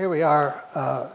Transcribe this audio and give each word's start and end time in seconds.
here 0.00 0.08
we 0.08 0.22
are, 0.22 0.64
uh, 0.74 1.06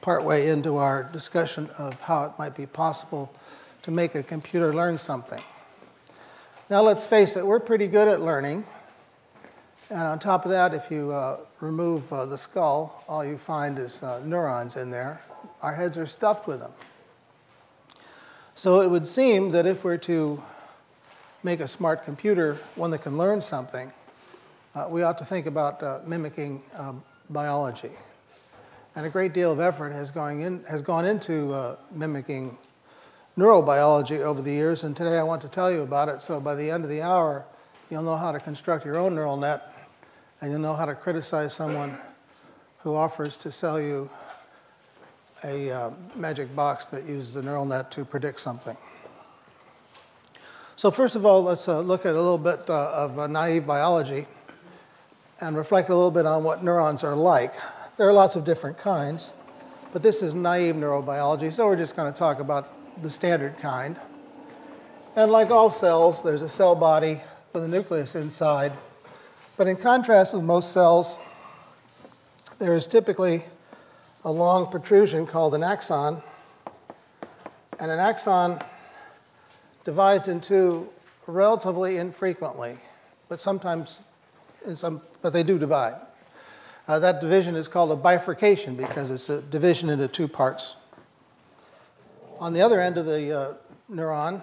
partway 0.00 0.48
into 0.48 0.78
our 0.78 1.02
discussion 1.02 1.68
of 1.76 2.00
how 2.00 2.24
it 2.24 2.32
might 2.38 2.56
be 2.56 2.64
possible 2.64 3.30
to 3.82 3.90
make 3.90 4.14
a 4.14 4.22
computer 4.22 4.72
learn 4.72 4.96
something. 4.96 5.42
Now, 6.70 6.80
let's 6.80 7.04
face 7.04 7.36
it, 7.36 7.46
we're 7.46 7.60
pretty 7.60 7.86
good 7.86 8.08
at 8.08 8.22
learning. 8.22 8.64
And 9.90 10.00
on 10.00 10.18
top 10.18 10.46
of 10.46 10.52
that, 10.52 10.72
if 10.72 10.90
you 10.90 11.12
uh, 11.12 11.40
remove 11.60 12.10
uh, 12.10 12.24
the 12.24 12.38
skull, 12.38 13.04
all 13.06 13.22
you 13.22 13.36
find 13.36 13.78
is 13.78 14.02
uh, 14.02 14.22
neurons 14.24 14.76
in 14.76 14.90
there. 14.90 15.20
Our 15.60 15.74
heads 15.74 15.98
are 15.98 16.06
stuffed 16.06 16.48
with 16.48 16.60
them. 16.60 16.72
So 18.54 18.80
it 18.80 18.88
would 18.88 19.06
seem 19.06 19.50
that 19.50 19.66
if 19.66 19.84
we're 19.84 19.98
to 19.98 20.42
make 21.42 21.60
a 21.60 21.68
smart 21.68 22.06
computer, 22.06 22.56
one 22.74 22.90
that 22.92 23.02
can 23.02 23.18
learn 23.18 23.42
something, 23.42 23.92
uh, 24.74 24.86
we 24.88 25.02
ought 25.02 25.18
to 25.18 25.26
think 25.26 25.44
about 25.44 25.82
uh, 25.82 25.98
mimicking 26.06 26.62
um, 26.78 27.04
biology. 27.28 27.90
And 28.96 29.04
a 29.04 29.10
great 29.10 29.32
deal 29.32 29.50
of 29.50 29.58
effort 29.58 29.90
has, 29.92 30.12
going 30.12 30.42
in, 30.42 30.62
has 30.64 30.80
gone 30.80 31.04
into 31.04 31.52
uh, 31.52 31.76
mimicking 31.90 32.56
neurobiology 33.36 34.20
over 34.20 34.40
the 34.40 34.52
years, 34.52 34.84
and 34.84 34.96
today 34.96 35.18
I 35.18 35.24
want 35.24 35.42
to 35.42 35.48
tell 35.48 35.70
you 35.70 35.82
about 35.82 36.08
it. 36.08 36.22
So 36.22 36.40
by 36.40 36.54
the 36.54 36.70
end 36.70 36.84
of 36.84 36.90
the 36.90 37.02
hour, 37.02 37.44
you'll 37.90 38.04
know 38.04 38.16
how 38.16 38.30
to 38.30 38.38
construct 38.38 38.84
your 38.86 38.96
own 38.96 39.16
neural 39.16 39.36
net, 39.36 39.72
and 40.40 40.52
you'll 40.52 40.60
know 40.60 40.74
how 40.74 40.84
to 40.84 40.94
criticize 40.94 41.52
someone 41.52 41.98
who 42.78 42.94
offers 42.94 43.36
to 43.38 43.50
sell 43.50 43.80
you 43.80 44.08
a 45.42 45.72
uh, 45.72 45.90
magic 46.14 46.54
box 46.54 46.86
that 46.86 47.04
uses 47.04 47.34
a 47.34 47.42
neural 47.42 47.66
net 47.66 47.90
to 47.90 48.04
predict 48.04 48.38
something. 48.38 48.76
So 50.76 50.92
first 50.92 51.16
of 51.16 51.26
all, 51.26 51.42
let's 51.42 51.66
uh, 51.66 51.80
look 51.80 52.06
at 52.06 52.14
a 52.14 52.20
little 52.20 52.38
bit 52.38 52.70
uh, 52.70 52.92
of 52.92 53.18
uh, 53.18 53.26
naive 53.26 53.66
biology 53.66 54.26
and 55.40 55.56
reflect 55.56 55.88
a 55.88 55.94
little 55.94 56.12
bit 56.12 56.26
on 56.26 56.44
what 56.44 56.62
neurons 56.62 57.02
are 57.02 57.16
like. 57.16 57.54
There 57.96 58.08
are 58.08 58.12
lots 58.12 58.34
of 58.34 58.44
different 58.44 58.76
kinds, 58.76 59.32
but 59.92 60.02
this 60.02 60.20
is 60.20 60.34
naive 60.34 60.74
neurobiology, 60.74 61.52
so 61.52 61.68
we're 61.68 61.76
just 61.76 61.94
going 61.94 62.12
to 62.12 62.18
talk 62.18 62.40
about 62.40 62.68
the 63.02 63.08
standard 63.08 63.56
kind. 63.58 63.96
And 65.14 65.30
like 65.30 65.52
all 65.52 65.70
cells, 65.70 66.20
there's 66.24 66.42
a 66.42 66.48
cell 66.48 66.74
body 66.74 67.20
with 67.52 67.62
a 67.62 67.68
nucleus 67.68 68.16
inside. 68.16 68.72
But 69.56 69.68
in 69.68 69.76
contrast 69.76 70.34
with 70.34 70.42
most 70.42 70.72
cells, 70.72 71.18
there 72.58 72.74
is 72.74 72.88
typically 72.88 73.44
a 74.24 74.32
long 74.32 74.66
protrusion 74.66 75.24
called 75.24 75.54
an 75.54 75.62
axon. 75.62 76.20
And 77.78 77.92
an 77.92 78.00
axon 78.00 78.58
divides 79.84 80.26
into 80.26 80.88
relatively 81.28 81.98
infrequently, 81.98 82.76
but 83.28 83.40
sometimes, 83.40 84.00
some, 84.74 85.00
but 85.22 85.32
they 85.32 85.44
do 85.44 85.60
divide. 85.60 85.94
Uh, 86.86 86.98
that 86.98 87.20
division 87.20 87.54
is 87.56 87.66
called 87.66 87.90
a 87.90 87.96
bifurcation 87.96 88.76
because 88.76 89.10
it's 89.10 89.30
a 89.30 89.40
division 89.40 89.88
into 89.88 90.06
two 90.06 90.28
parts. 90.28 90.76
On 92.40 92.52
the 92.52 92.60
other 92.60 92.78
end 92.78 92.98
of 92.98 93.06
the 93.06 93.32
uh, 93.32 93.54
neuron, 93.90 94.42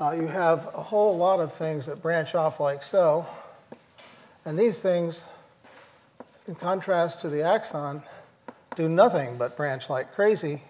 uh, 0.00 0.12
you 0.12 0.28
have 0.28 0.66
a 0.74 0.82
whole 0.82 1.16
lot 1.16 1.40
of 1.40 1.52
things 1.52 1.86
that 1.86 2.00
branch 2.00 2.36
off 2.36 2.60
like 2.60 2.84
so. 2.84 3.26
And 4.44 4.56
these 4.56 4.80
things, 4.80 5.24
in 6.46 6.54
contrast 6.54 7.20
to 7.22 7.28
the 7.28 7.42
axon, 7.42 8.02
do 8.76 8.88
nothing 8.88 9.36
but 9.38 9.56
branch 9.56 9.90
like 9.90 10.12
crazy 10.14 10.62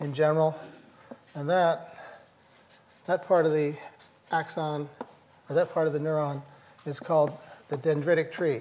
in 0.00 0.14
general. 0.14 0.58
And 1.34 1.48
that, 1.50 1.96
that 3.06 3.28
part 3.28 3.44
of 3.44 3.52
the 3.52 3.74
axon, 4.32 4.88
or 5.48 5.56
that 5.56 5.74
part 5.74 5.86
of 5.86 5.92
the 5.92 5.98
neuron, 5.98 6.42
is 6.86 7.00
called 7.00 7.32
the 7.68 7.76
dendritic 7.76 8.32
tree. 8.32 8.60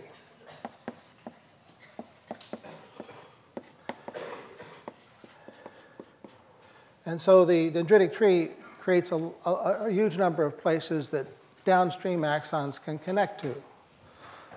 And 7.13 7.21
so 7.21 7.45
the 7.45 7.69
dendritic 7.69 8.11
tree 8.11 8.49
creates 8.79 9.11
a, 9.11 9.31
a, 9.45 9.51
a, 9.85 9.91
huge 9.91 10.17
number 10.17 10.43
of 10.43 10.57
places 10.57 11.09
that 11.09 11.27
downstream 11.63 12.21
axons 12.21 12.81
can 12.81 12.97
connect 12.97 13.39
to. 13.41 13.53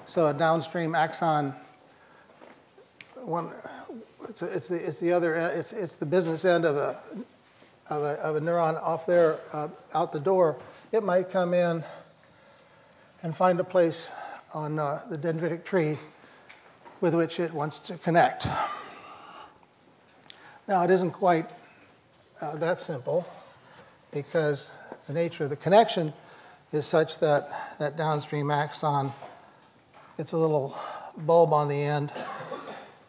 So 0.06 0.28
a 0.28 0.33
downstream 0.33 0.95
axon, 0.95 1.55
one, 3.16 3.50
it's, 4.31 4.41
it's, 4.41 4.69
the, 4.69 4.77
it's 4.77 4.99
the 5.00 5.12
other, 5.12 5.34
it's, 5.34 5.75
it's 5.75 5.97
the 5.97 6.06
business 6.06 6.47
end 6.47 6.65
of 6.65 6.77
a, 6.77 6.99
of 7.91 8.03
a, 8.03 8.12
of 8.22 8.37
a 8.37 8.41
neuron 8.41 8.83
off 8.83 9.05
there, 9.05 9.39
uh, 9.53 9.69
out 9.93 10.12
the 10.12 10.19
door. 10.19 10.56
It 10.93 11.03
might 11.03 11.28
come 11.28 11.53
in 11.53 11.84
and 13.22 13.37
find 13.37 13.61
a 13.61 13.65
place 13.65 14.09
on 14.55 14.78
uh, 14.78 15.03
the 15.11 15.19
dendritic 15.19 15.62
tree 15.62 15.99
with 17.03 17.15
which 17.15 17.39
it 17.39 17.53
wants 17.53 17.78
to 17.81 17.99
connect. 17.99 18.47
Now, 20.66 20.83
it 20.84 20.91
isn't 20.91 21.11
quite 21.11 21.50
uh, 22.41 22.56
that 22.56 22.80
simple 22.80 23.26
because 24.12 24.72
the 25.06 25.12
nature 25.12 25.44
of 25.44 25.50
the 25.50 25.56
connection 25.56 26.12
is 26.72 26.86
such 26.86 27.19
that 27.19 27.76
that 27.78 27.97
downstream 27.97 28.50
axon 28.50 29.12
gets 30.16 30.32
a 30.32 30.36
little 30.36 30.76
bulb 31.19 31.52
on 31.52 31.69
the 31.69 31.82
end, 31.82 32.12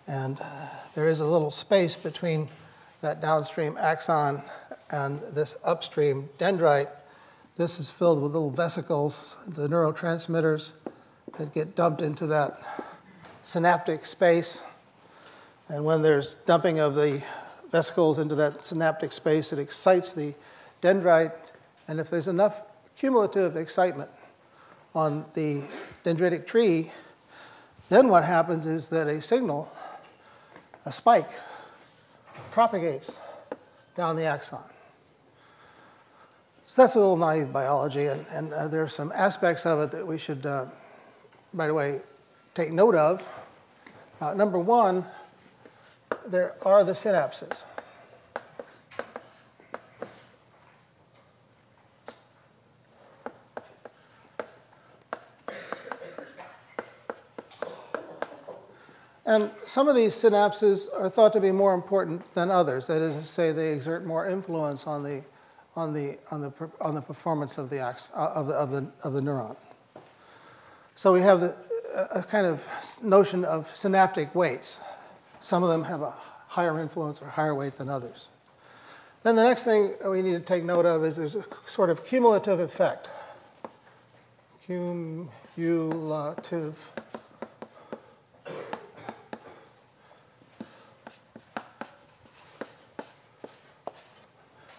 and 0.07 0.39
uh, 0.39 0.67
there 0.95 1.07
is 1.07 1.19
a 1.19 1.25
little 1.25 1.51
space 1.51 1.95
between 1.95 2.47
that 3.01 3.21
downstream 3.21 3.77
axon 3.77 4.41
and 4.91 5.21
this 5.33 5.55
upstream 5.63 6.29
dendrite. 6.39 6.89
This 7.57 7.79
is 7.79 7.89
filled 7.89 8.21
with 8.21 8.33
little 8.33 8.51
vesicles, 8.51 9.38
the 9.47 9.67
neurotransmitters 9.67 10.71
that 11.38 11.53
get 11.53 11.75
dumped 11.75 12.01
into 12.01 12.27
that 12.27 12.61
synaptic 13.44 14.05
space. 14.05 14.61
And 15.69 15.83
when 15.83 16.01
there's 16.01 16.35
dumping 16.45 16.79
of 16.79 16.95
the 16.95 17.21
vesicles 17.72 18.19
into 18.19 18.35
that 18.35 18.63
synaptic 18.63 19.11
space. 19.11 19.53
It 19.53 19.59
excites 19.59 20.13
the 20.13 20.33
dendrite, 20.81 21.33
and 21.88 22.00
if 22.00 22.09
there's 22.09 22.28
enough 22.28 22.61
cumulative 22.95 23.57
excitement 23.57 24.09
on 24.95 25.25
the 25.33 25.61
dendritic 26.03 26.47
tree, 26.47 26.91
then 27.89 28.07
what 28.09 28.23
happens 28.23 28.66
is 28.66 28.89
that 28.89 29.07
a 29.07 29.22
signal, 29.22 29.72
a 30.85 30.91
spike, 30.91 31.29
propagates 32.51 33.17
down 33.95 34.16
the 34.16 34.25
axon. 34.25 34.59
So 36.66 36.81
that's 36.81 36.95
a 36.95 37.00
little 37.00 37.17
naive 37.17 37.53
biology, 37.53 38.07
and, 38.07 38.25
and 38.29 38.53
uh, 38.53 38.67
there 38.67 38.83
are 38.83 38.89
some 38.89 39.11
aspects 39.13 39.66
of 39.66 39.79
it 39.79 39.91
that 39.91 40.06
we 40.06 40.17
should, 40.17 40.45
uh, 40.45 40.66
by 41.53 41.67
the 41.67 41.73
way, 41.73 42.01
take 42.56 42.73
note 42.73 42.95
of. 42.95 43.27
Uh, 44.19 44.33
number 44.33 44.59
one, 44.59 45.06
there 46.29 46.55
are 46.63 46.83
the 46.83 46.93
synapses. 46.93 47.61
And 59.27 59.51
some 59.65 59.89
of 59.89 59.95
these 59.95 60.13
synapses 60.13 60.88
are 60.97 61.09
thought 61.09 61.33
to 61.33 61.41
be 61.41 61.51
more 61.51 61.73
important 61.73 62.33
than 62.33 62.49
others. 62.49 62.88
That 62.88 63.01
is 63.01 63.13
to 63.15 63.23
say, 63.25 63.51
they 63.51 63.73
exert 63.73 64.05
more 64.05 64.25
influence 64.27 64.88
on 64.88 65.03
the, 65.03 65.21
on 65.75 65.94
the, 65.94 66.17
on 66.31 66.41
the, 66.41 66.53
on 66.79 66.95
the 66.95 67.01
performance 67.01 67.57
of 67.57 67.69
the, 67.69 67.81
uh, 67.81 67.94
of, 68.13 68.47
the, 68.47 68.53
of, 68.53 68.71
the, 68.71 68.88
of 69.03 69.13
the 69.13 69.19
neuron. 69.19 69.57
So 70.95 71.11
we 71.11 71.19
have 71.21 71.41
the, 71.41 71.55
a 72.11 72.23
kind 72.23 72.47
of 72.47 72.65
notion 73.03 73.44
of 73.44 73.69
synaptic 73.75 74.33
weights. 74.33 74.79
Some 75.42 75.64
of 75.64 75.70
them 75.70 75.84
have 75.84 76.02
a 76.02 76.14
higher 76.48 76.80
influence 76.80 77.22
or 77.22 77.28
higher 77.28 77.56
weight 77.56 77.78
than 77.78 77.90
others. 77.90 78.28
Then 79.24 79.36
the 79.36 79.44
next 79.44 79.64
thing 79.64 79.94
we 80.06 80.22
need 80.22 80.34
to 80.34 80.40
take 80.40 80.64
note 80.64 80.86
of 80.86 81.03
is 81.03 81.16
there's 81.16 81.36
a 81.36 81.44
sort 81.66 81.89
of 81.89 82.06
cumulative 82.06 82.60
effect. 82.60 83.10
Cumulative. 84.66 85.30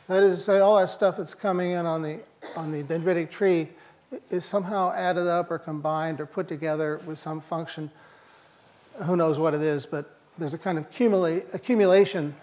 That 0.09 0.23
is 0.23 0.39
to 0.39 0.45
say, 0.45 0.59
all 0.61 0.79
that 0.79 0.89
stuff 0.89 1.19
that's 1.19 1.35
coming 1.35 1.73
in 1.73 1.85
on 1.85 2.01
the, 2.01 2.21
on 2.57 2.73
the 2.73 2.83
dendritic 2.83 3.31
tree 3.31 3.69
is 4.31 4.47
somehow 4.47 4.91
added 4.93 5.27
up 5.27 5.51
or 5.51 5.59
combined 5.59 6.21
or 6.21 6.27
put 6.27 6.49
together 6.49 6.99
with 7.05 7.19
some 7.19 7.43
function. 7.43 7.91
Who 9.03 9.17
knows 9.17 9.39
what 9.39 9.53
it 9.53 9.61
is, 9.61 9.85
but 9.85 10.18
there's 10.39 10.55
a 10.55 10.59
kind 10.59 10.79
of 10.79 10.87
accumulation 11.53 12.35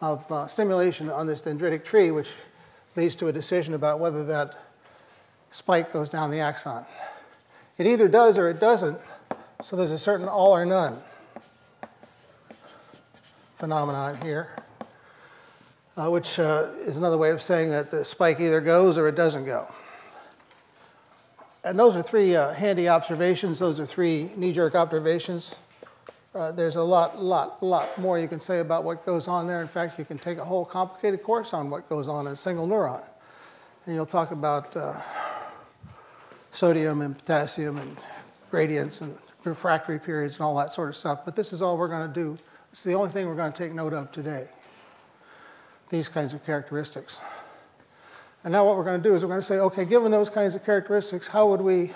of 0.00 0.32
uh, 0.32 0.46
stimulation 0.46 1.10
on 1.10 1.26
this 1.26 1.42
dendritic 1.42 1.84
tree, 1.84 2.10
which 2.10 2.30
leads 2.96 3.14
to 3.16 3.28
a 3.28 3.32
decision 3.32 3.74
about 3.74 4.00
whether 4.00 4.24
that 4.24 4.58
spike 5.50 5.92
goes 5.92 6.08
down 6.08 6.30
the 6.30 6.40
axon. 6.40 6.84
It 7.76 7.86
either 7.86 8.08
does 8.08 8.38
or 8.38 8.48
it 8.48 8.58
doesn't, 8.58 8.98
so 9.62 9.76
there's 9.76 9.90
a 9.90 9.98
certain 9.98 10.28
all 10.28 10.52
or 10.52 10.64
none 10.64 10.96
phenomenon 13.60 14.18
here, 14.22 14.48
uh, 15.98 16.08
which 16.08 16.38
uh, 16.38 16.70
is 16.78 16.96
another 16.96 17.18
way 17.18 17.30
of 17.30 17.42
saying 17.42 17.68
that 17.68 17.90
the 17.90 18.02
spike 18.02 18.40
either 18.40 18.58
goes 18.58 18.96
or 18.96 19.06
it 19.06 19.14
doesn't 19.14 19.44
go. 19.44 19.68
And 21.62 21.78
those 21.78 21.94
are 21.94 22.02
three 22.02 22.34
uh, 22.34 22.54
handy 22.54 22.88
observations. 22.88 23.58
Those 23.58 23.78
are 23.78 23.84
three 23.84 24.30
knee 24.34 24.54
jerk 24.54 24.74
observations. 24.74 25.54
Uh, 26.32 26.52
there's 26.52 26.76
a 26.76 26.82
lot, 26.82 27.20
lot, 27.20 27.60
lot 27.60 27.98
more 27.98 28.16
you 28.16 28.28
can 28.28 28.38
say 28.38 28.60
about 28.60 28.84
what 28.84 29.04
goes 29.04 29.26
on 29.26 29.48
there. 29.48 29.60
In 29.60 29.66
fact, 29.66 29.98
you 29.98 30.04
can 30.04 30.16
take 30.16 30.38
a 30.38 30.44
whole 30.44 30.64
complicated 30.64 31.24
course 31.24 31.52
on 31.52 31.70
what 31.70 31.88
goes 31.88 32.06
on 32.06 32.28
in 32.28 32.34
a 32.34 32.36
single 32.36 32.68
neuron. 32.68 33.02
And 33.86 33.96
you'll 33.96 34.06
talk 34.06 34.30
about 34.30 34.76
uh, 34.76 34.94
sodium 36.52 37.00
and 37.00 37.18
potassium 37.18 37.78
and 37.78 37.96
gradients 38.48 39.00
and 39.00 39.18
refractory 39.42 39.98
periods 39.98 40.36
and 40.36 40.44
all 40.44 40.56
that 40.58 40.72
sort 40.72 40.88
of 40.88 40.94
stuff. 40.94 41.24
But 41.24 41.34
this 41.34 41.52
is 41.52 41.62
all 41.62 41.76
we're 41.76 41.88
going 41.88 42.06
to 42.06 42.14
do. 42.14 42.38
It's 42.72 42.84
the 42.84 42.94
only 42.94 43.10
thing 43.10 43.26
we're 43.26 43.34
going 43.34 43.52
to 43.52 43.58
take 43.58 43.72
note 43.72 43.92
of 43.92 44.12
today. 44.12 44.46
These 45.88 46.08
kinds 46.08 46.32
of 46.32 46.46
characteristics. 46.46 47.18
And 48.44 48.52
now 48.52 48.64
what 48.64 48.76
we're 48.76 48.84
going 48.84 49.02
to 49.02 49.08
do 49.08 49.16
is 49.16 49.22
we're 49.22 49.30
going 49.30 49.40
to 49.40 49.46
say, 49.46 49.58
okay, 49.58 49.84
given 49.84 50.12
those 50.12 50.30
kinds 50.30 50.54
of 50.54 50.64
characteristics, 50.64 51.26
how 51.26 51.48
would 51.48 51.60
we 51.60 51.92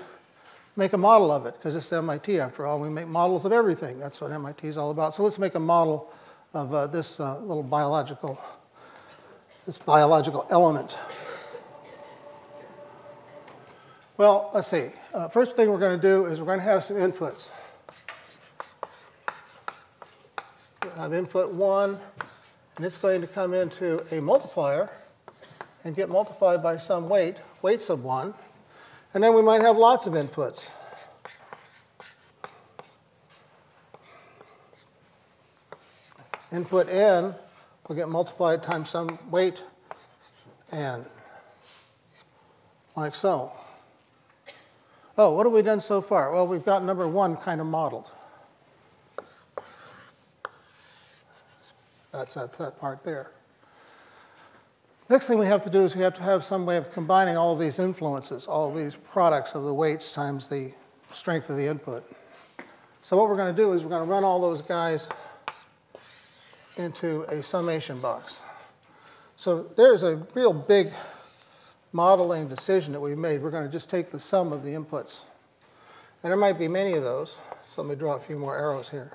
make 0.76 0.93
a 0.93 0.99
model 0.99 1.31
of 1.31 1.47
it? 1.47 1.55
Because 1.55 1.76
it's 1.76 1.93
MIT 1.93 2.41
after 2.41 2.67
all. 2.67 2.81
We 2.81 2.88
make 2.88 3.06
models 3.06 3.44
of 3.44 3.53
everything. 3.53 3.99
That's 3.99 4.21
what 4.21 4.32
MIT 4.32 4.67
is 4.67 4.76
all 4.76 4.91
about. 4.91 5.15
So 5.15 5.23
let's 5.23 5.38
make 5.38 5.55
a 5.55 5.61
model 5.61 6.12
of 6.53 6.75
uh, 6.75 6.87
this 6.87 7.21
uh, 7.21 7.38
little 7.41 7.62
biological, 7.62 8.38
this 9.67 9.79
biological 9.79 10.47
element. 10.50 10.97
Well, 14.17 14.50
let's 14.55 14.69
see. 14.69 14.91
Uh, 15.12 15.26
first 15.26 15.56
thing 15.56 15.69
we're 15.71 15.79
going 15.79 16.00
to 16.00 16.03
do 16.03 16.26
is 16.26 16.38
we're 16.38 16.47
going 16.47 16.61
to 16.61 16.65
have 16.65 16.85
some 16.85 16.97
inputs. 16.97 17.49
we 20.85 21.00
have 21.00 21.12
input 21.12 21.53
1, 21.53 21.99
and 22.76 22.87
it's 22.87 22.97
going 22.97 23.21
to 23.21 23.26
come 23.26 23.55
into 23.55 24.05
a 24.15 24.21
multiplier 24.21 24.88
and 25.82 25.97
get 25.97 26.09
multiplied 26.09 26.62
by 26.62 26.76
some 26.76 27.09
weight, 27.09 27.37
weight 27.62 27.82
sub 27.82 28.05
1. 28.05 28.32
And 29.14 29.22
then 29.22 29.32
we 29.32 29.43
might 29.43 29.62
have 29.62 29.76
lots 29.76 30.08
of 30.08 30.14
inputs. 30.14 30.69
Input 36.52 36.88
n 36.88 37.34
will 37.88 37.96
get 37.96 38.08
multiplied 38.08 38.62
times 38.62 38.90
some 38.90 39.19
weight 39.31 39.62
n, 40.72 41.05
like 42.96 43.14
so. 43.14 43.52
Oh, 45.16 45.32
what 45.32 45.46
have 45.46 45.52
we 45.52 45.62
done 45.62 45.81
so 45.81 46.00
far? 46.00 46.32
Well, 46.32 46.46
we've 46.46 46.64
got 46.64 46.84
number 46.84 47.06
one 47.06 47.37
kind 47.37 47.61
of 47.61 47.69
modeled. 47.69 48.11
That's, 52.12 52.34
that's 52.34 52.56
that 52.56 52.81
part 52.81 53.05
there. 53.05 53.31
Next 55.10 55.26
thing 55.26 55.38
we 55.38 55.46
have 55.46 55.60
to 55.62 55.70
do 55.70 55.84
is 55.84 55.94
we 55.94 56.02
have 56.02 56.14
to 56.14 56.22
have 56.22 56.44
some 56.44 56.64
way 56.64 56.78
of 56.78 56.90
combining 56.90 57.36
all 57.36 57.52
of 57.52 57.58
these 57.58 57.78
influences, 57.78 58.46
all 58.46 58.72
these 58.72 58.94
products 58.94 59.54
of 59.54 59.64
the 59.64 59.74
weights 59.74 60.12
times 60.12 60.48
the 60.48 60.72
strength 61.12 61.50
of 61.50 61.58
the 61.58 61.66
input. 61.66 62.10
So 63.02 63.18
what 63.18 63.28
we're 63.28 63.36
going 63.36 63.54
to 63.54 63.62
do 63.62 63.74
is 63.74 63.82
we're 63.82 63.90
going 63.90 64.02
to 64.02 64.10
run 64.10 64.24
all 64.24 64.40
those 64.40 64.62
guys 64.62 65.08
into 66.78 67.22
a 67.24 67.42
summation 67.42 68.00
box. 68.00 68.40
So 69.36 69.64
there's 69.76 70.02
a 70.02 70.16
real 70.32 70.54
big 70.54 70.90
modeling 71.92 72.48
decision 72.48 72.94
that 72.94 73.00
we 73.00 73.14
made. 73.14 73.42
We're 73.42 73.50
going 73.50 73.66
to 73.66 73.72
just 73.72 73.90
take 73.90 74.10
the 74.10 74.18
sum 74.18 74.54
of 74.54 74.62
the 74.62 74.70
inputs. 74.70 75.20
And 76.22 76.30
there 76.30 76.38
might 76.38 76.58
be 76.58 76.66
many 76.66 76.94
of 76.94 77.02
those. 77.02 77.36
So 77.74 77.82
let 77.82 77.90
me 77.90 77.94
draw 77.94 78.14
a 78.14 78.20
few 78.20 78.38
more 78.38 78.56
arrows 78.56 78.88
here. 78.88 79.12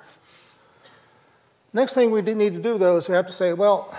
Next 1.73 1.95
thing 1.95 2.11
we 2.11 2.21
need 2.21 2.53
to 2.53 2.61
do, 2.61 2.77
though, 2.77 2.97
is 2.97 3.09
we 3.09 3.15
have 3.15 3.25
to 3.25 3.33
say, 3.33 3.53
well, 3.53 3.91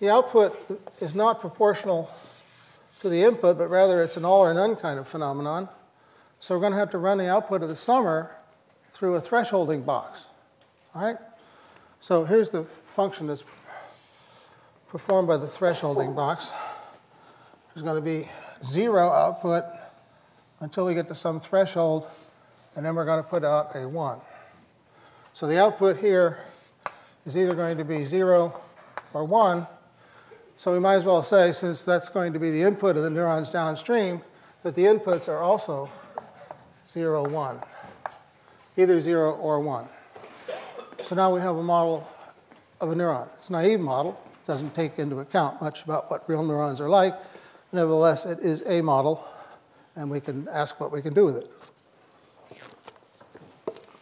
the 0.00 0.08
output 0.08 0.82
is 1.00 1.14
not 1.14 1.40
proportional 1.40 2.10
to 3.00 3.08
the 3.08 3.22
input, 3.22 3.58
but 3.58 3.68
rather 3.68 4.02
it's 4.02 4.16
an 4.16 4.24
all 4.24 4.40
or 4.40 4.52
none 4.52 4.76
kind 4.76 4.98
of 4.98 5.06
phenomenon. 5.06 5.68
So 6.40 6.54
we're 6.54 6.60
going 6.60 6.72
to 6.72 6.78
have 6.78 6.90
to 6.90 6.98
run 6.98 7.18
the 7.18 7.28
output 7.28 7.62
of 7.62 7.68
the 7.68 7.76
summer 7.76 8.30
through 8.90 9.14
a 9.14 9.20
thresholding 9.20 9.84
box. 9.84 10.26
All 10.94 11.02
right? 11.02 11.16
So 12.00 12.24
here's 12.24 12.50
the 12.50 12.64
function 12.64 13.26
that's 13.26 13.44
performed 14.88 15.28
by 15.28 15.36
the 15.36 15.46
thresholding 15.46 16.16
box. 16.16 16.52
There's 17.74 17.82
going 17.82 17.96
to 17.96 18.02
be 18.02 18.28
zero 18.64 19.10
output 19.10 19.64
until 20.60 20.86
we 20.86 20.94
get 20.94 21.08
to 21.08 21.14
some 21.14 21.40
threshold, 21.40 22.08
and 22.74 22.84
then 22.84 22.94
we're 22.94 23.04
going 23.04 23.22
to 23.22 23.28
put 23.28 23.44
out 23.44 23.74
a 23.76 23.86
1. 23.86 24.18
So 25.34 25.46
the 25.46 25.58
output 25.58 25.98
here 25.98 26.38
is 27.26 27.36
either 27.36 27.54
going 27.54 27.78
to 27.78 27.84
be 27.84 28.04
0 28.04 28.58
or 29.12 29.24
1, 29.24 29.66
so 30.60 30.70
we 30.74 30.78
might 30.78 30.96
as 30.96 31.06
well 31.06 31.22
say, 31.22 31.52
since 31.52 31.86
that's 31.86 32.10
going 32.10 32.34
to 32.34 32.38
be 32.38 32.50
the 32.50 32.60
input 32.60 32.94
of 32.94 33.02
the 33.02 33.08
neurons 33.08 33.48
downstream, 33.48 34.20
that 34.62 34.74
the 34.74 34.84
inputs 34.84 35.26
are 35.26 35.38
also 35.38 35.88
0, 36.90 37.30
1, 37.30 37.58
either 38.76 39.00
0 39.00 39.36
or 39.36 39.58
1. 39.60 39.88
So 41.04 41.14
now 41.14 41.34
we 41.34 41.40
have 41.40 41.56
a 41.56 41.62
model 41.62 42.06
of 42.78 42.92
a 42.92 42.94
neuron. 42.94 43.26
It's 43.38 43.48
a 43.48 43.52
naive 43.52 43.80
model, 43.80 44.20
doesn't 44.46 44.74
take 44.74 44.98
into 44.98 45.20
account 45.20 45.62
much 45.62 45.84
about 45.84 46.10
what 46.10 46.28
real 46.28 46.42
neurons 46.42 46.78
are 46.82 46.90
like. 46.90 47.14
Nevertheless, 47.72 48.26
it 48.26 48.40
is 48.40 48.62
a 48.66 48.82
model, 48.82 49.26
and 49.96 50.10
we 50.10 50.20
can 50.20 50.46
ask 50.52 50.78
what 50.78 50.92
we 50.92 51.00
can 51.00 51.14
do 51.14 51.24
with 51.24 51.38
it. 51.38 51.50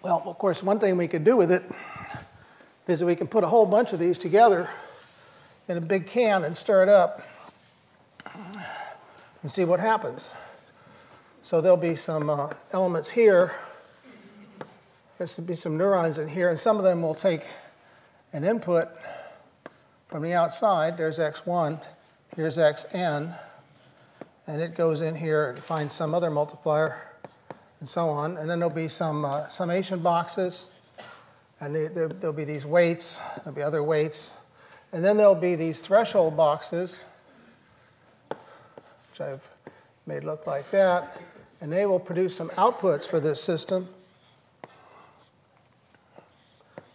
Well, 0.03 0.25
of 0.27 0.37
course, 0.39 0.65
one 0.65 0.81
thing 0.81 0.97
we 0.97 1.07
can 1.07 1.23
do 1.23 1.37
with 1.37 1.53
it 1.53 1.63
is 2.89 2.99
that 2.99 3.07
we 3.07 3.15
can 3.15 3.29
put 3.29 3.45
a 3.45 3.47
whole 3.47 3.65
bunch 3.65 3.93
of 3.93 4.01
these 4.01 4.19
together 4.19 4.69
in 5.69 5.77
a 5.77 5.81
big 5.81 6.07
can 6.07 6.45
and 6.45 6.57
stir 6.57 6.83
it 6.83 6.89
up 6.89 7.23
and 9.43 9.53
see 9.53 9.65
what 9.65 9.81
happens. 9.81 10.29
So 11.43 11.61
there'll 11.61 11.77
be 11.77 11.95
some 11.95 12.31
uh, 12.31 12.51
elements 12.73 13.11
here. 13.11 13.55
There's 15.19 15.35
to 15.35 15.43
be 15.43 15.55
some 15.55 15.77
neurons 15.77 16.19
in 16.19 16.29
here, 16.29 16.51
and 16.51 16.59
some 16.59 16.79
of 16.79 16.85
them 16.85 17.03
will 17.03 17.15
take 17.15 17.43
an 18.33 18.45
input 18.45 18.89
from 20.09 20.23
the 20.23 20.33
outside. 20.33 20.97
There's 20.97 21.19
x1, 21.19 21.81
here's 22.37 22.57
xn, 22.57 23.35
and 24.47 24.63
it 24.63 24.75
goes 24.75 25.01
in 25.01 25.15
here 25.15 25.51
and 25.51 25.59
finds 25.59 25.95
some 25.95 26.15
other 26.15 26.31
multiplier, 26.31 27.03
and 27.81 27.89
so 27.89 28.09
on. 28.09 28.37
And 28.37 28.49
then 28.49 28.59
there'll 28.59 28.75
be 28.75 28.89
some 28.89 29.25
uh, 29.25 29.49
summation 29.49 30.01
boxes, 30.01 30.69
and 31.61 31.75
there'll 31.75 32.33
be 32.33 32.45
these 32.45 32.65
weights, 32.65 33.21
there'll 33.39 33.57
be 33.57 33.63
other 33.63 33.83
weights, 33.83 34.33
and 34.93 35.05
then 35.05 35.17
there'll 35.17 35.35
be 35.35 35.55
these 35.55 35.81
threshold 35.81 36.37
boxes, 36.37 37.03
which 38.31 39.21
I've 39.21 39.47
made 40.07 40.25
look 40.25 40.47
like 40.47 40.71
that, 40.71 41.21
and 41.61 41.73
they 41.73 41.87
will 41.87 42.01
produce 42.01 42.37
some 42.37 42.49
outputs 42.51 43.07
for 43.07 43.21
this 43.21 43.43
system, 43.43 43.89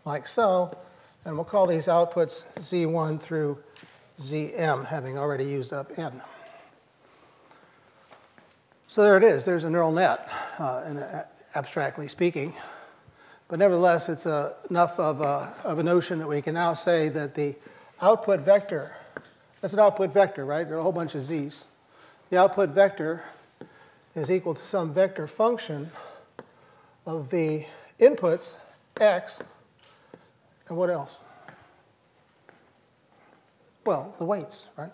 like 0.05 0.27
so, 0.27 0.75
and 1.25 1.35
we'll 1.35 1.45
call 1.45 1.67
these 1.67 1.85
outputs 1.87 2.43
Z1 2.59 3.19
through 3.21 3.57
Zm, 4.19 4.85
having 4.85 5.17
already 5.17 5.45
used 5.45 5.73
up 5.73 5.97
N. 5.97 6.21
So 8.87 9.01
there 9.01 9.17
it 9.17 9.23
is. 9.23 9.45
There's 9.45 9.63
a 9.63 9.69
neural 9.69 9.91
net, 9.91 10.29
uh, 10.59 10.83
in, 10.87 11.03
abstractly 11.55 12.07
speaking. 12.07 12.53
But 13.47 13.59
nevertheless, 13.59 14.09
it's 14.09 14.25
enough 14.69 14.99
of 14.99 15.21
a, 15.21 15.53
of 15.63 15.79
a 15.79 15.83
notion 15.83 16.19
that 16.19 16.27
we 16.27 16.41
can 16.41 16.53
now 16.53 16.73
say 16.73 17.09
that 17.09 17.35
the 17.35 17.55
output 18.03 18.41
vector, 18.41 18.93
that's 19.61 19.73
an 19.73 19.79
output 19.79 20.13
vector, 20.13 20.45
right? 20.45 20.67
There 20.67 20.75
are 20.75 20.79
a 20.79 20.83
whole 20.83 20.91
bunch 20.91 21.15
of 21.15 21.21
z's. 21.21 21.63
The 22.29 22.37
output 22.37 22.69
vector 22.69 23.23
is 24.13 24.29
equal 24.29 24.55
to 24.55 24.61
some 24.61 24.93
vector 24.93 25.25
function 25.25 25.89
of 27.05 27.29
the 27.29 27.65
inputs, 27.99 28.55
x, 28.99 29.41
and 30.67 30.77
what 30.77 30.89
else? 30.89 31.11
Well, 33.85 34.13
the 34.17 34.25
weights, 34.25 34.65
right? 34.77 34.91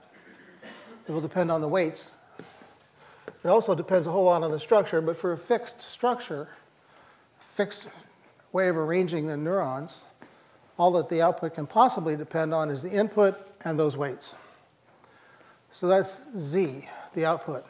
It 1.08 1.12
will 1.12 1.22
depend 1.22 1.51
on 1.51 1.62
the 1.62 1.68
weights. 1.68 2.12
It 3.44 3.48
also 3.48 3.74
depends 3.74 4.06
a 4.06 4.12
whole 4.12 4.25
lot 4.25 4.44
on 4.44 4.51
the 4.51 4.60
structure, 4.60 5.01
but 5.01 5.18
for 5.18 5.32
a 5.32 5.38
fixed 5.38 5.82
structure, 5.82 6.48
fixed 7.39 7.88
way 8.51 8.68
of 8.68 8.78
arranging 8.78 9.25
the 9.25 9.38
neurons, 9.38 10.04
all 10.79 10.91
that 10.91 11.09
the 11.09 11.21
output 11.21 11.53
can 11.53 11.67
possibly 11.67 12.15
depend 12.15 12.53
on 12.53 12.71
is 12.71 12.81
the 12.81 12.89
input 12.89 13.36
and 13.65 13.77
those 13.77 13.98
weights. 13.98 14.33
So 15.71 15.88
that's 15.88 16.21
Z, 16.39 16.88
the 17.13 17.25
output. 17.25 17.65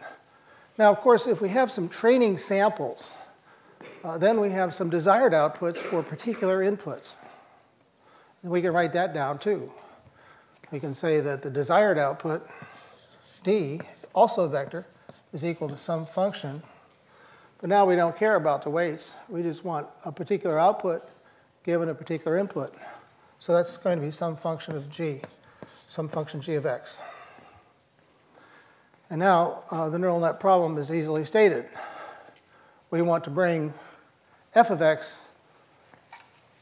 Now, 0.77 0.91
of 0.91 0.99
course, 0.99 1.25
if 1.25 1.41
we 1.41 1.49
have 1.49 1.71
some 1.71 1.89
training 1.89 2.37
samples, 2.37 3.11
uh, 4.03 4.19
then 4.19 4.39
we 4.39 4.51
have 4.51 4.75
some 4.75 4.91
desired 4.91 5.33
outputs 5.33 5.77
for 5.77 6.03
particular 6.03 6.59
inputs. 6.59 7.15
And 8.43 8.51
we 8.51 8.61
can 8.61 8.73
write 8.73 8.93
that 8.93 9.13
down 9.13 9.39
too. 9.39 9.71
We 10.71 10.79
can 10.79 10.93
say 10.93 11.19
that 11.19 11.41
the 11.41 11.49
desired 11.49 11.97
output, 11.97 12.47
D, 13.43 13.81
also 14.13 14.43
a 14.43 14.49
vector, 14.49 14.85
is 15.33 15.43
equal 15.43 15.67
to 15.69 15.77
some 15.77 16.05
function. 16.05 16.61
But 17.59 17.71
now 17.71 17.85
we 17.85 17.95
don't 17.95 18.15
care 18.15 18.35
about 18.35 18.61
the 18.61 18.69
weights. 18.69 19.15
We 19.27 19.41
just 19.41 19.65
want 19.65 19.87
a 20.05 20.11
particular 20.11 20.59
output 20.59 21.09
given 21.63 21.89
a 21.89 21.95
particular 21.95 22.37
input. 22.37 22.73
So 23.39 23.53
that's 23.53 23.77
going 23.77 23.97
to 23.97 24.05
be 24.05 24.11
some 24.11 24.35
function 24.35 24.75
of 24.75 24.89
g, 24.89 25.21
some 25.87 26.09
function 26.09 26.41
g 26.41 26.55
of 26.55 26.65
x. 26.65 26.99
And 29.09 29.19
now 29.19 29.63
uh, 29.71 29.89
the 29.89 29.97
neural 29.97 30.19
net 30.19 30.39
problem 30.39 30.77
is 30.77 30.91
easily 30.91 31.23
stated. 31.23 31.65
We 32.91 33.01
want 33.01 33.23
to 33.23 33.29
bring 33.29 33.73
f 34.53 34.69
of 34.69 34.81
x 34.81 35.17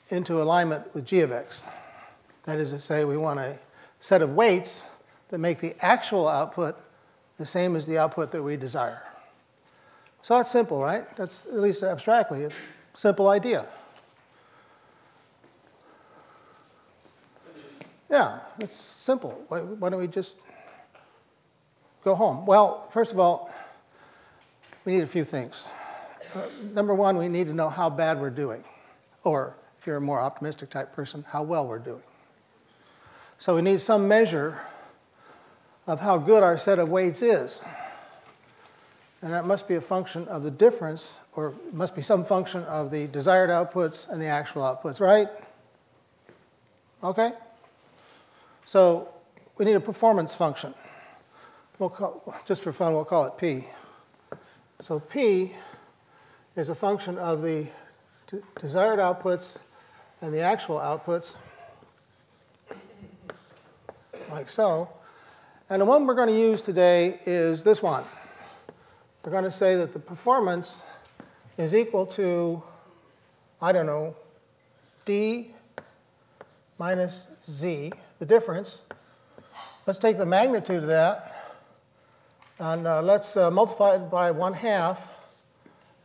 into 0.09 0.41
alignment 0.41 0.93
with 0.93 1.05
g 1.05 1.21
of 1.21 1.31
x. 1.31 1.63
That 2.45 2.59
is 2.59 2.69
to 2.69 2.79
say, 2.79 3.03
we 3.05 3.17
want 3.17 3.39
a 3.39 3.57
set 3.99 4.21
of 4.21 4.35
weights 4.35 4.83
that 5.29 5.39
make 5.39 5.59
the 5.59 5.75
actual 5.83 6.27
output 6.27 6.79
the 7.37 7.45
same 7.45 7.75
as 7.75 7.85
the 7.85 7.97
output 7.97 8.31
that 8.31 8.41
we 8.41 8.55
desire. 8.55 9.01
So 10.21 10.37
that's 10.37 10.51
simple, 10.51 10.79
right? 10.79 11.03
That's 11.17 11.45
at 11.47 11.59
least 11.59 11.83
abstractly 11.83 12.45
a 12.45 12.49
simple 12.93 13.29
idea. 13.29 13.65
Yeah, 18.09 18.39
it's 18.59 18.75
simple. 18.75 19.43
Why, 19.49 19.59
why, 19.59 19.89
don't 19.89 19.99
we 19.99 20.07
just 20.07 20.35
go 22.03 22.15
home? 22.15 22.45
Well, 22.45 22.87
first 22.89 23.11
of 23.11 23.19
all, 23.19 23.51
we 24.85 24.93
need 24.93 25.03
a 25.03 25.07
few 25.07 25.25
things. 25.25 25.67
Uh, 26.33 26.43
number 26.73 26.93
one, 26.95 27.17
we 27.17 27.27
need 27.27 27.47
to 27.47 27.53
know 27.53 27.69
how 27.69 27.89
bad 27.89 28.19
we're 28.19 28.29
doing, 28.29 28.63
or 29.23 29.55
if 29.77 29.85
you're 29.85 29.97
a 29.97 30.01
more 30.01 30.21
optimistic 30.21 30.69
type 30.69 30.93
person, 30.93 31.25
how 31.27 31.43
well 31.43 31.67
we're 31.67 31.79
doing. 31.79 32.03
So 33.37 33.55
we 33.55 33.61
need 33.61 33.81
some 33.81 34.07
measure 34.07 34.57
of 35.85 35.99
how 35.99 36.17
good 36.17 36.43
our 36.43 36.57
set 36.57 36.79
of 36.79 36.89
weights 36.89 37.21
is. 37.21 37.61
And 39.21 39.33
that 39.33 39.45
must 39.45 39.67
be 39.67 39.75
a 39.75 39.81
function 39.81 40.27
of 40.27 40.43
the 40.43 40.51
difference, 40.51 41.17
or 41.33 41.53
must 41.73 41.95
be 41.95 42.01
some 42.01 42.23
function 42.23 42.63
of 42.63 42.91
the 42.91 43.07
desired 43.07 43.49
outputs 43.49 44.07
and 44.07 44.21
the 44.21 44.27
actual 44.27 44.61
outputs, 44.61 44.99
right? 44.99 45.27
Okay? 47.03 47.31
So 48.67 49.07
we 49.57 49.63
need 49.63 49.75
a 49.75 49.79
performance 49.79 50.35
function. 50.35 50.73
We'll 51.79 51.89
call, 51.89 52.35
just 52.45 52.61
for 52.61 52.73
fun, 52.73 52.91
we'll 52.91 53.05
call 53.05 53.25
it 53.25 53.37
P. 53.37 53.65
So 54.81 54.99
P 54.99 55.53
is 56.57 56.67
a 56.67 56.75
function 56.75 57.17
of 57.17 57.41
the 57.41 57.67
desired 58.59 58.99
outputs 58.99 59.55
and 60.21 60.33
the 60.33 60.41
actual 60.41 60.79
outputs, 60.79 61.37
like 64.29 64.49
so. 64.49 64.89
And 65.69 65.81
the 65.81 65.85
one 65.85 66.05
we're 66.05 66.15
going 66.15 66.27
to 66.27 66.37
use 66.37 66.61
today 66.61 67.21
is 67.25 67.63
this 67.63 67.81
one. 67.81 68.03
We're 69.23 69.31
going 69.31 69.45
to 69.45 69.51
say 69.51 69.77
that 69.77 69.93
the 69.93 69.99
performance 69.99 70.81
is 71.57 71.73
equal 71.73 72.05
to, 72.07 72.61
I 73.61 73.71
don't 73.71 73.85
know, 73.85 74.13
D 75.05 75.53
minus 76.77 77.27
Z, 77.49 77.93
the 78.19 78.25
difference. 78.25 78.79
Let's 79.85 79.99
take 79.99 80.17
the 80.17 80.25
magnitude 80.25 80.83
of 80.83 80.87
that, 80.87 81.55
and 82.59 82.85
uh, 82.85 83.01
let's 83.01 83.37
uh, 83.37 83.49
multiply 83.49 83.95
it 83.95 84.09
by 84.09 84.31
1 84.31 84.53
half, 84.53 85.09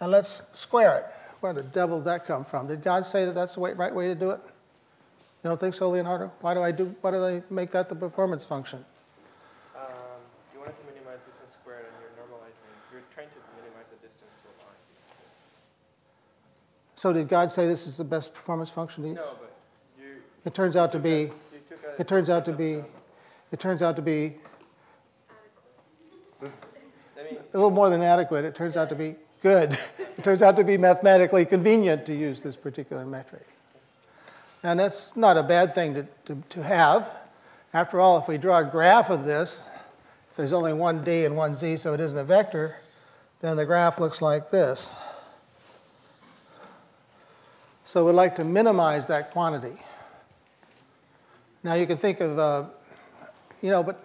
and 0.00 0.10
let's 0.12 0.42
square 0.52 0.98
it. 0.98 1.06
Where 1.40 1.52
the 1.52 1.62
devil 1.62 1.98
did 1.98 2.04
that 2.04 2.24
come 2.24 2.44
from? 2.44 2.68
Did 2.68 2.84
God 2.84 3.04
say 3.04 3.24
that 3.24 3.34
that's 3.34 3.54
the 3.54 3.60
way, 3.60 3.72
right 3.72 3.92
way 3.92 4.06
to 4.06 4.14
do 4.14 4.30
it? 4.30 4.40
You 5.42 5.50
don't 5.50 5.58
think 5.58 5.74
so, 5.74 5.90
Leonardo? 5.90 6.30
Why 6.40 6.54
do 6.54 6.62
I 6.62 6.70
do? 6.70 6.94
Why 7.00 7.10
do 7.10 7.20
they 7.20 7.42
make 7.50 7.72
that 7.72 7.88
the 7.88 7.96
performance 7.96 8.46
function? 8.46 8.84
Um, 9.74 9.82
you 10.54 10.60
wanted 10.60 10.78
to 10.78 10.94
minimize 10.94 11.18
distance 11.26 11.54
squared, 11.60 11.84
and 11.84 11.94
you're 11.98 12.24
normalizing. 12.24 12.70
You're 12.92 13.02
trying 13.12 13.26
to 13.26 13.40
minimize 13.60 13.86
the 13.90 14.06
distance 14.06 14.30
to 14.42 14.46
a 14.46 14.54
line. 14.62 14.78
So 16.94 17.12
did 17.12 17.28
God 17.28 17.50
say 17.50 17.66
this 17.66 17.88
is 17.88 17.96
the 17.96 18.04
best 18.04 18.32
performance 18.32 18.70
function? 18.70 19.02
to 19.02 19.08
use? 19.08 19.16
No, 19.16 19.34
but 19.40 19.52
you. 19.98 20.22
It 20.44 20.54
turns 20.54 20.76
out 20.76 20.92
to 20.92 21.00
be. 21.00 21.32
It 21.98 22.08
turns 22.08 22.30
out 22.30 22.44
to 22.46 22.52
be. 22.52 22.82
It 23.50 23.60
turns 23.60 23.82
out 23.82 23.96
to 23.96 24.02
be. 24.02 24.34
A 26.42 26.48
little 27.52 27.70
more 27.70 27.90
than 27.90 28.00
adequate. 28.00 28.44
It 28.44 28.54
turns 28.54 28.76
out 28.76 28.88
to 28.88 28.94
be 28.94 29.14
good. 29.42 29.72
it 29.98 30.24
turns 30.24 30.42
out 30.42 30.56
to 30.56 30.64
be 30.64 30.78
mathematically 30.78 31.44
convenient 31.44 32.06
to 32.06 32.14
use 32.14 32.42
this 32.42 32.56
particular 32.56 33.04
metric. 33.04 33.46
And 34.62 34.80
that's 34.80 35.14
not 35.16 35.36
a 35.36 35.42
bad 35.42 35.74
thing 35.74 35.94
to, 35.94 36.06
to, 36.26 36.42
to 36.50 36.62
have. 36.62 37.10
After 37.74 38.00
all, 38.00 38.18
if 38.18 38.28
we 38.28 38.38
draw 38.38 38.58
a 38.58 38.64
graph 38.64 39.10
of 39.10 39.24
this, 39.24 39.64
if 40.30 40.36
there's 40.36 40.52
only 40.52 40.72
one 40.72 41.02
d 41.04 41.24
and 41.24 41.36
one 41.36 41.54
z, 41.54 41.76
so 41.76 41.92
it 41.92 42.00
isn't 42.00 42.16
a 42.16 42.24
vector, 42.24 42.76
then 43.40 43.56
the 43.56 43.66
graph 43.66 43.98
looks 43.98 44.22
like 44.22 44.50
this. 44.50 44.94
So 47.84 48.06
we'd 48.06 48.12
like 48.12 48.36
to 48.36 48.44
minimize 48.44 49.08
that 49.08 49.32
quantity. 49.32 49.76
Now 51.64 51.74
you 51.74 51.86
can 51.86 51.96
think 51.96 52.20
of, 52.20 52.38
uh, 52.38 52.64
you 53.60 53.70
know, 53.70 53.82
but 53.82 54.04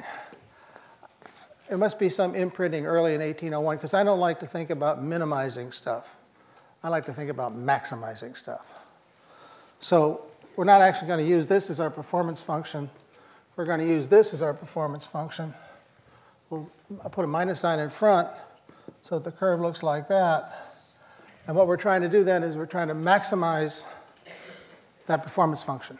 there 1.67 1.77
must 1.77 1.97
be 1.97 2.09
some 2.09 2.35
imprinting 2.35 2.85
early 2.85 3.13
in 3.13 3.21
1801 3.21 3.77
because 3.77 3.93
I 3.93 4.03
don't 4.03 4.19
like 4.19 4.39
to 4.41 4.47
think 4.47 4.69
about 4.69 5.03
minimizing 5.03 5.71
stuff. 5.71 6.15
I 6.83 6.89
like 6.89 7.05
to 7.05 7.13
think 7.13 7.29
about 7.29 7.57
maximizing 7.57 8.37
stuff. 8.37 8.73
So 9.79 10.21
we're 10.55 10.65
not 10.65 10.81
actually 10.81 11.07
going 11.07 11.19
to 11.19 11.29
use 11.29 11.45
this 11.45 11.69
as 11.69 11.79
our 11.79 11.89
performance 11.89 12.41
function. 12.41 12.89
We're 13.55 13.65
going 13.65 13.79
to 13.79 13.87
use 13.87 14.07
this 14.07 14.33
as 14.33 14.41
our 14.41 14.53
performance 14.53 15.05
function. 15.05 15.53
We'll, 16.49 16.69
I'll 17.03 17.09
put 17.09 17.25
a 17.25 17.27
minus 17.27 17.59
sign 17.59 17.79
in 17.79 17.89
front 17.89 18.27
so 19.01 19.15
that 19.19 19.23
the 19.23 19.31
curve 19.31 19.59
looks 19.59 19.83
like 19.83 20.07
that. 20.07 20.75
And 21.47 21.55
what 21.55 21.67
we're 21.67 21.77
trying 21.77 22.01
to 22.01 22.09
do 22.09 22.23
then 22.23 22.43
is 22.43 22.55
we're 22.55 22.65
trying 22.65 22.89
to 22.89 22.95
maximize 22.95 23.83
that 25.07 25.23
performance 25.23 25.63
function. 25.63 25.97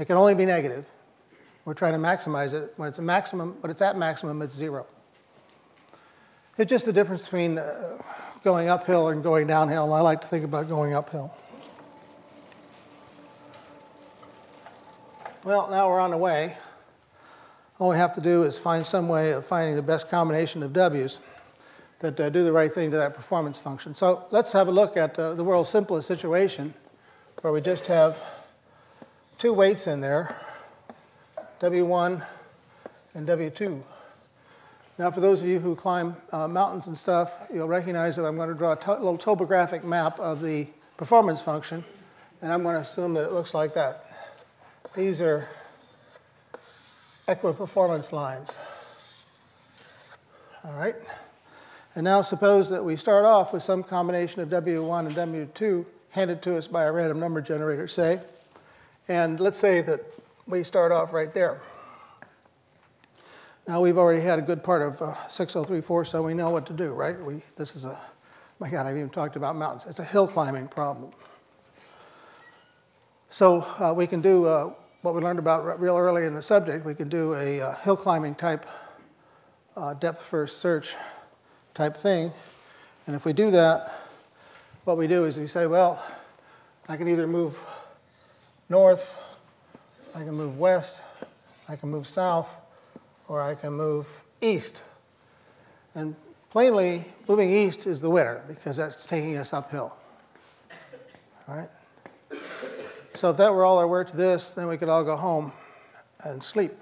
It 0.00 0.06
can 0.06 0.16
only 0.16 0.34
be 0.34 0.46
negative. 0.46 0.86
We're 1.66 1.74
trying 1.74 1.92
to 1.92 1.98
maximize 1.98 2.54
it. 2.54 2.72
When 2.76 2.88
it's 2.88 2.98
a 2.98 3.02
maximum, 3.02 3.54
when 3.60 3.70
it's 3.70 3.82
at 3.82 3.98
maximum, 3.98 4.40
it's 4.40 4.54
zero. 4.54 4.86
It's 6.56 6.70
just 6.70 6.86
the 6.86 6.92
difference 6.92 7.24
between 7.24 7.58
uh, 7.58 7.98
going 8.42 8.70
uphill 8.70 9.08
and 9.08 9.22
going 9.22 9.46
downhill, 9.46 9.84
and 9.84 9.92
I 9.92 10.00
like 10.00 10.22
to 10.22 10.26
think 10.26 10.42
about 10.42 10.70
going 10.70 10.94
uphill. 10.94 11.30
Well, 15.44 15.68
now 15.70 15.90
we're 15.90 16.00
on 16.00 16.12
the 16.12 16.16
way. 16.16 16.56
All 17.78 17.90
we 17.90 17.96
have 17.96 18.14
to 18.14 18.22
do 18.22 18.44
is 18.44 18.58
find 18.58 18.86
some 18.86 19.06
way 19.06 19.32
of 19.32 19.44
finding 19.44 19.76
the 19.76 19.82
best 19.82 20.08
combination 20.08 20.62
of 20.62 20.72
W's 20.72 21.20
that 21.98 22.18
uh, 22.18 22.30
do 22.30 22.42
the 22.42 22.52
right 22.52 22.72
thing 22.72 22.90
to 22.90 22.96
that 22.96 23.14
performance 23.14 23.58
function. 23.58 23.94
So 23.94 24.24
let's 24.30 24.52
have 24.52 24.68
a 24.68 24.72
look 24.72 24.96
at 24.96 25.18
uh, 25.18 25.34
the 25.34 25.44
world's 25.44 25.68
simplest 25.68 26.08
situation 26.08 26.72
where 27.42 27.52
we 27.52 27.60
just 27.60 27.84
have 27.86 28.18
two 29.40 29.54
weights 29.54 29.86
in 29.86 30.02
there, 30.02 30.36
W1 31.60 32.22
and 33.14 33.26
W2. 33.26 33.82
Now, 34.98 35.10
for 35.10 35.20
those 35.20 35.40
of 35.40 35.48
you 35.48 35.58
who 35.58 35.74
climb 35.74 36.14
uh, 36.30 36.46
mountains 36.46 36.88
and 36.88 36.98
stuff, 36.98 37.38
you'll 37.52 37.66
recognize 37.66 38.16
that 38.16 38.26
I'm 38.26 38.36
going 38.36 38.50
to 38.50 38.54
draw 38.54 38.72
a 38.72 38.76
to 38.76 38.92
little 38.92 39.16
topographic 39.16 39.82
map 39.82 40.20
of 40.20 40.42
the 40.42 40.66
performance 40.98 41.40
function, 41.40 41.82
and 42.42 42.52
I'm 42.52 42.62
going 42.62 42.74
to 42.74 42.82
assume 42.82 43.14
that 43.14 43.24
it 43.24 43.32
looks 43.32 43.54
like 43.54 43.72
that. 43.72 44.12
These 44.94 45.22
are 45.22 45.48
equiperformance 47.26 48.12
lines. 48.12 48.58
All 50.66 50.74
right? 50.74 50.96
And 51.94 52.04
now 52.04 52.20
suppose 52.20 52.68
that 52.68 52.84
we 52.84 52.94
start 52.96 53.24
off 53.24 53.54
with 53.54 53.62
some 53.62 53.82
combination 53.82 54.42
of 54.42 54.50
W1 54.50 55.06
and 55.06 55.50
W2 55.54 55.86
handed 56.10 56.42
to 56.42 56.58
us 56.58 56.66
by 56.66 56.84
a 56.84 56.92
random 56.92 57.18
number 57.18 57.40
generator, 57.40 57.88
say. 57.88 58.20
And 59.08 59.40
let's 59.40 59.58
say 59.58 59.80
that 59.82 60.00
we 60.46 60.62
start 60.62 60.92
off 60.92 61.12
right 61.12 61.32
there. 61.32 61.60
Now 63.66 63.80
we've 63.80 63.98
already 63.98 64.20
had 64.20 64.38
a 64.38 64.42
good 64.42 64.64
part 64.64 64.82
of 64.82 65.00
uh, 65.00 65.28
6034, 65.28 66.04
so 66.04 66.22
we 66.22 66.34
know 66.34 66.50
what 66.50 66.66
to 66.66 66.72
do, 66.72 66.92
right? 66.92 67.20
We, 67.20 67.42
this 67.56 67.76
is 67.76 67.84
a, 67.84 67.98
my 68.58 68.68
God, 68.68 68.86
I've 68.86 68.96
even 68.96 69.10
talked 69.10 69.36
about 69.36 69.54
mountains. 69.54 69.86
It's 69.86 69.98
a 69.98 70.04
hill 70.04 70.26
climbing 70.26 70.68
problem. 70.68 71.12
So 73.30 73.60
uh, 73.78 73.92
we 73.94 74.06
can 74.08 74.20
do 74.20 74.46
uh, 74.46 74.72
what 75.02 75.14
we 75.14 75.20
learned 75.20 75.38
about 75.38 75.80
real 75.80 75.96
early 75.96 76.24
in 76.24 76.34
the 76.34 76.42
subject. 76.42 76.84
We 76.84 76.94
can 76.94 77.08
do 77.08 77.34
a 77.34 77.60
uh, 77.60 77.74
hill 77.76 77.96
climbing 77.96 78.34
type 78.34 78.66
uh, 79.76 79.94
depth 79.94 80.20
first 80.20 80.58
search 80.58 80.96
type 81.74 81.96
thing. 81.96 82.32
And 83.06 83.14
if 83.14 83.24
we 83.24 83.32
do 83.32 83.50
that, 83.52 83.94
what 84.84 84.96
we 84.96 85.06
do 85.06 85.24
is 85.24 85.38
we 85.38 85.46
say, 85.46 85.66
well, 85.66 86.02
I 86.88 86.96
can 86.96 87.06
either 87.06 87.26
move 87.26 87.58
north, 88.70 89.20
I 90.14 90.20
can 90.20 90.32
move 90.32 90.58
west, 90.58 91.02
I 91.68 91.76
can 91.76 91.90
move 91.90 92.06
south, 92.06 92.50
or 93.28 93.42
I 93.42 93.54
can 93.54 93.74
move 93.74 94.08
east. 94.40 94.82
And 95.94 96.14
plainly, 96.50 97.04
moving 97.28 97.50
east 97.50 97.86
is 97.86 98.00
the 98.00 98.10
winner 98.10 98.42
because 98.48 98.76
that's 98.76 99.04
taking 99.04 99.36
us 99.36 99.52
uphill. 99.52 99.94
All 101.48 101.56
right? 101.56 101.68
So 103.16 103.28
if 103.30 103.36
that 103.36 103.52
were 103.52 103.64
all 103.64 103.78
there 103.78 103.86
were 103.86 104.04
to 104.04 104.16
this, 104.16 104.54
then 104.54 104.68
we 104.68 104.76
could 104.76 104.88
all 104.88 105.04
go 105.04 105.16
home 105.16 105.52
and 106.24 106.42
sleep. 106.42 106.72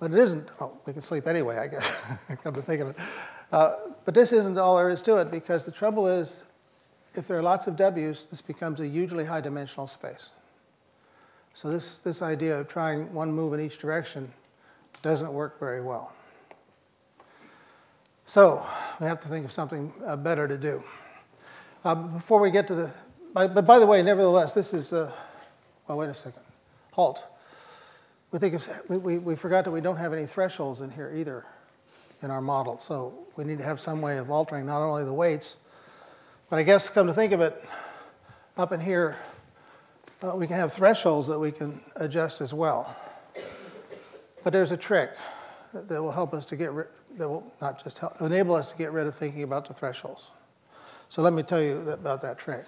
But 0.00 0.12
it 0.12 0.18
isn't. 0.18 0.48
Oh, 0.60 0.76
we 0.84 0.92
can 0.92 1.02
sleep 1.02 1.26
anyway, 1.26 1.58
I 1.58 1.68
guess. 1.68 2.04
Come 2.42 2.54
to 2.54 2.62
think 2.62 2.80
of 2.80 2.88
it. 2.88 2.96
Uh, 3.52 3.76
but 4.04 4.14
this 4.14 4.32
isn't 4.32 4.58
all 4.58 4.76
there 4.76 4.90
is 4.90 5.02
to 5.02 5.18
it 5.18 5.30
because 5.30 5.64
the 5.64 5.70
trouble 5.70 6.08
is, 6.08 6.44
if 7.14 7.28
there 7.28 7.38
are 7.38 7.42
lots 7.42 7.66
of 7.66 7.76
W's, 7.76 8.26
this 8.30 8.40
becomes 8.40 8.80
a 8.80 8.86
hugely 8.86 9.24
high 9.24 9.42
dimensional 9.42 9.86
space. 9.86 10.30
So 11.54 11.70
this, 11.70 11.98
this 11.98 12.22
idea 12.22 12.58
of 12.58 12.68
trying 12.68 13.12
one 13.12 13.32
move 13.32 13.52
in 13.52 13.60
each 13.60 13.78
direction 13.78 14.32
doesn't 15.02 15.32
work 15.32 15.58
very 15.58 15.82
well. 15.82 16.12
So 18.26 18.64
we 19.00 19.06
have 19.06 19.20
to 19.20 19.28
think 19.28 19.44
of 19.44 19.52
something 19.52 19.92
uh, 20.06 20.16
better 20.16 20.48
to 20.48 20.56
do. 20.56 20.82
Uh, 21.84 21.94
before 21.94 22.40
we 22.40 22.50
get 22.50 22.66
to 22.68 22.74
the 22.74 22.90
But, 23.34 23.54
but 23.54 23.66
by 23.66 23.78
the 23.78 23.86
way, 23.86 24.02
nevertheless, 24.02 24.54
this 24.54 24.74
is, 24.74 24.92
uh, 24.92 25.10
well, 25.88 25.98
wait 25.98 26.10
a 26.10 26.14
second. 26.14 26.42
Halt. 26.92 27.24
We, 28.30 28.38
think 28.38 28.54
of, 28.54 28.68
we, 28.88 28.96
we, 28.96 29.18
we 29.18 29.36
forgot 29.36 29.64
that 29.64 29.70
we 29.70 29.80
don't 29.80 29.96
have 29.96 30.12
any 30.12 30.26
thresholds 30.26 30.80
in 30.80 30.90
here 30.90 31.12
either 31.14 31.44
in 32.22 32.30
our 32.30 32.40
model. 32.40 32.78
So 32.78 33.14
we 33.36 33.44
need 33.44 33.58
to 33.58 33.64
have 33.64 33.80
some 33.80 34.00
way 34.00 34.18
of 34.18 34.30
altering 34.30 34.66
not 34.66 34.82
only 34.82 35.04
the 35.04 35.12
weights, 35.12 35.56
but 36.50 36.58
I 36.58 36.62
guess 36.62 36.90
come 36.90 37.06
to 37.06 37.14
think 37.14 37.32
of 37.32 37.40
it, 37.40 37.62
up 38.56 38.72
in 38.72 38.80
here, 38.80 39.16
uh, 40.22 40.34
we 40.36 40.46
can 40.46 40.56
have 40.56 40.72
thresholds 40.72 41.28
that 41.28 41.38
we 41.38 41.50
can 41.50 41.80
adjust 41.96 42.40
as 42.40 42.54
well. 42.54 42.94
But 44.44 44.52
there's 44.52 44.72
a 44.72 44.76
trick 44.76 45.14
that, 45.72 46.02
will 46.02 46.12
help 46.12 46.34
us 46.34 46.44
to 46.46 46.56
get 46.56 46.72
rid, 46.72 46.88
that 47.16 47.28
will 47.28 47.52
not 47.60 47.82
just 47.82 47.98
help, 47.98 48.20
enable 48.20 48.54
us 48.54 48.72
to 48.72 48.78
get 48.78 48.92
rid 48.92 49.06
of 49.06 49.14
thinking 49.14 49.42
about 49.42 49.66
the 49.66 49.74
thresholds. 49.74 50.30
So 51.08 51.22
let 51.22 51.32
me 51.32 51.42
tell 51.42 51.62
you 51.62 51.78
about 51.90 52.22
that 52.22 52.38
trick. 52.38 52.64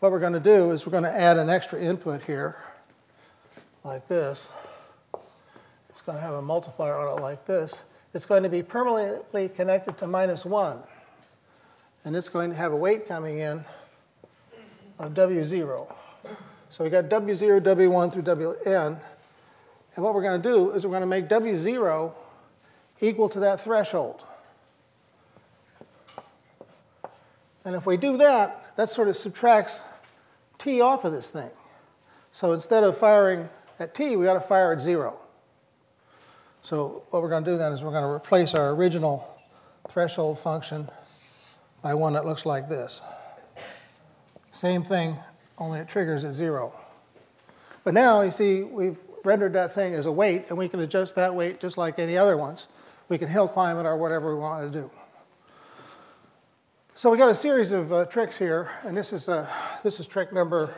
What 0.00 0.12
we're 0.12 0.20
going 0.20 0.34
to 0.34 0.40
do 0.40 0.70
is 0.70 0.86
we're 0.86 0.92
going 0.92 1.04
to 1.04 1.20
add 1.20 1.38
an 1.38 1.48
extra 1.48 1.80
input 1.80 2.22
here, 2.22 2.56
like 3.82 4.06
this. 4.08 4.52
It's 5.88 6.02
going 6.02 6.18
to 6.18 6.22
have 6.22 6.34
a 6.34 6.42
multiplier 6.42 6.96
on 6.96 7.18
it 7.18 7.22
like 7.22 7.46
this. 7.46 7.82
It's 8.12 8.26
going 8.26 8.42
to 8.42 8.48
be 8.48 8.62
permanently 8.62 9.48
connected 9.48 9.96
to 9.98 10.06
minus 10.06 10.44
1. 10.44 10.78
And 12.04 12.14
it's 12.14 12.28
going 12.28 12.50
to 12.50 12.56
have 12.56 12.72
a 12.72 12.76
weight 12.76 13.08
coming 13.08 13.38
in 13.38 13.64
of 14.98 15.14
W0. 15.14 15.94
So 16.70 16.84
we 16.84 16.90
got 16.90 17.08
W0, 17.08 17.60
W1 17.60 18.12
through 18.12 18.56
Wn. 18.66 18.98
And 19.94 20.04
what 20.04 20.14
we're 20.14 20.22
going 20.22 20.40
to 20.40 20.48
do 20.48 20.70
is 20.72 20.84
we're 20.84 20.90
going 20.90 21.00
to 21.00 21.06
make 21.06 21.28
W0 21.28 22.12
equal 23.00 23.28
to 23.30 23.40
that 23.40 23.60
threshold. 23.60 24.22
And 27.64 27.74
if 27.74 27.86
we 27.86 27.96
do 27.96 28.16
that, 28.18 28.76
that 28.76 28.90
sort 28.90 29.08
of 29.08 29.16
subtracts 29.16 29.80
T 30.58 30.80
off 30.80 31.04
of 31.04 31.12
this 31.12 31.30
thing. 31.30 31.50
So 32.32 32.52
instead 32.52 32.84
of 32.84 32.96
firing 32.96 33.48
at 33.78 33.94
T, 33.94 34.16
we 34.16 34.24
got 34.24 34.34
to 34.34 34.40
fire 34.40 34.72
at 34.72 34.80
0. 34.80 35.18
So 36.62 37.04
what 37.10 37.22
we're 37.22 37.28
going 37.28 37.44
to 37.44 37.50
do 37.50 37.56
then 37.56 37.72
is 37.72 37.82
we're 37.82 37.90
going 37.90 38.02
to 38.02 38.10
replace 38.10 38.54
our 38.54 38.70
original 38.70 39.26
threshold 39.88 40.38
function 40.38 40.88
by 41.82 41.94
one 41.94 42.12
that 42.12 42.24
looks 42.24 42.44
like 42.44 42.68
this. 42.68 43.02
Same 44.52 44.82
thing, 44.82 45.16
only 45.58 45.80
it 45.80 45.88
triggers 45.88 46.24
at 46.24 46.34
0. 46.34 46.72
But 47.84 47.94
now, 47.94 48.22
you 48.22 48.30
see, 48.30 48.62
we've 48.62 48.98
rendered 49.24 49.52
that 49.54 49.74
thing 49.74 49.94
as 49.94 50.06
a 50.06 50.12
weight, 50.12 50.46
and 50.48 50.58
we 50.58 50.68
can 50.68 50.80
adjust 50.80 51.14
that 51.14 51.34
weight 51.34 51.60
just 51.60 51.78
like 51.78 51.98
any 51.98 52.16
other 52.16 52.36
ones. 52.36 52.68
We 53.08 53.18
can 53.18 53.28
hill 53.28 53.48
climb 53.48 53.78
it 53.78 53.86
or 53.86 53.96
whatever 53.96 54.34
we 54.34 54.40
want 54.40 54.72
to 54.72 54.80
do. 54.80 54.90
So 56.94 57.10
we 57.10 57.18
got 57.18 57.30
a 57.30 57.34
series 57.34 57.72
of 57.72 57.92
uh, 57.92 58.04
tricks 58.06 58.38
here, 58.38 58.70
and 58.84 58.96
this 58.96 59.12
is, 59.12 59.28
uh, 59.28 59.46
this 59.82 60.00
is 60.00 60.06
trick 60.06 60.32
number, 60.32 60.74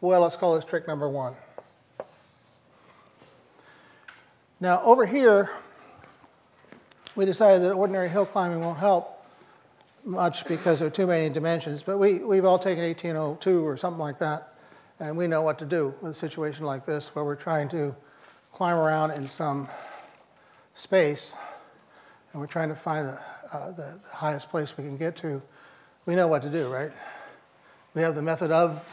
well, 0.00 0.20
let's 0.20 0.36
call 0.36 0.54
this 0.54 0.64
trick 0.64 0.86
number 0.86 1.08
one. 1.08 1.34
Now, 4.60 4.82
over 4.82 5.06
here, 5.06 5.50
we 7.16 7.24
decided 7.24 7.62
that 7.62 7.72
ordinary 7.72 8.08
hill 8.08 8.26
climbing 8.26 8.60
won't 8.60 8.78
help 8.78 9.19
much 10.04 10.46
because 10.46 10.78
there 10.78 10.88
are 10.88 10.90
too 10.90 11.06
many 11.06 11.28
dimensions, 11.28 11.82
but 11.82 11.98
we, 11.98 12.18
we've 12.18 12.44
all 12.44 12.58
taken 12.58 12.84
1802 12.84 13.66
or 13.66 13.76
something 13.76 14.00
like 14.00 14.18
that, 14.18 14.54
and 14.98 15.16
we 15.16 15.26
know 15.26 15.42
what 15.42 15.58
to 15.58 15.64
do 15.64 15.94
with 16.00 16.12
a 16.12 16.14
situation 16.14 16.64
like 16.64 16.86
this 16.86 17.14
where 17.14 17.24
we're 17.24 17.34
trying 17.34 17.68
to 17.68 17.94
climb 18.52 18.76
around 18.76 19.12
in 19.12 19.26
some 19.26 19.68
space, 20.74 21.34
and 22.32 22.40
we're 22.40 22.46
trying 22.46 22.68
to 22.68 22.74
find 22.74 23.08
the, 23.08 23.20
uh, 23.52 23.70
the, 23.72 23.98
the 24.02 24.16
highest 24.16 24.50
place 24.50 24.76
we 24.76 24.84
can 24.84 24.96
get 24.96 25.16
to. 25.16 25.40
We 26.06 26.14
know 26.14 26.28
what 26.28 26.42
to 26.42 26.50
do, 26.50 26.68
right? 26.68 26.92
We 27.94 28.02
have 28.02 28.14
the 28.14 28.22
method 28.22 28.50
of, 28.50 28.88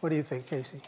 what 0.00 0.08
do 0.08 0.16
you 0.16 0.22
think, 0.22 0.46
Casey? 0.46 0.80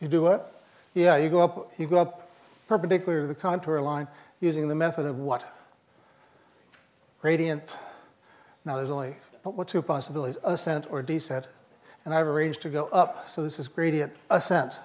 You 0.00 0.08
do 0.08 0.22
what? 0.22 0.62
Yeah, 0.92 1.16
you 1.16 1.28
go 1.28 1.40
up, 1.40 1.72
you 1.78 1.86
go 1.86 1.98
up 1.98 2.30
perpendicular 2.68 3.22
to 3.22 3.26
the 3.26 3.34
contour 3.34 3.80
line 3.80 4.06
using 4.40 4.68
the 4.68 4.74
method 4.74 5.06
of 5.06 5.18
what? 5.18 5.53
Gradient. 7.24 7.78
Now 8.66 8.76
there's 8.76 8.90
only 8.90 9.14
two 9.66 9.80
possibilities, 9.80 10.36
ascent 10.44 10.86
or 10.90 11.00
descent. 11.00 11.48
And 12.04 12.12
I've 12.12 12.26
arranged 12.26 12.60
to 12.60 12.68
go 12.68 12.84
up, 12.88 13.30
so 13.30 13.42
this 13.42 13.58
is 13.58 13.66
gradient 13.66 14.12
ascent. 14.28 14.78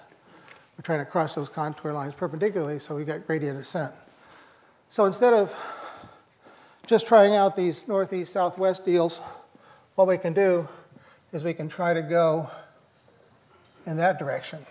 We're 0.78 0.84
trying 0.84 1.00
to 1.00 1.06
cross 1.06 1.36
those 1.36 1.50
contour 1.50 1.92
lines 1.92 2.14
perpendicularly, 2.14 2.80
so 2.80 2.96
we 2.96 3.04
got 3.04 3.28
gradient 3.28 3.60
ascent. 3.60 3.92
So 4.90 5.04
instead 5.04 5.34
of 5.34 5.54
just 6.88 7.06
trying 7.06 7.36
out 7.36 7.58
these 7.58 7.86
northeast 7.90 8.32
southwest 8.32 8.86
deals, 8.86 9.20
what 9.96 10.08
we 10.08 10.18
can 10.18 10.32
do 10.32 10.66
is 11.34 11.44
we 11.44 11.54
can 11.54 11.68
try 11.68 11.94
to 11.94 12.02
go 12.02 12.50
in 13.86 13.98
that 13.98 14.18
direction. 14.18 14.66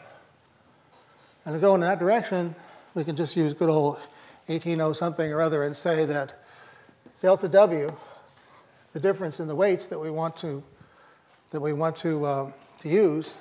And 1.44 1.54
to 1.54 1.60
go 1.60 1.74
in 1.74 1.82
that 1.82 1.98
direction, 1.98 2.54
we 2.94 3.04
can 3.04 3.14
just 3.14 3.36
use 3.36 3.52
good 3.52 3.68
old 3.68 4.00
1800 4.46 4.94
something 4.94 5.30
or 5.30 5.42
other 5.42 5.64
and 5.64 5.76
say 5.76 6.06
that 6.06 6.32
delta 7.20 7.48
W, 7.48 7.94
the 8.92 9.00
difference 9.00 9.40
in 9.40 9.48
the 9.48 9.54
weights 9.54 9.86
that 9.88 9.98
we 9.98 10.10
want 10.10 10.36
to, 10.38 10.62
that 11.50 11.60
we 11.60 11.72
want 11.72 11.96
to, 11.96 12.24
uh, 12.24 12.52
to 12.80 12.88
use, 12.88 13.34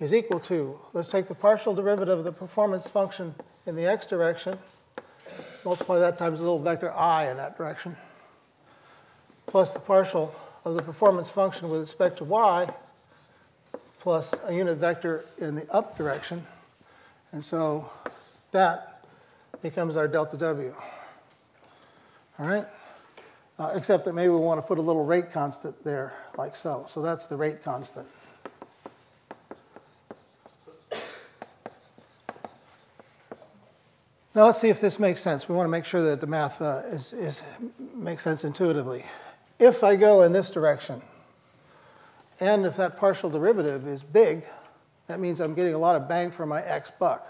is 0.00 0.14
equal 0.14 0.40
to, 0.40 0.78
let's 0.92 1.08
take 1.08 1.28
the 1.28 1.34
partial 1.34 1.74
derivative 1.74 2.18
of 2.18 2.24
the 2.24 2.32
performance 2.32 2.88
function 2.88 3.34
in 3.66 3.76
the 3.76 3.84
x 3.84 4.06
direction, 4.06 4.58
multiply 5.64 5.98
that 5.98 6.18
times 6.18 6.40
a 6.40 6.42
little 6.42 6.58
vector 6.58 6.92
i 6.92 7.28
in 7.28 7.36
that 7.36 7.56
direction, 7.56 7.96
plus 9.46 9.72
the 9.72 9.80
partial 9.80 10.34
of 10.64 10.74
the 10.74 10.82
performance 10.82 11.28
function 11.28 11.68
with 11.68 11.80
respect 11.80 12.18
to 12.18 12.24
y, 12.24 12.68
plus 14.00 14.32
a 14.46 14.54
unit 14.54 14.78
vector 14.78 15.24
in 15.38 15.54
the 15.54 15.70
up 15.72 15.96
direction, 15.98 16.44
and 17.32 17.44
so 17.44 17.90
that 18.52 19.04
becomes 19.60 19.96
our 19.96 20.08
delta 20.08 20.36
W. 20.36 20.74
All 22.38 22.46
right? 22.46 22.66
Uh, 23.62 23.70
except 23.76 24.04
that 24.04 24.12
maybe 24.12 24.28
we 24.28 24.40
want 24.40 24.58
to 24.58 24.66
put 24.66 24.76
a 24.76 24.82
little 24.82 25.04
rate 25.04 25.30
constant 25.30 25.84
there, 25.84 26.12
like 26.36 26.56
so. 26.56 26.84
So 26.90 27.00
that's 27.00 27.26
the 27.26 27.36
rate 27.36 27.62
constant. 27.62 28.08
Now 34.34 34.46
let's 34.46 34.58
see 34.58 34.68
if 34.68 34.80
this 34.80 34.98
makes 34.98 35.20
sense. 35.20 35.48
We 35.48 35.54
want 35.54 35.66
to 35.66 35.70
make 35.70 35.84
sure 35.84 36.02
that 36.02 36.20
the 36.20 36.26
math 36.26 36.60
uh, 36.60 36.82
is, 36.86 37.12
is, 37.12 37.42
makes 37.94 38.24
sense 38.24 38.42
intuitively. 38.42 39.04
If 39.60 39.84
I 39.84 39.94
go 39.94 40.22
in 40.22 40.32
this 40.32 40.50
direction, 40.50 41.00
and 42.40 42.66
if 42.66 42.74
that 42.78 42.96
partial 42.96 43.30
derivative 43.30 43.86
is 43.86 44.02
big, 44.02 44.44
that 45.06 45.20
means 45.20 45.40
I'm 45.40 45.54
getting 45.54 45.74
a 45.74 45.78
lot 45.78 45.94
of 45.94 46.08
bang 46.08 46.32
for 46.32 46.46
my 46.46 46.64
x 46.64 46.90
buck. 46.98 47.28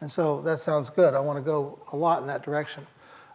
And 0.00 0.12
so 0.12 0.40
that 0.42 0.60
sounds 0.60 0.88
good. 0.88 1.14
I 1.14 1.18
want 1.18 1.36
to 1.36 1.42
go 1.42 1.80
a 1.90 1.96
lot 1.96 2.20
in 2.20 2.28
that 2.28 2.44
direction. 2.44 2.86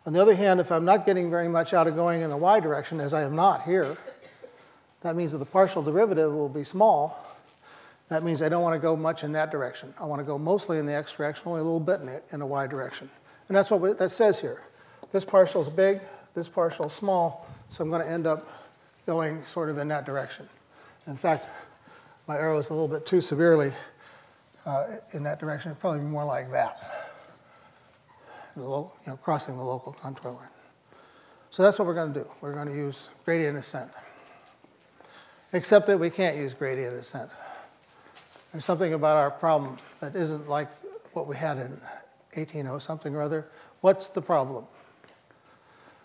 On 0.08 0.14
the 0.14 0.22
other 0.22 0.36
hand, 0.36 0.62
if 0.62 0.72
I'm 0.72 0.86
not 0.86 1.06
getting 1.06 1.30
very 1.30 1.50
much 1.50 1.74
out 1.74 1.86
of 1.86 1.98
going 1.98 2.22
in 2.22 2.30
the 2.30 2.38
y 2.38 2.62
direction, 2.62 3.02
as 3.02 3.14
I 3.14 3.24
am 3.24 3.36
not 3.36 3.64
here, 3.64 3.98
that 5.02 5.18
means 5.18 5.34
that 5.34 5.40
the 5.40 5.46
partial 5.46 5.84
derivative 5.84 6.32
will 6.32 6.48
be 6.48 6.64
small. 6.64 7.26
That 8.08 8.24
means 8.24 8.42
I 8.42 8.48
don't 8.48 8.62
want 8.62 8.74
to 8.74 8.80
go 8.80 8.96
much 8.96 9.26
in 9.26 9.34
that 9.34 9.52
direction. 9.52 9.94
I 10.00 10.06
want 10.06 10.22
to 10.22 10.24
go 10.24 10.38
mostly 10.38 10.78
in 10.80 10.86
the 10.86 10.94
x 10.94 11.12
direction, 11.12 11.44
only 11.48 11.60
a 11.60 11.64
little 11.66 11.82
bit 11.82 12.00
in 12.00 12.06
the, 12.06 12.22
in 12.32 12.40
the 12.40 12.46
y 12.46 12.68
direction. 12.68 13.10
And 13.50 13.58
that's 13.58 13.70
what 13.70 13.82
we, 13.82 13.92
that 13.92 14.12
says 14.14 14.40
here. 14.40 14.62
This 15.12 15.26
partial 15.26 15.62
is 15.62 15.68
big, 15.68 16.00
this 16.36 16.48
partial 16.48 16.86
is 16.86 16.94
small, 16.94 17.46
so 17.70 17.84
I'm 17.84 17.90
going 17.90 18.02
to 18.02 18.10
end 18.10 18.28
up 18.28 18.48
going 19.06 19.44
sort 19.44 19.70
of 19.70 19.78
in 19.78 19.90
that 19.90 20.06
direction. 20.06 20.48
In 21.06 21.18
fact, 21.18 21.46
my 22.28 22.38
arrow 22.38 22.60
is 22.60 22.70
a 22.70 22.74
little 22.74 22.88
bit 22.88 23.06
too 23.06 23.20
severely 23.20 23.74
uh, 24.66 24.86
in 25.12 25.24
that 25.24 25.38
direction. 25.38 25.72
It'd 25.72 25.82
probably 25.82 26.00
be 26.00 26.06
more 26.06 26.24
like 26.24 26.50
that, 26.54 27.07
you 28.58 28.92
know, 29.08 29.18
crossing 29.22 29.56
the 29.58 29.64
local 29.64 29.94
contour 29.94 30.32
line. 30.32 30.48
So 31.50 31.64
that's 31.64 31.80
what 31.80 31.88
we're 31.88 31.94
going 31.94 32.14
to 32.14 32.20
do. 32.22 32.28
We're 32.42 32.54
going 32.54 32.68
to 32.68 32.76
use 32.76 33.10
gradient 33.26 33.58
ascent. 33.58 33.90
Except 35.54 35.88
that 35.88 35.98
we 35.98 36.10
can't 36.10 36.36
use 36.36 36.54
gradient 36.54 36.96
ascent. 36.96 37.30
There's 38.52 38.66
something 38.66 38.94
about 38.94 39.18
our 39.18 39.32
problem 39.32 39.78
that 40.00 40.16
isn't 40.16 40.50
like 40.50 40.68
what 41.14 41.28
we 41.28 41.36
had 41.36 41.58
in 41.58 41.80
1800 42.34 42.80
something 42.80 43.16
or 43.16 43.22
other. 43.22 43.48
What's 43.82 44.10
the 44.10 44.22
problem? 44.22 44.66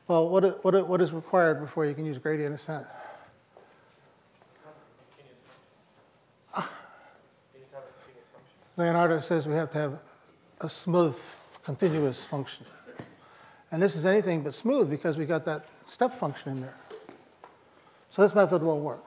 Well, 0.07 0.29
what, 0.29 0.65
what, 0.65 0.89
what 0.89 1.01
is 1.01 1.13
required 1.13 1.61
before 1.61 1.87
you 1.87 1.95
can 1.95 2.05
use 2.05 2.19
gradient 2.19 2.55
ascent? 2.55 2.87
Leonardo 8.77 9.21
says 9.21 9.47
we 9.47 9.55
have 9.55 9.71
to 9.71 9.79
have 9.79 9.99
a 10.61 10.69
smooth, 10.69 11.19
continuous 11.65 12.25
function. 12.25 12.67
And 13.71 13.81
this 13.81 13.97
is 13.97 14.05
anything 14.05 14.43
but 14.43 14.55
smooth 14.55 14.91
because 14.91 15.17
we 15.17 15.25
got 15.25 15.45
that 15.47 15.67
step 15.87 16.15
function 16.15 16.53
in 16.53 16.61
there. 16.61 16.77
So 18.11 18.23
this 18.23 18.35
method 18.35 18.63
won't 18.63 18.83
work. 18.83 19.03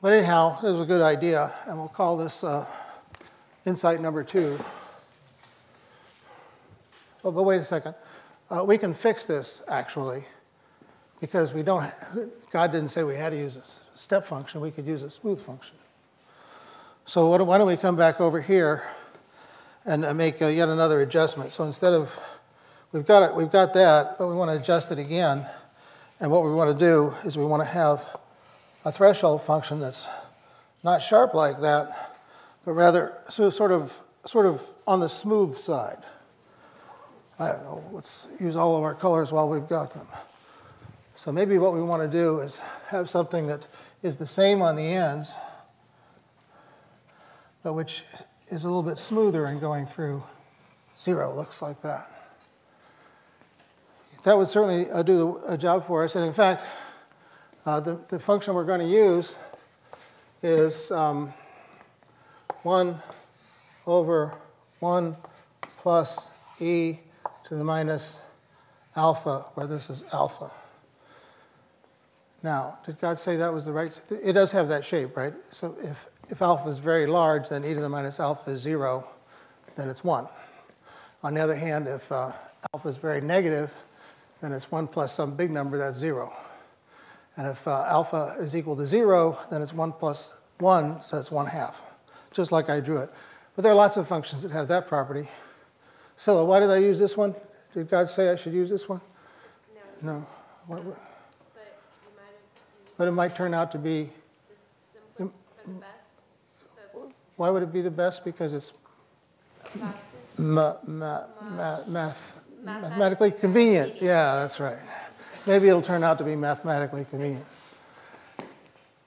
But 0.00 0.12
anyhow, 0.12 0.60
this 0.60 0.72
is 0.72 0.80
a 0.80 0.84
good 0.84 1.00
idea, 1.00 1.52
and 1.66 1.78
we'll 1.78 1.88
call 1.88 2.16
this 2.16 2.44
uh, 2.44 2.66
insight 3.64 4.00
number 4.00 4.22
two. 4.22 4.58
Oh, 7.24 7.32
but 7.32 7.42
wait 7.42 7.60
a 7.60 7.64
second. 7.64 7.94
Uh, 8.48 8.62
we 8.64 8.78
can 8.78 8.94
fix 8.94 9.26
this, 9.26 9.62
actually. 9.66 10.24
because 11.20 11.52
we 11.52 11.62
don't, 11.62 11.92
God 12.50 12.72
didn't 12.72 12.90
say 12.90 13.02
we 13.02 13.16
had 13.16 13.30
to 13.30 13.38
use 13.38 13.56
a 13.56 13.98
step 13.98 14.26
function, 14.26 14.60
we 14.60 14.70
could 14.70 14.86
use 14.86 15.02
a 15.02 15.10
smooth 15.10 15.40
function. 15.40 15.76
So 17.06 17.28
why 17.44 17.58
don't 17.58 17.66
we 17.66 17.76
come 17.76 17.96
back 17.96 18.20
over 18.20 18.40
here 18.40 18.82
and 19.86 20.18
make 20.18 20.42
uh, 20.42 20.46
yet 20.46 20.68
another 20.68 21.00
adjustment. 21.00 21.52
So 21.52 21.64
instead 21.64 21.92
of, 21.92 22.12
we've 22.92 23.06
got, 23.06 23.22
it, 23.22 23.34
we've 23.34 23.50
got 23.50 23.72
that, 23.74 24.18
but 24.18 24.26
we 24.26 24.34
want 24.34 24.50
to 24.50 24.58
adjust 24.58 24.90
it 24.90 24.98
again. 24.98 25.46
And 26.18 26.30
what 26.30 26.44
we 26.44 26.50
want 26.50 26.76
to 26.76 26.84
do 26.84 27.14
is 27.24 27.38
we 27.38 27.44
want 27.44 27.62
to 27.62 27.68
have 27.68 28.04
a 28.84 28.90
threshold 28.90 29.42
function 29.42 29.78
that's 29.78 30.08
not 30.82 31.00
sharp 31.00 31.34
like 31.34 31.60
that, 31.60 32.16
but 32.64 32.72
rather 32.72 33.16
sort 33.28 33.70
of, 33.70 34.00
sort 34.24 34.46
of 34.46 34.62
on 34.86 34.98
the 34.98 35.08
smooth 35.08 35.54
side. 35.54 35.98
I 37.38 37.52
don't 37.52 37.62
know, 37.62 37.84
let's 37.92 38.26
use 38.40 38.56
all 38.56 38.76
of 38.76 38.82
our 38.82 38.94
colors 38.94 39.30
while 39.30 39.48
we've 39.48 39.68
got 39.68 39.92
them. 39.92 40.06
So 41.14 41.30
maybe 41.30 41.58
what 41.58 41.74
we 41.74 41.82
want 41.82 42.02
to 42.02 42.08
do 42.08 42.40
is 42.40 42.60
have 42.88 43.08
something 43.08 43.46
that 43.46 43.66
is 44.02 44.16
the 44.16 44.26
same 44.26 44.62
on 44.62 44.74
the 44.74 44.82
ends, 44.82 45.32
but 47.62 47.74
which 47.74 48.04
is 48.48 48.64
a 48.64 48.68
little 48.68 48.82
bit 48.82 48.98
smoother 48.98 49.46
in 49.46 49.58
going 49.58 49.86
through 49.86 50.22
zero, 50.98 51.34
looks 51.34 51.60
like 51.62 51.80
that. 51.82 52.10
That 54.24 54.36
would 54.36 54.48
certainly 54.48 54.90
uh, 54.90 55.02
do 55.02 55.40
a 55.46 55.56
job 55.56 55.84
for 55.86 56.02
us. 56.04 56.16
And 56.16 56.24
in 56.24 56.32
fact, 56.32 56.64
uh, 57.64 57.80
the, 57.80 57.98
the 58.08 58.18
function 58.18 58.54
we're 58.54 58.64
going 58.64 58.80
to 58.80 58.86
use 58.86 59.36
is 60.42 60.90
um, 60.90 61.32
1 62.62 63.00
over 63.86 64.34
1 64.80 65.16
plus 65.78 66.30
e 66.58 66.98
to 67.44 67.54
the 67.54 67.64
minus 67.64 68.20
alpha, 68.96 69.44
where 69.54 69.66
this 69.66 69.90
is 69.90 70.04
alpha. 70.12 70.50
Now, 72.42 72.78
did 72.84 73.00
God 73.00 73.18
say 73.18 73.36
that 73.36 73.52
was 73.52 73.66
the 73.66 73.72
right? 73.72 74.00
It 74.10 74.32
does 74.32 74.52
have 74.52 74.68
that 74.68 74.84
shape, 74.84 75.16
right? 75.16 75.34
So 75.50 75.76
if, 75.82 76.08
if 76.28 76.42
alpha 76.42 76.68
is 76.68 76.78
very 76.78 77.06
large, 77.06 77.48
then 77.48 77.64
e 77.64 77.74
to 77.74 77.80
the 77.80 77.88
minus 77.88 78.20
alpha 78.20 78.50
is 78.50 78.60
0, 78.60 79.06
then 79.76 79.88
it's 79.88 80.02
1. 80.02 80.26
On 81.22 81.34
the 81.34 81.40
other 81.40 81.54
hand, 81.54 81.86
if 81.86 82.10
uh, 82.10 82.32
alpha 82.74 82.88
is 82.88 82.96
very 82.96 83.20
negative, 83.20 83.72
then 84.40 84.52
it's 84.52 84.70
1 84.70 84.88
plus 84.88 85.14
some 85.14 85.34
big 85.34 85.50
number, 85.50 85.78
that's 85.78 85.98
0. 85.98 86.32
And 87.36 87.46
if 87.46 87.66
uh, 87.68 87.84
alpha 87.88 88.36
is 88.38 88.56
equal 88.56 88.76
to 88.76 88.86
0, 88.86 89.38
then 89.50 89.62
it's 89.62 89.72
1 89.72 89.92
plus 89.92 90.34
1, 90.58 91.02
so 91.02 91.18
it's 91.18 91.30
1 91.30 91.46
half, 91.46 91.82
just 92.32 92.52
like 92.52 92.70
I 92.70 92.80
drew 92.80 92.98
it. 92.98 93.10
But 93.54 93.62
there 93.62 93.72
are 93.72 93.76
lots 93.76 93.96
of 93.96 94.06
functions 94.06 94.42
that 94.42 94.50
have 94.52 94.68
that 94.68 94.86
property. 94.86 95.28
Scylla, 96.16 96.44
why 96.44 96.60
did 96.60 96.70
I 96.70 96.78
use 96.78 96.98
this 96.98 97.16
one? 97.16 97.34
Did 97.74 97.90
God 97.90 98.08
say 98.08 98.30
I 98.30 98.36
should 98.36 98.54
use 98.54 98.70
this 98.70 98.88
one? 98.88 99.00
No. 100.02 100.12
No. 100.12 100.26
What, 100.66 100.84
what? 100.84 100.98
But 101.54 101.78
you 102.02 102.16
might 102.16 102.24
have 102.24 102.34
used 102.80 102.96
But 102.96 103.08
it 103.08 103.12
might 103.12 103.36
turn 103.36 103.52
out 103.52 103.70
to 103.72 103.78
be, 103.78 104.04
the 104.04 104.54
simplest 105.18 105.44
for 105.56 105.68
the 105.68 105.74
best, 105.74 105.95
why 107.36 107.50
would 107.50 107.62
it 107.62 107.72
be 107.72 107.80
the 107.82 107.90
best? 107.90 108.24
Because 108.24 108.52
it's 108.52 108.72
ma- 110.38 110.76
ma- 110.86 111.24
ma- 111.50 111.84
math, 111.86 112.32
mathematically 112.62 113.30
convenient. 113.30 114.00
Yeah, 114.00 114.36
that's 114.40 114.58
right. 114.60 114.78
Maybe 115.46 115.68
it'll 115.68 115.82
turn 115.82 116.02
out 116.02 116.18
to 116.18 116.24
be 116.24 116.34
mathematically 116.34 117.04
convenient. 117.04 117.44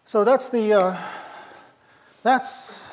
So 0.06 0.24
that's 0.24 0.50
the, 0.50 0.74
uh, 0.74 0.98
that's 2.24 2.90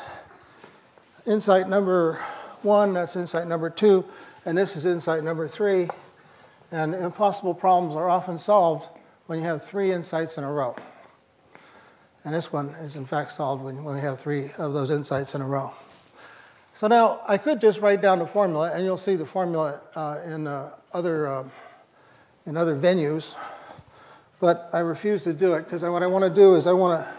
insight 1.26 1.68
number 1.68 2.20
one, 2.62 2.92
that's 2.92 3.16
insight 3.16 3.46
number 3.46 3.70
two, 3.70 4.04
and 4.44 4.56
this 4.56 4.76
is 4.76 4.84
insight 4.86 5.22
number 5.22 5.46
three. 5.48 5.88
And 6.72 6.94
impossible 6.94 7.54
problems 7.54 7.94
are 7.94 8.08
often 8.08 8.38
solved 8.38 8.88
when 9.26 9.38
you 9.38 9.44
have 9.44 9.64
three 9.64 9.92
insights 9.92 10.36
in 10.36 10.44
a 10.44 10.50
row. 10.50 10.74
And 12.26 12.34
this 12.34 12.52
one 12.52 12.70
is, 12.82 12.96
in 12.96 13.04
fact, 13.04 13.30
solved 13.30 13.62
when, 13.62 13.84
when 13.84 13.94
we 13.94 14.00
have 14.00 14.18
three 14.18 14.50
of 14.58 14.72
those 14.72 14.90
insights 14.90 15.36
in 15.36 15.42
a 15.42 15.46
row. 15.46 15.72
So 16.74 16.88
now 16.88 17.20
I 17.28 17.38
could 17.38 17.60
just 17.60 17.80
write 17.80 18.02
down 18.02 18.18
the 18.18 18.26
formula, 18.26 18.72
and 18.74 18.84
you'll 18.84 18.98
see 18.98 19.14
the 19.14 19.24
formula 19.24 19.80
uh, 19.94 20.18
in, 20.26 20.48
uh, 20.48 20.72
other, 20.92 21.28
uh, 21.28 21.48
in 22.44 22.56
other 22.56 22.74
venues, 22.76 23.36
but 24.40 24.68
I 24.72 24.80
refuse 24.80 25.22
to 25.22 25.32
do 25.32 25.54
it 25.54 25.66
because 25.66 25.82
what 25.84 26.02
I 26.02 26.08
want 26.08 26.24
to 26.24 26.30
do 26.30 26.56
is 26.56 26.66
I 26.66 26.72
want 26.72 27.00
to 27.00 27.14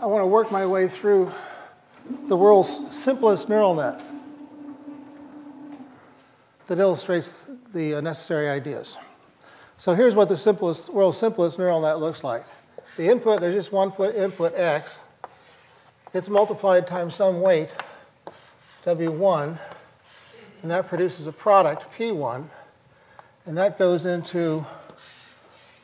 I 0.00 0.06
want 0.06 0.22
to 0.22 0.26
work 0.26 0.50
my 0.50 0.64
way 0.64 0.88
through 0.88 1.30
the 2.28 2.36
world's 2.36 2.96
simplest 2.96 3.48
neural 3.48 3.74
net 3.74 4.00
that 6.68 6.78
illustrates 6.78 7.44
the 7.74 7.96
uh, 7.96 8.00
necessary 8.00 8.48
ideas. 8.48 8.96
So 9.76 9.94
here's 9.94 10.14
what 10.14 10.28
the 10.28 10.36
simplest, 10.36 10.88
world's 10.94 11.18
simplest 11.18 11.58
neural 11.58 11.80
net 11.80 11.98
looks 11.98 12.24
like. 12.24 12.46
The 12.98 13.08
input, 13.08 13.40
there's 13.40 13.54
just 13.54 13.70
one 13.70 13.92
input 14.16 14.54
x. 14.56 14.98
It's 16.12 16.28
multiplied 16.28 16.88
times 16.88 17.14
some 17.14 17.40
weight, 17.40 17.72
W1, 18.84 19.56
and 20.62 20.70
that 20.72 20.88
produces 20.88 21.28
a 21.28 21.32
product, 21.32 21.96
P1, 21.96 22.46
and 23.46 23.56
that 23.56 23.78
goes 23.78 24.04
into 24.04 24.66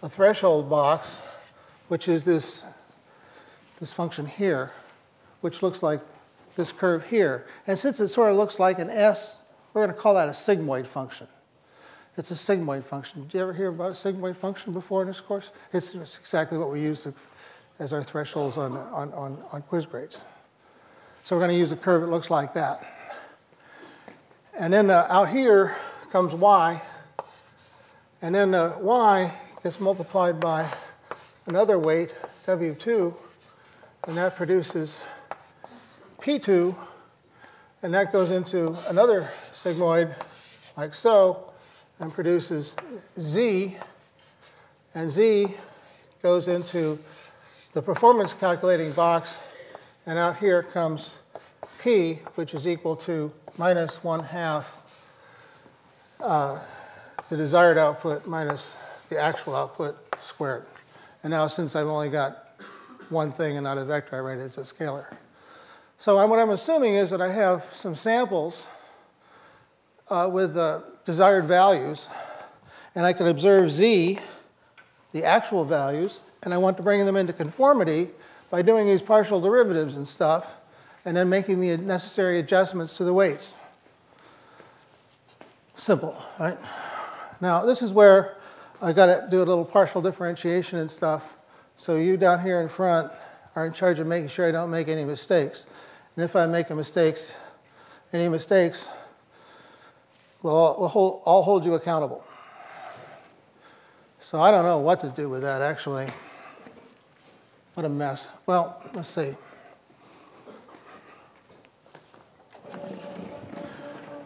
a 0.03 0.09
threshold 0.09 0.69
box, 0.69 1.19
which 1.87 2.09
is 2.09 2.25
this, 2.25 2.65
this 3.79 3.93
function 3.93 4.27
here, 4.27 4.73
which 5.41 5.63
looks 5.63 5.85
like 5.85 6.01
this 6.57 6.73
curve 6.73 7.07
here. 7.07 7.47
And 7.69 7.79
since 7.79 8.01
it 8.01 8.09
sort 8.09 8.33
of 8.33 8.37
looks 8.37 8.59
like 8.59 8.81
an 8.81 8.91
S 8.91 9.37
we're 9.73 9.85
going 9.85 9.95
to 9.95 10.01
call 10.01 10.15
that 10.15 10.29
a 10.29 10.33
sigmoid 10.33 10.87
function. 10.87 11.29
It's 12.17 12.31
a 12.31 12.35
sigmoid 12.35 12.85
function. 12.85 13.25
Did 13.25 13.35
you 13.35 13.41
ever 13.41 13.53
hear 13.53 13.69
about 13.69 13.91
a 13.91 13.95
sigmoid 13.95 14.37
function 14.37 14.73
before 14.73 15.03
in 15.03 15.09
this 15.09 15.21
course? 15.21 15.51
It's, 15.73 15.95
it's 15.97 16.19
exactly 16.19 16.59
what 16.59 16.71
we 16.71 16.81
use 16.81 17.09
as 17.81 17.93
our 17.93 18.05
thresholds 18.05 18.57
on, 18.57 18.77
on, 18.77 19.13
on, 19.15 19.43
on 19.51 19.63
quiz 19.63 19.85
grades. 19.85 20.21
So 21.25 21.35
we're 21.35 21.41
going 21.41 21.51
to 21.51 21.59
use 21.59 21.73
a 21.73 21.77
curve 21.77 22.03
that 22.03 22.09
looks 22.09 22.31
like 22.31 22.55
that. 22.55 22.85
And 24.57 24.73
then 24.73 24.87
the, 24.87 25.13
out 25.13 25.29
here 25.29 25.75
comes 26.13 26.33
y, 26.33 26.81
and 28.23 28.33
then 28.33 28.53
the 28.53 28.77
y 28.79 29.35
gets 29.65 29.81
multiplied 29.81 30.39
by 30.39 30.71
another 31.47 31.81
weight, 31.81 32.11
w2, 32.47 33.13
and 34.07 34.17
that 34.17 34.37
produces 34.37 35.01
p2, 36.21 36.77
and 37.83 37.93
that 37.93 38.13
goes 38.13 38.31
into 38.31 38.77
another 38.89 39.29
sigmoid 39.53 40.15
like 40.77 40.95
so 40.95 41.54
and 42.01 42.13
produces 42.13 42.77
Z, 43.19 43.77
and 44.95 45.11
Z 45.11 45.55
goes 46.23 46.49
into 46.49 46.99
the 47.73 47.83
performance 47.83 48.33
calculating 48.33 48.93
box, 48.93 49.37
and 50.07 50.19
out 50.19 50.37
here 50.37 50.63
comes 50.63 51.11
P, 51.83 52.21
which 52.35 52.55
is 52.55 52.67
equal 52.67 52.97
to 52.97 53.33
minus 53.57 54.03
1 54.03 54.25
half 54.25 54.79
uh, 56.21 56.59
the 57.29 57.37
desired 57.37 57.79
output 57.79 58.27
minus 58.27 58.75
the 59.09 59.19
actual 59.19 59.55
output 59.55 59.97
squared. 60.23 60.65
And 61.23 61.31
now 61.31 61.47
since 61.47 61.77
I've 61.77 61.87
only 61.87 62.09
got 62.09 62.61
one 63.09 63.33
thing 63.33 63.57
and 63.57 63.65
not 63.65 63.79
a 63.79 63.85
vector, 63.85 64.17
I 64.17 64.21
write 64.21 64.39
it 64.39 64.43
as 64.43 64.59
a 64.59 64.63
scalar. 64.63 65.07
So 65.99 66.27
what 66.27 66.39
I'm 66.39 66.51
assuming 66.51 66.95
is 66.95 67.11
that 67.11 67.21
I 67.21 67.33
have 67.33 67.65
some 67.73 67.95
samples 67.95 68.67
uh, 70.09 70.29
with 70.31 70.57
uh, 70.57 70.81
desired 71.05 71.47
values, 71.47 72.09
and 72.95 73.05
I 73.05 73.13
can 73.13 73.27
observe 73.27 73.71
z, 73.71 74.19
the 75.13 75.25
actual 75.25 75.65
values, 75.65 76.21
and 76.43 76.53
I 76.53 76.59
want 76.59 76.77
to 76.77 76.83
bring 76.83 77.05
them 77.05 77.17
into 77.17 77.33
conformity 77.33 78.09
by 78.51 78.63
doing 78.63 78.87
these 78.87 79.03
partial 79.03 79.41
derivatives 79.41 79.97
and 79.97 80.07
stuff, 80.07 80.57
and 81.05 81.17
then 81.17 81.29
making 81.29 81.61
the 81.61 81.77
necessary 81.77 82.39
adjustments 82.39 82.97
to 82.97 83.05
the 83.05 83.13
weights. 83.13 83.55
Simple, 85.77 86.17
right? 86.39 86.57
Now, 87.41 87.65
this 87.65 87.83
is 87.83 87.93
where 87.93 88.37
I 88.81 88.93
got 88.93 89.07
to 89.07 89.27
do 89.31 89.39
a 89.39 89.45
little 89.45 89.65
partial 89.65 90.01
differentiation 90.01 90.79
and 90.79 90.91
stuff. 90.91 91.35
So 91.77 91.97
you 91.97 92.17
down 92.17 92.41
here 92.41 92.61
in 92.61 92.69
front 92.69 93.11
are 93.57 93.67
in 93.67 93.73
charge 93.73 93.99
of 94.01 94.07
making 94.07 94.29
sure 94.29 94.49
I 94.49 94.53
don't 94.53 94.71
make 94.71 94.89
any 94.89 95.05
mistakes. 95.05 95.67
And 96.17 96.25
if 96.25 96.37
I 96.37 96.47
make 96.47 96.71
a 96.71 96.75
mistakes, 96.75 97.35
any 98.13 98.29
mistakes, 98.29 98.89
well, 100.45 100.77
we'll 100.79 100.89
hold, 100.89 101.23
I'll 101.25 101.43
hold 101.43 101.65
you 101.65 101.73
accountable. 101.73 102.23
So 104.21 104.39
I 104.43 104.51
don't 104.51 104.65
know 104.65 104.79
what 104.79 105.01
to 105.01 105.09
do 105.09 105.31
with 105.31 105.41
that, 105.41 105.63
actually. 105.63 106.07
What 107.73 107.87
a 107.87 107.89
mess. 107.89 108.31
Well, 108.45 108.79
let's 108.93 109.09
see. 109.09 109.35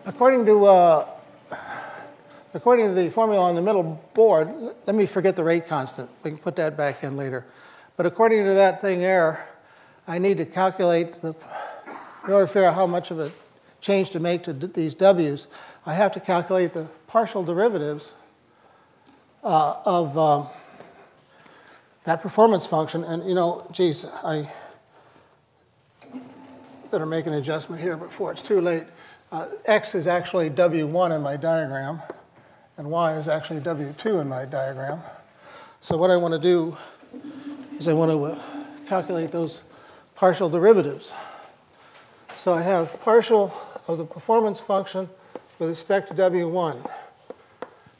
According 0.06 0.44
to, 0.46 0.64
uh, 0.64 1.06
according 2.52 2.88
to 2.88 2.94
the 2.94 3.10
formula 3.10 3.44
on 3.44 3.54
the 3.54 3.62
middle 3.62 4.02
board, 4.12 4.52
let 4.86 4.96
me 4.96 5.06
forget 5.06 5.36
the 5.36 5.44
rate 5.44 5.68
constant. 5.68 6.10
We 6.24 6.32
can 6.32 6.38
put 6.38 6.56
that 6.56 6.76
back 6.76 7.04
in 7.04 7.16
later. 7.16 7.46
But 7.96 8.06
according 8.06 8.44
to 8.44 8.54
that 8.54 8.80
thing 8.80 8.98
there, 8.98 9.46
I 10.08 10.18
need 10.18 10.38
to 10.38 10.46
calculate 10.46 11.12
the, 11.12 11.28
in 12.26 12.32
order 12.32 12.46
to 12.46 12.52
figure 12.52 12.64
out 12.64 12.74
how 12.74 12.88
much 12.88 13.12
of 13.12 13.20
a 13.20 13.30
change 13.80 14.10
to 14.10 14.20
make 14.20 14.42
to 14.42 14.52
these 14.52 14.94
W's, 14.94 15.46
I 15.88 15.94
have 15.94 16.12
to 16.12 16.20
calculate 16.20 16.74
the 16.74 16.86
partial 17.06 17.42
derivatives 17.42 18.12
uh, 19.42 19.76
of, 19.86 20.18
uh, 20.18 20.44
that 22.04 22.20
performance 22.20 22.66
function, 22.66 23.04
and 23.04 23.26
you 23.26 23.34
know, 23.34 23.66
geez, 23.72 24.04
I 24.04 24.52
better 26.90 27.06
make 27.06 27.26
an 27.26 27.32
adjustment 27.32 27.80
here 27.80 27.96
before 27.96 28.32
it's 28.32 28.42
too 28.42 28.60
late. 28.60 28.84
Uh, 29.32 29.46
X 29.64 29.94
is 29.94 30.06
actually 30.06 30.50
W1 30.50 31.16
in 31.16 31.22
my 31.22 31.36
diagram, 31.36 32.02
and 32.76 32.90
Y 32.90 33.14
is 33.14 33.26
actually 33.26 33.60
W2 33.60 34.20
in 34.20 34.28
my 34.28 34.44
diagram. 34.44 35.00
So 35.80 35.96
what 35.96 36.10
I 36.10 36.16
want 36.16 36.34
to 36.34 36.38
do 36.38 36.76
is 37.78 37.88
I 37.88 37.94
want 37.94 38.10
to 38.10 38.24
uh, 38.24 38.38
calculate 38.86 39.30
those 39.30 39.62
partial 40.16 40.50
derivatives. 40.50 41.14
So 42.36 42.52
I 42.52 42.60
have 42.60 43.00
partial 43.00 43.54
of 43.86 43.96
the 43.96 44.04
performance 44.04 44.60
function 44.60 45.08
with 45.58 45.68
respect 45.70 46.08
to 46.08 46.14
W1. 46.14 46.90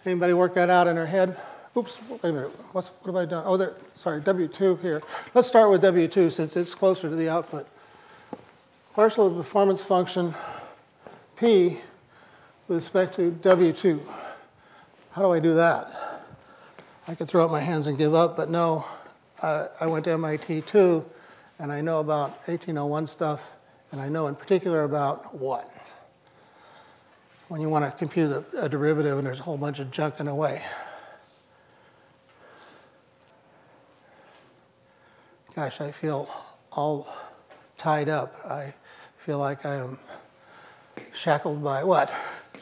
Anybody 0.05 0.33
work 0.33 0.55
that 0.55 0.71
out 0.71 0.87
in 0.87 0.97
their 0.97 1.07
head? 1.07 1.37
Oops, 1.77 1.99
wait 2.09 2.25
a 2.25 2.33
minute. 2.33 2.51
What's, 2.73 2.89
what 2.89 3.07
have 3.07 3.17
I 3.17 3.25
done? 3.25 3.45
Oh, 3.47 3.57
there, 3.57 3.75
sorry, 3.95 4.21
W2 4.21 4.81
here. 4.81 5.03
Let's 5.35 5.49
start 5.49 5.71
with 5.71 5.83
W2 5.83 6.33
since 6.33 6.57
it's 6.57 6.75
closer 6.75 7.09
to 7.09 7.17
the 7.17 7.29
output. 7.29 7.67
Partial 8.95 9.27
of 9.27 9.37
performance 9.37 9.83
function 9.83 10.35
P 11.37 11.79
with 12.67 12.79
respect 12.79 13.15
to 13.17 13.33
W2. 13.43 14.01
How 15.13 15.23
do 15.23 15.33
I 15.33 15.41
do 15.41 15.55
that? 15.55 16.25
I 17.07 17.15
could 17.15 17.29
throw 17.29 17.45
up 17.45 17.51
my 17.51 17.61
hands 17.61 17.87
and 17.87 17.97
give 17.97 18.15
up, 18.15 18.37
but 18.37 18.51
no, 18.51 18.85
uh, 19.41 19.69
I 19.81 19.87
went 19.87 20.05
to 20.07 20.13
MIT 20.13 20.63
too, 20.63 21.05
and 21.59 21.73
I 21.73 21.81
know 21.81 22.01
about 22.01 22.31
1801 22.49 23.07
stuff, 23.07 23.53
and 23.93 24.01
I 24.01 24.09
know 24.09 24.27
in 24.27 24.35
particular 24.35 24.85
about 24.85 25.35
what? 25.35 25.73
When 27.49 27.63
you 27.63 27.71
want 27.71 27.91
to 27.91 27.91
compute 27.97 28.31
a, 28.31 28.65
a 28.65 28.69
derivative 28.69 29.17
and 29.17 29.27
there's 29.27 29.41
a 29.41 29.43
whole 29.43 29.57
bunch 29.57 29.79
of 29.79 29.91
junk 29.91 30.21
in 30.21 30.27
the 30.27 30.35
way. 30.35 30.63
Gosh, 35.55 35.81
I 35.81 35.91
feel 35.91 36.29
all 36.71 37.09
tied 37.79 38.11
up. 38.11 38.39
I 38.45 38.75
feel 39.17 39.39
like 39.39 39.65
I 39.65 39.77
am 39.77 39.99
shackled 41.13 41.65
by 41.65 41.85
what? 41.85 42.15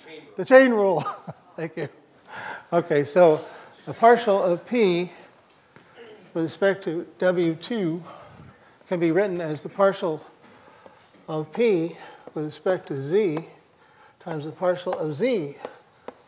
Chain 0.07 0.23
the 0.37 0.45
chain 0.45 0.71
rule. 0.71 1.01
Thank 1.57 1.77
you. 1.77 1.89
Okay, 2.73 3.03
so 3.03 3.45
the 3.87 3.93
partial 3.93 4.41
of 4.41 4.65
P 4.67 5.11
with 6.33 6.45
respect 6.45 6.85
to 6.85 7.05
W2 7.19 8.01
can 8.87 9.01
be 9.01 9.11
written 9.11 9.41
as 9.41 9.65
the 9.65 9.69
partial 9.69 10.25
of 11.29 11.53
P 11.53 11.97
with 12.35 12.45
respect 12.45 12.87
to 12.89 13.03
Z 13.03 13.45
times 14.27 14.45
the 14.45 14.51
partial 14.51 14.93
of 14.95 15.15
Z 15.15 15.55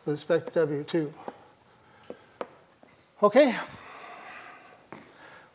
with 0.07 0.15
respect 0.15 0.53
to 0.55 0.65
W2. 0.65 1.13
Okay? 3.25 3.57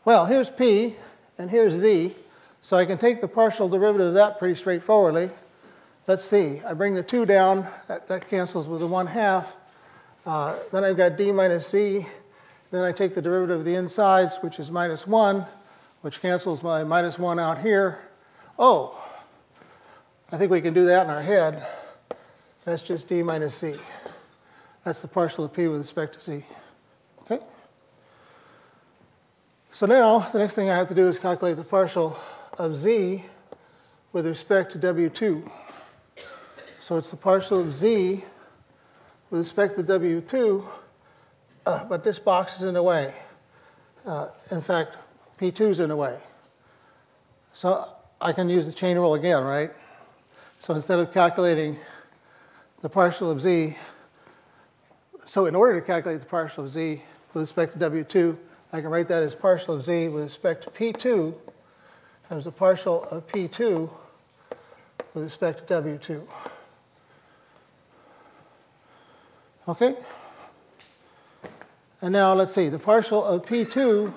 Well, 0.04 0.26
here's 0.26 0.50
P 0.50 0.94
and 1.38 1.50
here's 1.50 1.72
Z, 1.72 2.14
so 2.60 2.76
I 2.76 2.84
can 2.84 2.98
take 2.98 3.22
the 3.22 3.28
partial 3.28 3.66
derivative 3.66 4.08
of 4.08 4.14
that 4.14 4.38
pretty 4.38 4.56
straightforwardly. 4.56 5.30
Let's 6.06 6.26
see, 6.26 6.60
I 6.66 6.74
bring 6.74 6.92
the 6.92 7.02
2 7.02 7.24
down, 7.24 7.66
that, 7.88 8.08
that 8.08 8.28
cancels 8.28 8.68
with 8.68 8.80
the 8.80 8.88
1 8.88 9.06
half. 9.06 9.56
Uh, 10.26 10.58
then 10.70 10.84
I've 10.84 10.98
got 10.98 11.16
d 11.16 11.32
minus 11.32 11.70
z. 11.70 12.04
Then 12.70 12.84
I 12.84 12.92
take 12.92 13.14
the 13.14 13.22
derivative 13.22 13.60
of 13.60 13.64
the 13.64 13.74
insides, 13.74 14.36
which 14.42 14.58
is 14.58 14.70
minus 14.70 15.06
1, 15.06 15.46
which 16.02 16.20
cancels 16.20 16.62
my 16.62 16.84
minus 16.84 17.18
1 17.18 17.38
out 17.38 17.62
here. 17.62 18.00
Oh, 18.58 19.02
I 20.30 20.36
think 20.36 20.50
we 20.50 20.60
can 20.60 20.74
do 20.74 20.84
that 20.84 21.06
in 21.06 21.10
our 21.10 21.22
head. 21.22 21.66
That's 22.64 22.82
just 22.82 23.08
d 23.08 23.22
minus 23.22 23.58
z. 23.58 23.74
That's 24.84 25.02
the 25.02 25.08
partial 25.08 25.44
of 25.44 25.52
p 25.52 25.68
with 25.68 25.78
respect 25.78 26.14
to 26.14 26.20
z. 26.20 26.44
Okay? 27.22 27.44
So 29.72 29.86
now, 29.86 30.20
the 30.32 30.38
next 30.38 30.54
thing 30.54 30.70
I 30.70 30.76
have 30.76 30.88
to 30.88 30.94
do 30.94 31.08
is 31.08 31.18
calculate 31.18 31.56
the 31.56 31.64
partial 31.64 32.16
of 32.58 32.76
z 32.76 33.24
with 34.12 34.26
respect 34.26 34.72
to 34.72 34.78
w2. 34.78 35.50
So 36.80 36.96
it's 36.96 37.10
the 37.10 37.16
partial 37.16 37.60
of 37.60 37.74
z 37.74 38.24
with 39.34 39.40
respect 39.40 39.74
to 39.74 39.82
W2, 39.82 40.64
uh, 41.66 41.84
but 41.86 42.04
this 42.04 42.20
box 42.20 42.56
is 42.56 42.62
in 42.62 42.74
the 42.74 42.82
way. 42.84 43.12
Uh, 44.06 44.28
in 44.52 44.60
fact, 44.60 44.96
P2 45.40 45.70
is 45.70 45.80
in 45.80 45.88
the 45.88 45.96
way. 45.96 46.16
So 47.52 47.88
I 48.20 48.32
can 48.32 48.48
use 48.48 48.66
the 48.66 48.72
chain 48.72 48.96
rule 48.96 49.14
again, 49.14 49.42
right? 49.42 49.70
So 50.60 50.72
instead 50.72 51.00
of 51.00 51.12
calculating 51.12 51.76
the 52.84 52.90
partial 52.90 53.30
of 53.30 53.40
z, 53.40 53.74
so 55.24 55.46
in 55.46 55.54
order 55.54 55.80
to 55.80 55.86
calculate 55.86 56.20
the 56.20 56.26
partial 56.26 56.64
of 56.64 56.70
z 56.70 57.00
with 57.32 57.40
respect 57.40 57.72
to 57.72 57.90
W2, 57.90 58.36
I 58.74 58.82
can 58.82 58.90
write 58.90 59.08
that 59.08 59.22
as 59.22 59.34
partial 59.34 59.74
of 59.74 59.82
z 59.82 60.08
with 60.08 60.24
respect 60.24 60.64
to 60.64 60.70
P2 60.70 61.34
times 62.28 62.44
the 62.44 62.52
partial 62.52 63.04
of 63.04 63.26
P2 63.28 63.88
with 65.14 65.24
respect 65.24 65.66
to 65.66 65.74
W2. 65.82 66.26
Okay? 69.66 69.96
And 72.02 72.12
now 72.12 72.34
let's 72.34 72.52
see, 72.52 72.68
the 72.68 72.78
partial 72.78 73.24
of 73.24 73.46
P2 73.46 74.12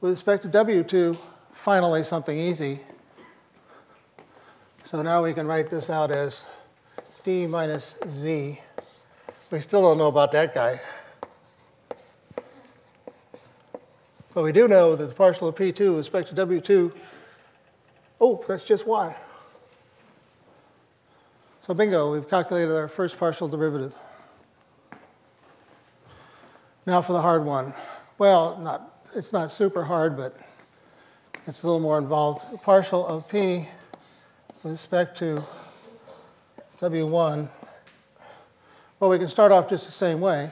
with 0.00 0.12
respect 0.12 0.44
to 0.44 0.48
W2, 0.48 1.14
finally 1.52 2.04
something 2.04 2.38
easy. 2.38 2.80
So 4.84 5.02
now 5.02 5.22
we 5.22 5.34
can 5.34 5.46
write 5.46 5.68
this 5.68 5.90
out 5.90 6.10
as 6.10 6.42
D 7.22 7.46
minus 7.46 7.96
Z. 8.08 8.60
We 9.50 9.60
still 9.60 9.82
don't 9.82 9.98
know 9.98 10.06
about 10.06 10.32
that 10.32 10.54
guy. 10.54 10.80
But 14.32 14.44
we 14.44 14.52
do 14.52 14.68
know 14.68 14.94
that 14.96 15.06
the 15.06 15.14
partial 15.14 15.48
of 15.48 15.56
P2 15.56 15.88
with 15.88 15.98
respect 15.98 16.28
to 16.28 16.46
W2, 16.46 16.92
oh, 18.20 18.44
that's 18.46 18.64
just 18.64 18.86
Y. 18.86 19.16
So 21.66 21.74
bingo, 21.74 22.12
we've 22.12 22.28
calculated 22.28 22.72
our 22.74 22.88
first 22.88 23.18
partial 23.18 23.48
derivative. 23.48 23.92
Now 26.86 27.02
for 27.02 27.12
the 27.12 27.20
hard 27.20 27.44
one. 27.44 27.74
Well, 28.18 28.58
not, 28.58 29.04
it's 29.14 29.32
not 29.32 29.50
super 29.50 29.84
hard, 29.84 30.16
but 30.16 30.38
it's 31.46 31.62
a 31.62 31.66
little 31.66 31.80
more 31.80 31.98
involved. 31.98 32.44
Partial 32.62 33.06
of 33.06 33.28
P 33.28 33.68
with 34.62 34.72
respect 34.72 35.18
to 35.18 35.44
W1. 36.80 37.46
Well, 38.98 39.10
we 39.10 39.18
can 39.18 39.28
start 39.28 39.52
off 39.52 39.68
just 39.68 39.84
the 39.84 39.92
same 39.92 40.18
way. 40.18 40.50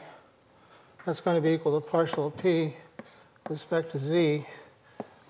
That's 1.07 1.21
going 1.21 1.37
to 1.37 1.41
be 1.41 1.55
equal 1.55 1.81
to 1.81 1.87
partial 1.87 2.27
of 2.27 2.37
P 2.37 2.75
with 3.45 3.53
respect 3.53 3.93
to 3.93 3.99
Z, 3.99 4.45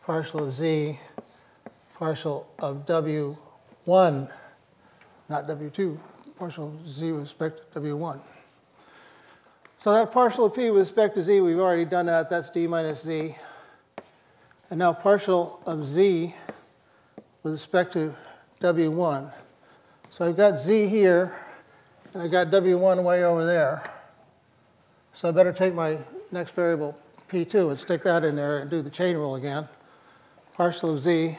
partial 0.04 0.42
of 0.42 0.52
Z, 0.52 0.98
partial 1.94 2.48
of 2.58 2.84
W1, 2.86 3.36
not 3.86 5.46
W2, 5.46 5.98
partial 6.36 6.66
of 6.66 6.88
Z 6.88 7.12
with 7.12 7.20
respect 7.20 7.72
to 7.74 7.80
W1. 7.80 8.18
So 9.78 9.92
that 9.92 10.10
partial 10.10 10.46
of 10.46 10.54
p 10.54 10.70
with 10.70 10.80
respect 10.80 11.14
to 11.14 11.22
z, 11.22 11.40
we've 11.40 11.60
already 11.60 11.84
done 11.84 12.06
that. 12.06 12.28
That's 12.28 12.50
d 12.50 12.66
minus 12.66 13.04
z. 13.04 13.36
And 14.70 14.80
now 14.80 14.92
partial 14.92 15.60
of 15.64 15.86
z 15.86 16.34
with 17.44 17.52
respect 17.52 17.92
to 17.92 18.12
w1. 18.60 19.32
So 20.18 20.26
I've 20.26 20.36
got 20.36 20.58
z 20.58 20.88
here, 20.88 21.32
and 22.12 22.20
I've 22.20 22.32
got 22.32 22.48
w1 22.48 23.04
way 23.04 23.22
over 23.22 23.46
there. 23.46 23.84
So 25.14 25.28
I 25.28 25.30
better 25.30 25.52
take 25.52 25.74
my 25.74 25.96
next 26.32 26.56
variable 26.56 27.00
p2 27.30 27.70
and 27.70 27.78
stick 27.78 28.02
that 28.02 28.24
in 28.24 28.34
there 28.34 28.58
and 28.58 28.68
do 28.68 28.82
the 28.82 28.90
chain 28.90 29.16
rule 29.16 29.36
again. 29.36 29.68
Partial 30.54 30.90
of 30.92 31.00
z 31.00 31.38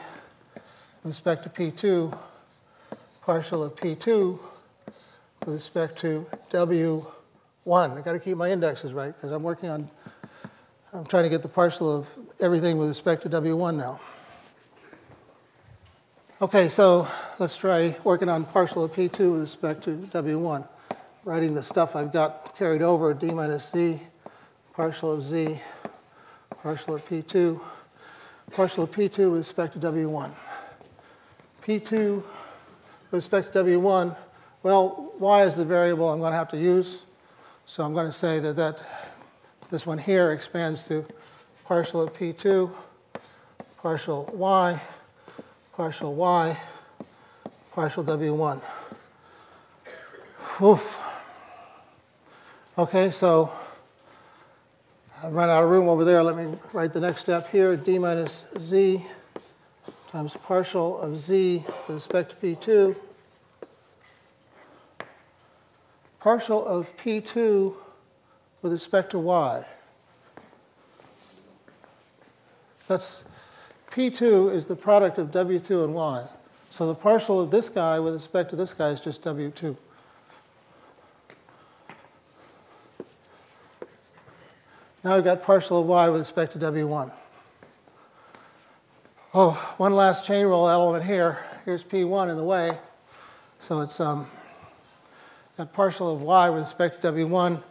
with 1.04 1.12
respect 1.12 1.42
to 1.42 1.50
p2, 1.50 2.18
partial 3.20 3.64
of 3.64 3.76
p2 3.76 4.38
with 5.44 5.54
respect 5.54 5.98
to 5.98 6.26
w 6.48 7.04
one. 7.64 7.90
I've 7.90 8.04
got 8.06 8.12
to 8.12 8.18
keep 8.18 8.38
my 8.38 8.50
indexes 8.50 8.94
right 8.94 9.14
because 9.14 9.30
I'm 9.30 9.42
working 9.42 9.68
on, 9.68 9.90
I'm 10.94 11.04
trying 11.04 11.24
to 11.24 11.28
get 11.28 11.42
the 11.42 11.48
partial 11.48 11.94
of 11.94 12.08
everything 12.40 12.78
with 12.78 12.88
respect 12.88 13.24
to 13.24 13.28
W1 13.28 13.76
now. 13.76 14.00
Okay, 16.42 16.70
so 16.70 17.06
let's 17.38 17.54
try 17.58 17.94
working 18.02 18.30
on 18.30 18.46
partial 18.46 18.82
of 18.82 18.92
P2 18.92 19.32
with 19.32 19.42
respect 19.42 19.84
to 19.84 19.90
W1. 20.10 20.66
Writing 21.26 21.52
the 21.52 21.62
stuff 21.62 21.94
I've 21.94 22.14
got 22.14 22.56
carried 22.56 22.80
over, 22.80 23.12
D 23.12 23.30
minus 23.30 23.70
Z, 23.70 24.00
partial 24.72 25.12
of 25.12 25.22
Z, 25.22 25.60
partial 26.62 26.94
of 26.94 27.06
P2, 27.06 27.60
partial 28.52 28.84
of 28.84 28.90
P2 28.90 29.32
with 29.32 29.40
respect 29.40 29.74
to 29.74 29.78
W1. 29.80 30.30
P2 31.62 32.16
with 32.16 32.24
respect 33.10 33.52
to 33.52 33.62
W1, 33.62 34.16
well, 34.62 35.12
Y 35.18 35.42
is 35.42 35.56
the 35.56 35.64
variable 35.66 36.08
I'm 36.08 36.20
going 36.20 36.32
to 36.32 36.38
have 36.38 36.48
to 36.52 36.58
use. 36.58 37.02
So 37.66 37.84
I'm 37.84 37.92
going 37.92 38.06
to 38.06 38.16
say 38.16 38.40
that, 38.40 38.56
that 38.56 38.80
this 39.70 39.84
one 39.84 39.98
here 39.98 40.32
expands 40.32 40.88
to 40.88 41.04
partial 41.66 42.00
of 42.00 42.14
P2, 42.14 42.72
partial 43.82 44.30
Y, 44.32 44.80
partial 45.80 46.12
Y, 46.12 46.58
partial 47.72 48.04
W1. 48.04 48.60
Oof. 50.60 51.00
Okay, 52.76 53.10
so 53.10 53.50
I've 55.22 55.32
run 55.32 55.48
out 55.48 55.64
of 55.64 55.70
room 55.70 55.88
over 55.88 56.04
there. 56.04 56.22
Let 56.22 56.36
me 56.36 56.54
write 56.74 56.92
the 56.92 57.00
next 57.00 57.22
step 57.22 57.48
here. 57.48 57.76
d 57.76 57.98
minus 57.98 58.44
z 58.58 59.02
times 60.12 60.36
partial 60.42 61.00
of 61.00 61.18
z 61.18 61.64
with 61.88 61.96
respect 61.96 62.28
to 62.28 62.36
p2. 62.36 62.94
Partial 66.20 66.62
of 66.66 66.94
p2 66.98 67.74
with 68.60 68.72
respect 68.74 69.12
to 69.12 69.18
y. 69.18 69.64
That's 72.86 73.22
p2 73.90 74.52
is 74.52 74.66
the 74.66 74.76
product 74.76 75.18
of 75.18 75.30
w2 75.30 75.84
and 75.84 75.94
y. 75.94 76.24
So 76.70 76.86
the 76.86 76.94
partial 76.94 77.40
of 77.40 77.50
this 77.50 77.68
guy 77.68 77.98
with 77.98 78.14
respect 78.14 78.50
to 78.50 78.56
this 78.56 78.72
guy 78.72 78.90
is 78.90 79.00
just 79.00 79.22
w2. 79.22 79.76
Now 85.02 85.14
we've 85.14 85.24
got 85.24 85.42
partial 85.42 85.80
of 85.80 85.86
y 85.86 86.08
with 86.08 86.20
respect 86.20 86.52
to 86.52 86.58
w1. 86.58 87.10
Oh, 89.32 89.74
one 89.76 89.94
last 89.94 90.26
chain 90.26 90.44
rule 90.44 90.68
element 90.68 91.04
here. 91.04 91.38
Here's 91.64 91.82
p1 91.82 92.30
in 92.30 92.36
the 92.36 92.44
way. 92.44 92.78
So 93.60 93.80
it's 93.80 93.98
um, 93.98 94.26
that 95.56 95.72
partial 95.72 96.12
of 96.12 96.22
y 96.22 96.48
with 96.50 96.62
respect 96.62 97.02
to 97.02 97.12
w1, 97.12 97.62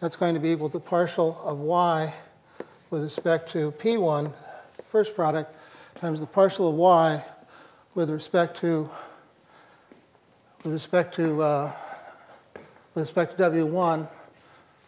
that's 0.00 0.16
going 0.16 0.34
to 0.34 0.40
be 0.40 0.50
equal 0.50 0.70
to 0.70 0.80
partial 0.80 1.40
of 1.44 1.58
y 1.58 2.14
with 2.90 3.02
respect 3.02 3.50
to 3.52 3.72
p1, 3.72 4.32
first 4.88 5.14
product, 5.14 5.54
times 5.94 6.20
the 6.20 6.26
partial 6.26 6.68
of 6.68 6.74
y 6.74 7.24
with 7.94 8.10
respect 8.10 8.56
to 8.58 8.88
with 10.64 10.72
respect 10.72 11.14
to 11.14 11.42
uh, 11.42 11.72
with 12.94 13.04
respect 13.04 13.36
to 13.36 13.42
w1. 13.44 14.08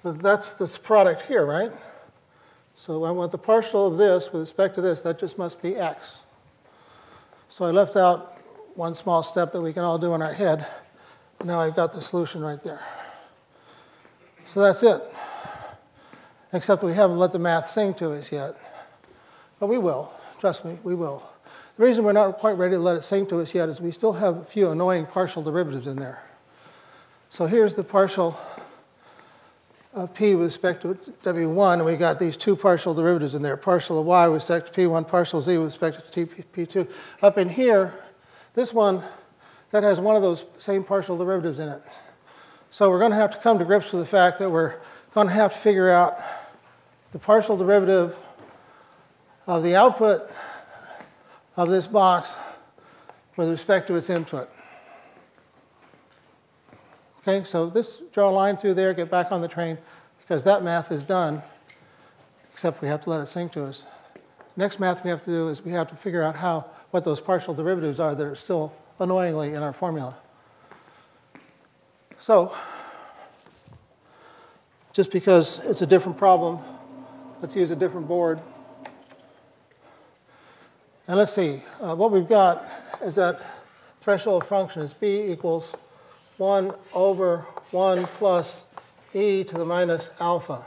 That's 0.03 0.55
this 0.55 0.79
product 0.79 1.23
here, 1.23 1.45
right? 1.45 1.73
So 2.75 3.05
I 3.05 3.11
want 3.11 3.33
the 3.33 3.38
partial 3.38 3.87
of 3.87 3.99
this 3.99 4.33
with 4.33 4.40
respect 4.40 4.75
to 4.77 4.81
this. 4.81 5.03
That 5.03 5.19
just 5.19 5.38
must 5.38 5.62
be 5.62 5.77
x. 5.77 6.23
So 7.49 7.64
I 7.64 7.71
left 7.71 7.97
out 7.97 8.38
one 8.75 8.95
small 8.95 9.23
step 9.23 9.53
that 9.53 9.61
we 9.61 9.73
can 9.73 9.83
all 9.83 9.99
do 9.99 10.14
in 10.14 10.23
our 10.23 10.33
head. 10.33 10.66
Now 11.45 11.61
I've 11.61 11.77
got 11.77 11.92
the 11.92 12.01
solution 12.01 12.42
right 12.42 12.62
there. 12.62 12.81
So 14.45 14.61
that's 14.61 14.83
it. 14.83 15.03
Except 16.53 16.83
we 16.83 16.95
haven't 16.95 17.19
let 17.19 17.33
the 17.33 17.38
math 17.38 17.69
sing 17.69 17.95
to 17.95 18.12
us 18.12 18.31
yet. 18.31 18.57
But 19.59 19.69
we 19.69 19.79
will. 19.79 20.12
Trust 20.47 20.65
me, 20.65 20.79
we 20.85 20.95
will. 20.95 21.29
The 21.77 21.85
reason 21.85 22.05
we're 22.05 22.13
not 22.13 22.39
quite 22.39 22.53
ready 22.53 22.77
to 22.77 22.79
let 22.79 22.95
it 22.95 23.03
sink 23.03 23.31
to 23.31 23.41
us 23.41 23.53
yet 23.53 23.69
is 23.69 23.81
we 23.81 23.91
still 23.91 24.13
have 24.13 24.37
a 24.37 24.45
few 24.45 24.71
annoying 24.71 25.05
partial 25.05 25.43
derivatives 25.43 25.89
in 25.89 25.97
there. 25.97 26.23
So 27.31 27.47
here's 27.47 27.75
the 27.75 27.83
partial 27.83 28.39
of 29.93 30.15
p 30.15 30.37
with 30.37 30.45
respect 30.45 30.83
to 30.83 30.95
w1, 31.25 31.73
and 31.73 31.85
we 31.85 31.97
got 31.97 32.21
these 32.21 32.37
two 32.37 32.55
partial 32.55 32.95
derivatives 32.95 33.35
in 33.35 33.43
there, 33.43 33.57
partial 33.57 33.99
of 33.99 34.07
y 34.07 34.29
with 34.29 34.37
respect 34.37 34.73
to 34.73 34.81
p1, 34.81 35.09
partial 35.09 35.43
z 35.43 35.59
with 35.59 35.67
respect 35.67 36.13
to 36.13 36.27
p2. 36.27 36.89
Up 37.23 37.39
in 37.39 37.49
here, 37.49 37.93
this 38.55 38.73
one, 38.73 39.03
that 39.73 39.83
has 39.83 39.99
one 39.99 40.15
of 40.15 40.23
those 40.23 40.45
same 40.59 40.85
partial 40.85 41.19
derivatives 41.19 41.59
in 41.59 41.71
it. 41.71 41.83
So 42.71 42.89
we're 42.89 43.01
going 43.01 43.11
to 43.11 43.17
have 43.17 43.33
to 43.33 43.39
come 43.39 43.59
to 43.59 43.65
grips 43.65 43.91
with 43.91 44.01
the 44.01 44.09
fact 44.09 44.39
that 44.39 44.49
we're 44.49 44.77
going 45.13 45.27
to 45.27 45.33
have 45.33 45.53
to 45.53 45.59
figure 45.59 45.91
out 45.91 46.21
the 47.11 47.19
partial 47.19 47.57
derivative 47.57 48.17
of 49.47 49.63
the 49.63 49.75
output 49.77 50.31
of 51.57 51.71
this 51.71 51.87
box 51.87 52.37
with 53.37 53.49
respect 53.49 53.87
to 53.87 53.95
its 53.95 54.11
input. 54.11 54.51
Okay, 57.21 57.45
so 57.45 57.69
this, 57.69 58.03
draw 58.13 58.29
a 58.29 58.31
line 58.31 58.57
through 58.57 58.75
there, 58.75 58.95
get 58.95 59.11
back 59.11 59.33
on 59.33 59.41
the 59.41 59.49
train, 59.49 59.79
because 60.21 60.45
that 60.45 60.63
math 60.63 60.93
is 60.93 61.05
done, 61.05 61.43
except 62.53 62.81
we 62.81 62.89
have 62.89 63.01
to 63.03 63.11
let 63.11 63.21
it 63.21 63.27
sink 63.27 63.53
to 63.53 63.65
us. 63.65 63.85
Next 64.57 64.81
math 64.81 65.05
we 65.05 65.11
have 65.11 65.23
to 65.23 65.31
do 65.31 65.49
is 65.49 65.65
we 65.65 65.73
have 65.73 65.89
to 65.89 65.97
figure 65.97 66.23
out 66.23 66.37
how, 66.37 66.67
what 66.91 67.05
those 67.05 67.21
partial 67.21 67.53
derivatives 67.53 68.01
are 68.01 68.15
that 68.15 68.25
are 68.27 68.35
still 68.35 68.73
annoyingly 68.99 69.55
in 69.55 69.63
our 69.63 69.73
formula. 69.73 70.17
So, 72.19 72.55
just 74.93 75.11
because 75.11 75.59
it's 75.65 75.83
a 75.83 75.87
different 75.87 76.17
problem, 76.17 76.59
let's 77.43 77.55
use 77.55 77.71
a 77.71 77.77
different 77.77 78.09
board. 78.09 78.41
And 81.09 81.16
let's 81.16 81.33
see, 81.33 81.62
uh, 81.81 81.95
what 81.95 82.11
we've 82.11 82.29
got 82.29 82.66
is 83.03 83.14
that 83.14 83.40
threshold 84.01 84.45
function 84.45 84.83
is 84.83 84.92
b 84.92 85.31
equals 85.31 85.73
1 86.38 86.73
over 86.95 87.47
1 87.71 88.07
plus 88.19 88.64
e 89.14 89.45
to 89.45 89.57
the 89.57 89.64
minus 89.64 90.11
alpha. 90.19 90.64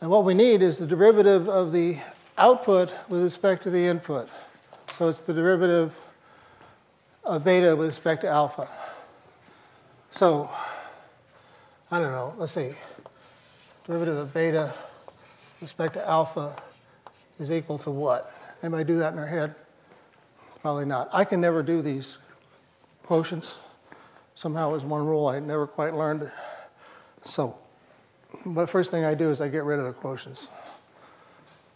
And 0.00 0.10
what 0.10 0.24
we 0.24 0.32
need 0.32 0.62
is 0.62 0.78
the 0.78 0.86
derivative 0.86 1.48
of 1.48 1.70
the 1.72 1.98
output 2.38 2.92
with 3.10 3.22
respect 3.22 3.62
to 3.64 3.70
the 3.70 3.86
input. 3.86 4.28
So 4.94 5.08
it's 5.08 5.20
the 5.20 5.34
derivative 5.34 5.94
of 7.24 7.44
beta 7.44 7.76
with 7.76 7.88
respect 7.88 8.22
to 8.22 8.28
alpha. 8.28 8.68
So, 10.12 10.48
I 11.90 11.98
don't 11.98 12.12
know, 12.12 12.34
let's 12.38 12.52
see. 12.52 12.72
Derivative 13.86 14.16
of 14.16 14.32
beta 14.32 14.72
with 15.60 15.68
respect 15.68 15.94
to 15.94 16.08
alpha 16.08 16.56
is 17.38 17.52
equal 17.52 17.78
to 17.80 17.90
what? 17.90 18.37
Anybody 18.62 18.84
do 18.84 18.98
that 18.98 19.10
in 19.10 19.16
their 19.16 19.26
head? 19.26 19.54
Probably 20.60 20.84
not. 20.84 21.08
I 21.12 21.24
can 21.24 21.40
never 21.40 21.62
do 21.62 21.82
these 21.82 22.18
quotients 23.06 23.58
somehow 24.38 24.70
it 24.70 24.74
was 24.74 24.84
one 24.84 25.04
rule 25.04 25.26
I 25.26 25.40
never 25.40 25.66
quite 25.66 25.94
learned. 25.94 26.30
So, 27.24 27.58
but 28.46 28.70
first 28.70 28.92
thing 28.92 29.04
I 29.04 29.14
do 29.14 29.32
is 29.32 29.40
I 29.40 29.48
get 29.48 29.64
rid 29.64 29.80
of 29.80 29.84
the 29.84 29.92
quotients. 29.92 30.46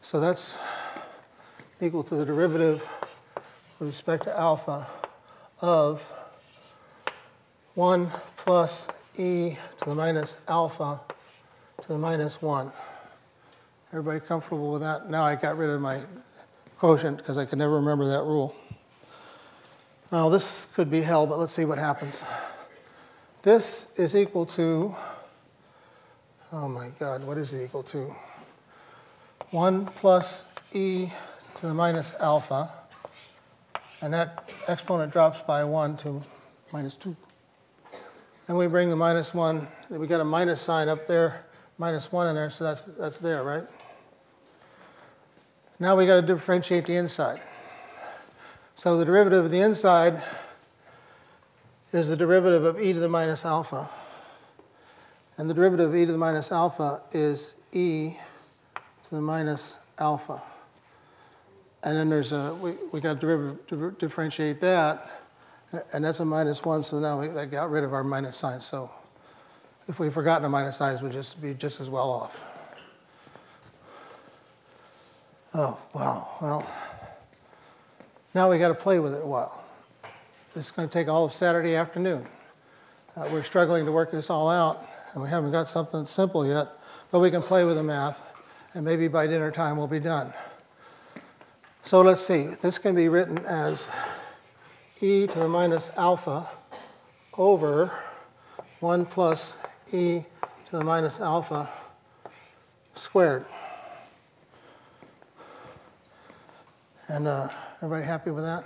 So 0.01 0.21
that's 0.21 0.57
equal 1.81 2.05
to 2.05 2.14
the 2.14 2.25
derivative 2.25 2.88
with 3.81 3.88
respect 3.88 4.25
to 4.25 4.38
alpha 4.38 4.87
of 5.61 6.09
1 7.75 8.12
plus 8.37 8.87
e 9.16 9.57
to 9.81 9.85
the 9.85 9.95
minus 9.97 10.37
alpha 10.47 11.01
to 11.81 11.88
the 11.88 11.99
minus 11.99 12.40
1. 12.40 12.71
Everybody 13.90 14.21
comfortable 14.21 14.73
with 14.73 14.83
that? 14.83 15.11
Now 15.11 15.25
I 15.25 15.35
got 15.35 15.59
rid 15.59 15.71
of 15.71 15.81
my 15.81 16.03
quotient 16.83 17.16
because 17.16 17.37
I 17.37 17.45
can 17.45 17.61
never 17.61 17.77
remember 17.77 18.09
that 18.09 18.25
rule. 18.25 18.57
Now 20.11 20.29
this 20.29 20.66
could 20.75 20.90
be 20.90 21.01
hell, 21.01 21.29
but 21.29 21.38
let's 21.38 21.53
see 21.53 21.64
what 21.64 21.79
happens. 21.79 22.21
This 23.42 23.87
is 23.95 24.16
equal 24.16 24.47
to, 24.47 24.92
oh 26.53 26.66
my 26.66 26.88
God, 26.99 27.23
what 27.23 27.38
is 27.38 27.53
it 27.53 27.62
equal 27.62 27.85
to? 27.85 28.12
1 29.53 29.87
plus 29.95 30.47
e 30.73 31.09
to 31.61 31.66
the 31.66 31.73
minus 31.73 32.14
alpha, 32.14 32.68
and 34.01 34.12
that 34.12 34.51
exponent 34.66 35.12
drops 35.12 35.40
by 35.42 35.62
1 35.62 35.99
to 35.99 36.21
minus 36.73 36.97
2. 36.97 37.14
And 38.49 38.59
we 38.59 38.66
bring 38.66 38.90
the 38.90 38.97
minus 38.97 39.33
1, 39.33 39.68
we 39.88 40.09
got 40.09 40.21
a 40.21 40.25
minus 40.25 40.61
sign 40.61 40.88
up 40.88 41.07
there, 41.07 41.45
minus 41.79 42.11
1 42.11 42.27
in 42.27 42.35
there, 42.35 42.51
so 42.51 42.64
that's, 42.64 42.87
that's 42.99 43.21
there, 43.21 43.45
right? 43.45 43.68
Now 45.83 45.97
we 45.97 46.07
got 46.07 46.21
to 46.21 46.23
differentiate 46.23 46.87
the 46.87 46.95
inside. 46.95 47.40
So 48.77 48.99
the 48.99 49.05
derivative 49.05 49.47
of 49.47 49.51
the 49.51 49.59
inside 49.59 50.23
is 51.92 52.09
the 52.09 52.16
derivative 52.16 52.62
of 52.64 52.81
e 52.81 52.92
to 52.92 53.01
the 53.01 53.09
minus 53.09 53.45
alpha. 53.45 53.90
And 55.37 55.51
the 55.51 55.55
derivative 55.55 55.88
of 55.88 55.97
e 55.97 56.07
to 56.07 56.12
the 56.12 56.18
minus 56.18 56.53
alpha 56.53 57.03
is 57.11 57.57
e 57.73 58.14
to 59.03 59.11
the 59.11 59.21
minus 59.21 59.79
alpha. 59.99 60.40
And 61.83 61.96
then 61.96 62.09
there's 62.09 62.31
a, 62.31 62.54
we, 62.54 62.75
we 62.92 63.00
got 63.00 63.21
to, 63.21 63.59
differentiate 63.98 64.61
that, 64.61 65.11
and 65.92 66.04
that's 66.04 66.21
a 66.21 66.25
minus 66.25 66.65
1, 66.65 66.85
so 66.85 67.00
now 67.00 67.21
we 67.21 67.27
that 67.27 67.50
got 67.50 67.73
rid 67.73 67.83
of 67.83 67.92
our 67.92 68.04
minus 68.04 68.37
sign. 68.37 68.61
So 68.61 68.88
if 69.88 69.98
we've 69.98 70.15
forgotten 70.15 70.44
a 70.44 70.48
minus 70.48 70.77
sign, 70.77 71.02
we'd 71.02 71.11
just 71.11 71.42
be 71.42 71.54
just 71.54 71.81
as 71.81 71.90
well 71.90 72.09
off. 72.09 72.52
Oh, 75.55 75.79
wow. 75.92 76.29
Well, 76.40 76.67
now 78.35 78.50
we 78.50 78.59
got 78.59 78.69
to 78.69 78.75
play 78.75 78.98
with 79.00 79.13
it 79.13 79.23
a 79.23 79.27
while. 79.27 79.63
It's 80.57 80.71
going 80.71 80.88
to 80.88 80.92
take 80.92 81.09
all 81.09 81.27
of 81.27 81.35
Saturday 81.35 81.75
afternoon. 81.75 82.27
Uh, 83.15 83.29
we're 83.31 83.42
struggling 83.42 83.85
to 83.85 83.92
work 83.92 84.11
this 84.11 84.31
all 84.31 84.48
out, 84.48 84.88
and 85.13 85.23
we 85.23 85.29
haven't 85.29 85.50
got 85.50 85.69
something 85.69 86.07
simple 86.07 86.46
yet, 86.46 86.69
but 87.11 87.21
we 87.21 87.31
can 87.31 87.42
play 87.42 87.65
with 87.65 87.77
the 87.77 87.83
math, 87.83 88.33
and 88.73 88.83
maybe 88.83 89.09
by 89.09 89.27
dinner 89.27 89.50
time 89.50 89.77
we'll 89.77 89.87
be 89.87 90.00
done. 90.00 90.33
So 91.85 92.00
let's 92.00 92.27
see. 92.27 92.46
This 92.63 92.79
can 92.79 92.94
be 92.94 93.11
written 93.11 93.44
as 93.44 93.90
e 95.03 95.27
to 95.27 95.38
the 95.38 95.48
minus 95.48 95.90
alpha 95.98 96.48
over 97.37 97.92
1 98.81 99.05
plus 99.05 99.57
e 99.92 100.25
to 100.71 100.79
the 100.79 100.85
minus 100.85 101.21
alpha 101.21 101.69
squared. 102.94 103.44
And 107.09 107.27
uh, 107.27 107.48
everybody 107.79 108.05
happy 108.05 108.31
with 108.31 108.44
that? 108.44 108.65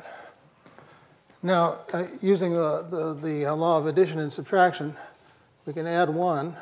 Now, 1.43 1.79
uh, 1.93 2.07
using 2.21 2.53
the, 2.53 2.87
the, 2.91 3.15
the, 3.15 3.47
uh, 3.47 3.55
law 3.55 3.79
of 3.79 3.87
addition 3.87 4.19
and 4.19 4.33
subtraction, 4.33 4.97
we 5.65 5.73
can 5.73 5.87
add 5.87 6.11
1 6.11 6.57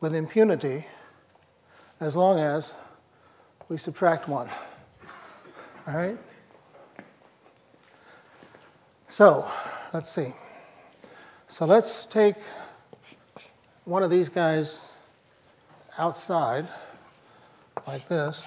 with 0.00 0.14
impunity 0.14 0.86
as 2.00 2.16
long 2.16 2.38
as 2.38 2.74
we 3.68 3.76
subtract 3.76 4.28
1. 4.28 4.48
All 5.86 5.94
right? 5.94 6.18
So, 9.08 9.50
let's 9.92 10.10
see. 10.10 10.34
So 11.48 11.66
let's 11.66 12.04
take 12.06 12.36
one 13.84 14.02
of 14.02 14.10
these 14.10 14.28
guys 14.28 14.84
outside, 15.98 16.66
like 17.86 18.08
this. 18.08 18.44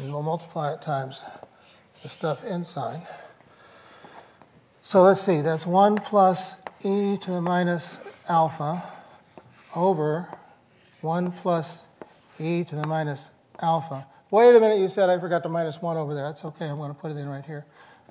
And 0.00 0.14
we'll 0.14 0.22
multiply 0.22 0.72
it 0.72 0.80
times 0.80 1.20
the 2.02 2.08
stuff 2.08 2.42
inside. 2.44 3.06
So 4.80 5.02
let's 5.02 5.20
see, 5.20 5.42
that's 5.42 5.66
1 5.66 5.98
plus 5.98 6.56
e 6.82 7.18
to 7.18 7.30
the 7.30 7.42
minus 7.42 8.00
alpha 8.28 8.82
over 9.76 10.28
1 11.02 11.32
plus 11.32 11.84
e 12.38 12.64
to 12.64 12.76
the 12.76 12.86
minus 12.86 13.30
alpha. 13.60 14.06
Wait 14.30 14.56
a 14.56 14.60
minute, 14.60 14.78
you 14.78 14.88
said 14.88 15.10
I 15.10 15.18
forgot 15.18 15.42
the 15.42 15.50
minus 15.50 15.82
1 15.82 15.98
over 15.98 16.14
there. 16.14 16.24
That's 16.24 16.46
okay, 16.46 16.66
I'm 16.66 16.78
going 16.78 16.94
to 16.94 16.98
put 16.98 17.10
it 17.10 17.18
in 17.18 17.28
right 17.28 17.44
here. 17.44 17.66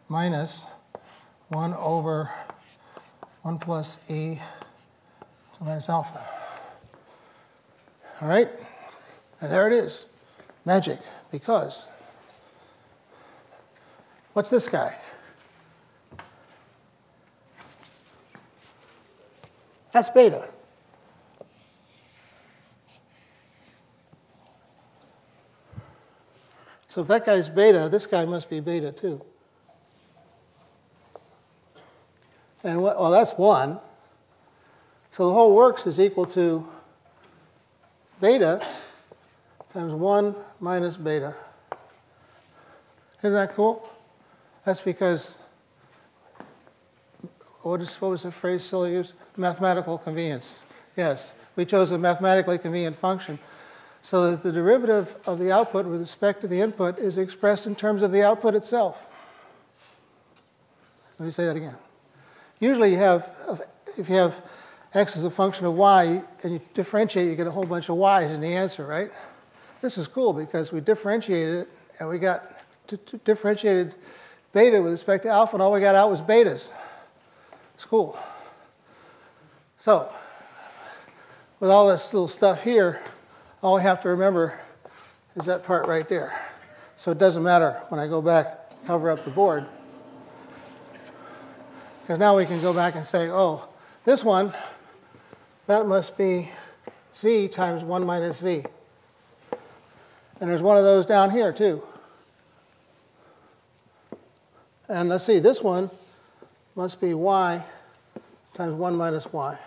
Minus 0.10 0.66
1 1.48 1.74
over 1.74 2.30
1 3.42 3.58
plus 3.58 3.98
e 4.08 4.36
to 4.36 5.60
the 5.60 5.66
minus 5.66 5.90
alpha. 5.90 6.24
All 8.22 8.28
right? 8.28 8.50
And 9.42 9.52
there 9.52 9.66
it 9.66 9.74
is. 9.74 10.06
Magic. 10.70 11.00
Because. 11.32 11.88
What's 14.34 14.52
this 14.52 14.70
guy? 14.70 14.96
That's 19.92 20.12
beta. 20.12 20.48
So 26.90 27.02
if 27.02 27.08
that 27.08 27.26
guy's 27.26 27.50
beta, 27.50 27.90
this 27.92 28.06
guy 28.06 28.26
must 28.26 28.48
be 28.48 28.60
beta 28.60 28.92
too. 28.92 29.20
And 32.64 32.84
what, 32.84 33.00
well, 33.00 33.10
that's 33.10 33.32
1. 33.32 33.80
So 35.10 35.30
the 35.30 35.34
whole 35.34 35.56
works 35.56 35.88
is 35.88 36.00
equal 36.00 36.28
to 36.28 36.68
beta 38.22 38.64
times 39.74 39.94
1 39.94 40.36
minus 40.60 40.98
beta. 40.98 41.34
Isn't 43.20 43.34
that 43.34 43.54
cool? 43.56 43.90
That's 44.66 44.82
because, 44.82 45.36
what, 47.62 47.82
is, 47.82 47.96
what 48.02 48.12
was 48.12 48.24
the 48.24 48.32
phrase 48.32 48.64
Silly 48.64 48.94
used? 48.94 49.14
Mathematical 49.36 49.98
convenience. 49.98 50.62
Yes, 50.96 51.34
we 51.56 51.66
chose 51.66 51.92
a 51.92 51.98
mathematically 51.98 52.58
convenient 52.58 52.96
function 52.96 53.40
so 54.02 54.32
that 54.32 54.44
the 54.44 54.52
derivative 54.52 55.16
of 55.26 55.40
the 55.40 55.52
output 55.52 55.86
with 55.86 56.00
respect 56.00 56.42
to 56.42 56.48
the 56.48 56.62
input 56.62 56.98
is 57.00 57.18
expressed 57.18 57.68
in 57.68 57.76
terms 57.76 58.02
of 58.02 58.12
the 58.12 58.24
output 58.24 58.56
itself. 58.56 59.08
Let 61.18 61.26
me 61.26 61.32
say 61.32 61.46
that 61.46 61.58
again. 61.58 61.76
Usually 62.60 62.92
you 62.92 62.98
have, 62.98 63.30
if 63.98 64.10
you 64.10 64.16
have 64.16 64.42
x 64.94 65.18
as 65.18 65.24
a 65.24 65.30
function 65.30 65.66
of 65.66 65.76
y 65.76 66.24
and 66.44 66.54
you 66.54 66.62
differentiate, 66.74 67.28
you 67.28 67.36
get 67.36 67.48
a 67.48 67.52
whole 67.52 67.66
bunch 67.66 67.90
of 67.90 67.98
y's 67.98 68.32
in 68.32 68.42
the 68.42 68.56
answer, 68.56 68.86
right? 68.86 69.12
This 69.82 69.98
is 69.98 70.08
cool 70.08 70.34
because 70.34 70.72
we 70.72 70.82
differentiated 70.82 71.56
it 71.56 71.70
and 72.00 72.10
we 72.10 72.20
got 72.20 72.52
differentiated 73.24 73.96
beta 74.52 74.82
with 74.82 74.92
respect 74.92 75.24
to 75.24 75.30
alpha 75.30 75.56
and 75.56 75.62
all 75.64 75.72
we 75.72 75.80
got 75.80 75.96
out 75.96 76.10
was 76.10 76.22
betas. 76.22 76.70
It's 77.76 77.86
cool. 77.86 78.18
So, 79.78 80.12
with 81.60 81.70
all 81.70 81.88
this 81.88 82.14
little 82.14 82.28
stuff 82.28 82.64
here, 82.64 83.00
all 83.62 83.76
we 83.76 83.82
have 83.82 84.02
to 84.02 84.10
remember 84.10 84.60
is 85.36 85.46
that 85.46 85.64
part 85.64 85.88
right 85.88 86.08
there. 86.10 86.38
So 86.98 87.12
it 87.12 87.18
doesn't 87.18 87.44
matter 87.44 87.82
when 87.88 88.00
I 88.00 88.08
go 88.08 88.22
back, 88.22 88.86
cover 88.86 89.10
up 89.10 89.24
the 89.24 89.32
board. 89.32 89.66
Because 92.02 92.20
now 92.20 92.36
we 92.36 92.46
can 92.46 92.62
go 92.62 92.74
back 92.74 92.96
and 92.96 93.06
say, 93.06 93.30
oh, 93.30 93.68
this 94.04 94.24
one, 94.24 94.54
that 95.68 95.86
must 95.86 96.18
be 96.18 96.50
z 97.14 97.48
times 97.48 97.84
1 97.84 98.06
minus 98.06 98.42
z. 98.42 98.66
And 100.40 100.50
there's 100.50 100.62
one 100.62 100.78
of 100.78 100.84
those 100.84 101.06
down 101.06 101.32
here, 101.32 101.52
too. 101.52 101.84
And 104.88 105.10
let's 105.10 105.24
see, 105.24 105.40
this 105.40 105.62
one 105.62 105.90
must 106.76 107.00
be 107.00 107.14
y 107.14 107.64
times 108.54 108.74
1 108.74 108.96
minus 108.96 109.32
y. 109.32 109.58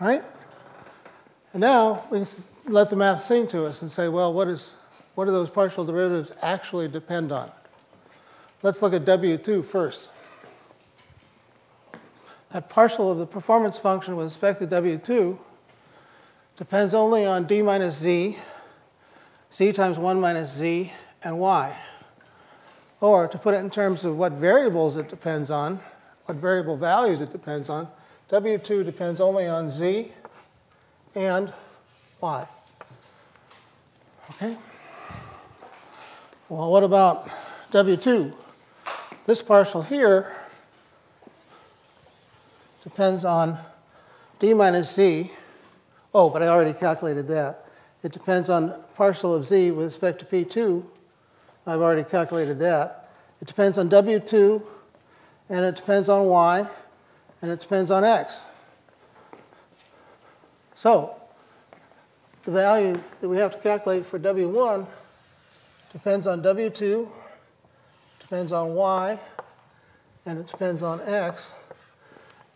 Right? 0.00 0.22
And 1.52 1.60
now 1.60 2.04
we 2.10 2.18
can 2.18 2.26
let 2.66 2.90
the 2.90 2.96
math 2.96 3.24
sing 3.24 3.48
to 3.48 3.64
us 3.64 3.80
and 3.80 3.90
say, 3.90 4.08
well, 4.08 4.32
what, 4.32 4.48
is, 4.48 4.74
what 5.14 5.24
do 5.24 5.30
those 5.30 5.48
partial 5.48 5.84
derivatives 5.84 6.32
actually 6.42 6.88
depend 6.88 7.32
on? 7.32 7.50
Let's 8.62 8.82
look 8.82 8.92
at 8.92 9.04
W2 9.04 9.64
first. 9.64 10.08
That 12.50 12.68
partial 12.68 13.10
of 13.10 13.18
the 13.18 13.26
performance 13.26 13.78
function 13.78 14.16
with 14.16 14.26
respect 14.26 14.58
to 14.58 14.66
W2 14.66 15.38
depends 16.56 16.94
only 16.94 17.24
on 17.24 17.46
d 17.46 17.62
minus 17.62 17.98
z, 17.98 18.36
z 19.52 19.72
times 19.72 19.98
1 19.98 20.20
minus 20.20 20.54
z, 20.54 20.92
and 21.22 21.38
y. 21.38 21.76
Or 23.00 23.28
to 23.28 23.38
put 23.38 23.54
it 23.54 23.58
in 23.58 23.70
terms 23.70 24.04
of 24.04 24.16
what 24.16 24.32
variables 24.32 24.96
it 24.96 25.08
depends 25.08 25.50
on, 25.50 25.80
what 26.24 26.38
variable 26.38 26.76
values 26.76 27.20
it 27.20 27.30
depends 27.30 27.68
on, 27.68 27.88
W2 28.30 28.84
depends 28.84 29.20
only 29.20 29.46
on 29.46 29.70
Z 29.70 30.10
and 31.14 31.52
Y. 32.20 32.46
Okay? 34.30 34.56
Well, 36.48 36.70
what 36.70 36.82
about 36.82 37.28
W2? 37.70 38.32
This 39.26 39.42
partial 39.42 39.82
here 39.82 40.32
depends 42.82 43.24
on 43.24 43.58
D 44.40 44.54
minus 44.54 44.92
Z. 44.92 45.30
Oh, 46.18 46.30
but 46.30 46.42
I 46.42 46.48
already 46.48 46.72
calculated 46.72 47.28
that. 47.28 47.66
It 48.02 48.10
depends 48.12 48.48
on 48.48 48.74
partial 48.94 49.34
of 49.34 49.46
Z 49.46 49.72
with 49.72 49.84
respect 49.84 50.18
to 50.20 50.24
P2. 50.24 50.82
I've 51.66 51.82
already 51.82 52.04
calculated 52.04 52.58
that. 52.60 53.10
It 53.42 53.48
depends 53.48 53.76
on 53.76 53.90
W2, 53.90 54.62
and 55.50 55.64
it 55.66 55.76
depends 55.76 56.08
on 56.08 56.24
Y 56.24 56.66
and 57.42 57.50
it 57.50 57.60
depends 57.60 57.90
on 57.90 58.02
x. 58.02 58.44
So 60.74 61.14
the 62.44 62.50
value 62.50 63.00
that 63.20 63.28
we 63.28 63.36
have 63.36 63.52
to 63.52 63.58
calculate 63.58 64.06
for 64.06 64.18
W1 64.18 64.86
depends 65.92 66.26
on 66.26 66.42
W2, 66.42 67.08
depends 68.20 68.52
on 68.52 68.74
y, 68.74 69.18
and 70.24 70.38
it 70.38 70.46
depends 70.46 70.82
on 70.82 71.00
x. 71.02 71.52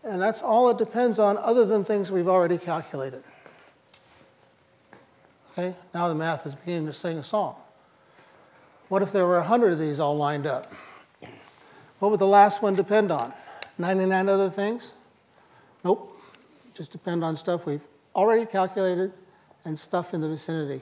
And 0.03 0.19
that's 0.19 0.41
all 0.41 0.69
it 0.71 0.77
depends 0.77 1.19
on 1.19 1.37
other 1.37 1.63
than 1.63 1.83
things 1.83 2.11
we've 2.11 2.27
already 2.27 2.57
calculated. 2.57 3.23
Okay, 5.51 5.75
now 5.93 6.07
the 6.07 6.15
math 6.15 6.45
is 6.45 6.55
beginning 6.55 6.85
to 6.85 6.93
sing 6.93 7.17
a 7.17 7.23
song. 7.23 7.55
What 8.87 9.01
if 9.01 9.11
there 9.11 9.27
were 9.27 9.39
100 9.39 9.73
of 9.73 9.79
these 9.79 9.99
all 9.99 10.15
lined 10.15 10.47
up? 10.47 10.71
What 11.99 12.09
would 12.09 12.21
the 12.21 12.27
last 12.27 12.61
one 12.61 12.73
depend 12.73 13.11
on? 13.11 13.33
99 13.77 14.29
other 14.29 14.49
things? 14.49 14.93
Nope. 15.83 16.17
Just 16.73 16.93
depend 16.93 17.23
on 17.23 17.35
stuff 17.35 17.65
we've 17.65 17.81
already 18.15 18.45
calculated 18.45 19.11
and 19.65 19.77
stuff 19.77 20.13
in 20.13 20.21
the 20.21 20.29
vicinity. 20.29 20.81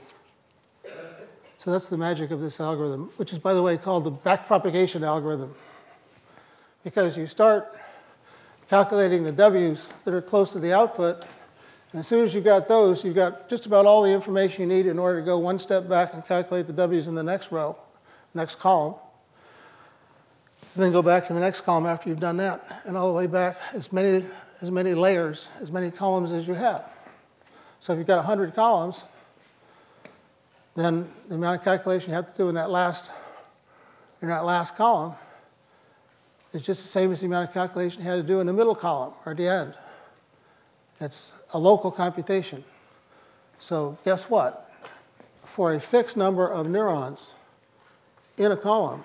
So 1.58 1.72
that's 1.72 1.90
the 1.90 1.98
magic 1.98 2.30
of 2.30 2.40
this 2.40 2.60
algorithm, 2.60 3.12
which 3.18 3.34
is, 3.34 3.40
by 3.40 3.56
the 3.56 3.64
way, 3.64 3.76
called 3.76 4.04
the 4.04 4.12
backpropagation 4.12 5.02
algorithm. 5.02 5.54
Because 6.84 7.18
you 7.18 7.26
start 7.26 7.76
calculating 8.70 9.24
the 9.24 9.32
W's 9.32 9.90
that 10.06 10.14
are 10.14 10.22
close 10.22 10.54
to 10.54 10.60
the 10.60 10.74
output, 10.74 11.26
and 11.92 12.00
as 12.00 12.08
soon 12.08 12.24
as 12.24 12.36
you've 12.36 12.44
got 12.44 12.68
those, 12.68 13.04
you've 13.04 13.16
got 13.16 13.50
just 13.50 13.66
about 13.66 13.86
all 13.86 14.04
the 14.04 14.12
information 14.12 14.62
you 14.62 14.68
need 14.68 14.86
in 14.86 15.00
order 15.00 15.20
to 15.20 15.26
go 15.26 15.40
one 15.40 15.58
step 15.58 15.90
back 15.90 16.14
and 16.14 16.24
calculate 16.24 16.68
the 16.68 16.74
W's 16.74 17.08
in 17.08 17.16
the 17.16 17.24
next 17.24 17.52
row, 17.52 17.76
next 18.34 18.60
column. 18.60 18.94
And 20.76 20.84
then 20.84 20.92
go 20.92 21.02
back 21.02 21.28
to 21.28 21.34
the 21.34 21.40
next 21.40 21.62
column 21.62 21.88
after 21.88 22.10
you've 22.10 22.20
done 22.20 22.38
that, 22.38 22.84
and 22.86 22.96
all 22.96 23.08
the 23.08 23.14
way 23.14 23.26
back 23.26 23.58
as 23.74 23.92
many, 23.92 24.24
as 24.62 24.70
many 24.70 24.94
layers, 24.94 25.48
as 25.60 25.72
many 25.72 25.90
columns 25.90 26.32
as 26.32 26.48
you 26.48 26.54
have. 26.54 26.86
So 27.80 27.94
if 27.94 27.98
you've 27.98 28.08
got 28.08 28.18
100 28.18 28.54
columns, 28.54 29.06
then 30.76 31.12
the 31.28 31.36
amount 31.36 31.58
of 31.58 31.66
calculation 31.66 32.12
you 32.12 32.16
have 32.16 32.28
to 32.28 32.38
do 32.38 32.50
in 32.50 32.56
that 32.56 32.70
last, 32.70 33.10
in 34.22 34.28
that 34.28 34.46
last 34.46 34.76
column 34.76 35.14
is 36.54 36.62
just 36.62 36.84
the 36.84 36.88
same 36.88 37.12
as 37.12 37.22
the 37.22 37.26
amount 37.26 37.48
of 37.48 37.54
calculation 37.54 38.04
you 38.04 38.10
had 38.10 38.18
to 38.18 38.24
do 38.24 38.40
in 38.40 38.48
the 38.48 38.54
middle 38.54 38.76
column 38.76 39.14
or 39.26 39.32
at 39.32 39.38
the 39.38 39.48
end. 39.48 39.74
It's 41.00 41.34
a 41.54 41.60
local 41.60 41.92
computation. 41.92 42.64
So 43.60 43.98
guess 44.06 44.24
what? 44.24 44.72
For 45.46 45.74
a 45.74 45.80
fixed 45.80 46.16
number 46.16 46.48
of 46.48 46.68
neurons 46.68 47.32
in 48.38 48.52
a 48.52 48.58
column, 48.58 49.04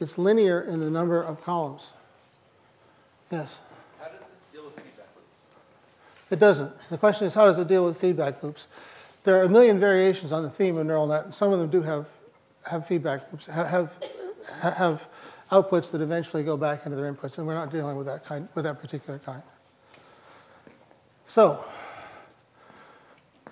it's 0.00 0.18
linear 0.18 0.60
in 0.60 0.80
the 0.80 0.90
number 0.90 1.22
of 1.22 1.42
columns. 1.42 1.92
Yes. 3.30 3.58
How 3.98 4.08
does 4.08 4.28
this 4.28 4.46
deal 4.52 4.64
with 4.64 4.74
feedback 4.74 5.08
loops? 5.16 5.46
It 6.30 6.38
doesn't. 6.38 6.72
The 6.90 6.98
question 6.98 7.26
is, 7.26 7.34
how 7.34 7.46
does 7.46 7.58
it 7.58 7.68
deal 7.68 7.84
with 7.84 7.98
feedback 7.98 8.42
loops? 8.42 8.66
There 9.24 9.38
are 9.40 9.42
a 9.42 9.48
million 9.48 9.80
variations 9.80 10.32
on 10.32 10.42
the 10.42 10.50
theme 10.50 10.76
of 10.76 10.86
neural 10.86 11.06
net, 11.06 11.24
and 11.24 11.34
some 11.34 11.52
of 11.52 11.58
them 11.58 11.68
do 11.68 11.82
have, 11.82 12.06
have 12.64 12.86
feedback 12.86 13.32
loops, 13.32 13.46
ha- 13.46 13.64
have, 13.64 13.92
have 14.60 15.08
outputs 15.50 15.90
that 15.92 16.00
eventually 16.00 16.44
go 16.44 16.56
back 16.56 16.86
into 16.86 16.96
their 16.96 17.12
inputs, 17.12 17.38
and 17.38 17.46
we're 17.46 17.54
not 17.54 17.72
dealing 17.72 17.96
with 17.96 18.06
that 18.06 18.24
kind, 18.24 18.48
with 18.54 18.64
that 18.64 18.80
particular 18.80 19.18
kind. 19.18 19.42
So, 21.26 21.64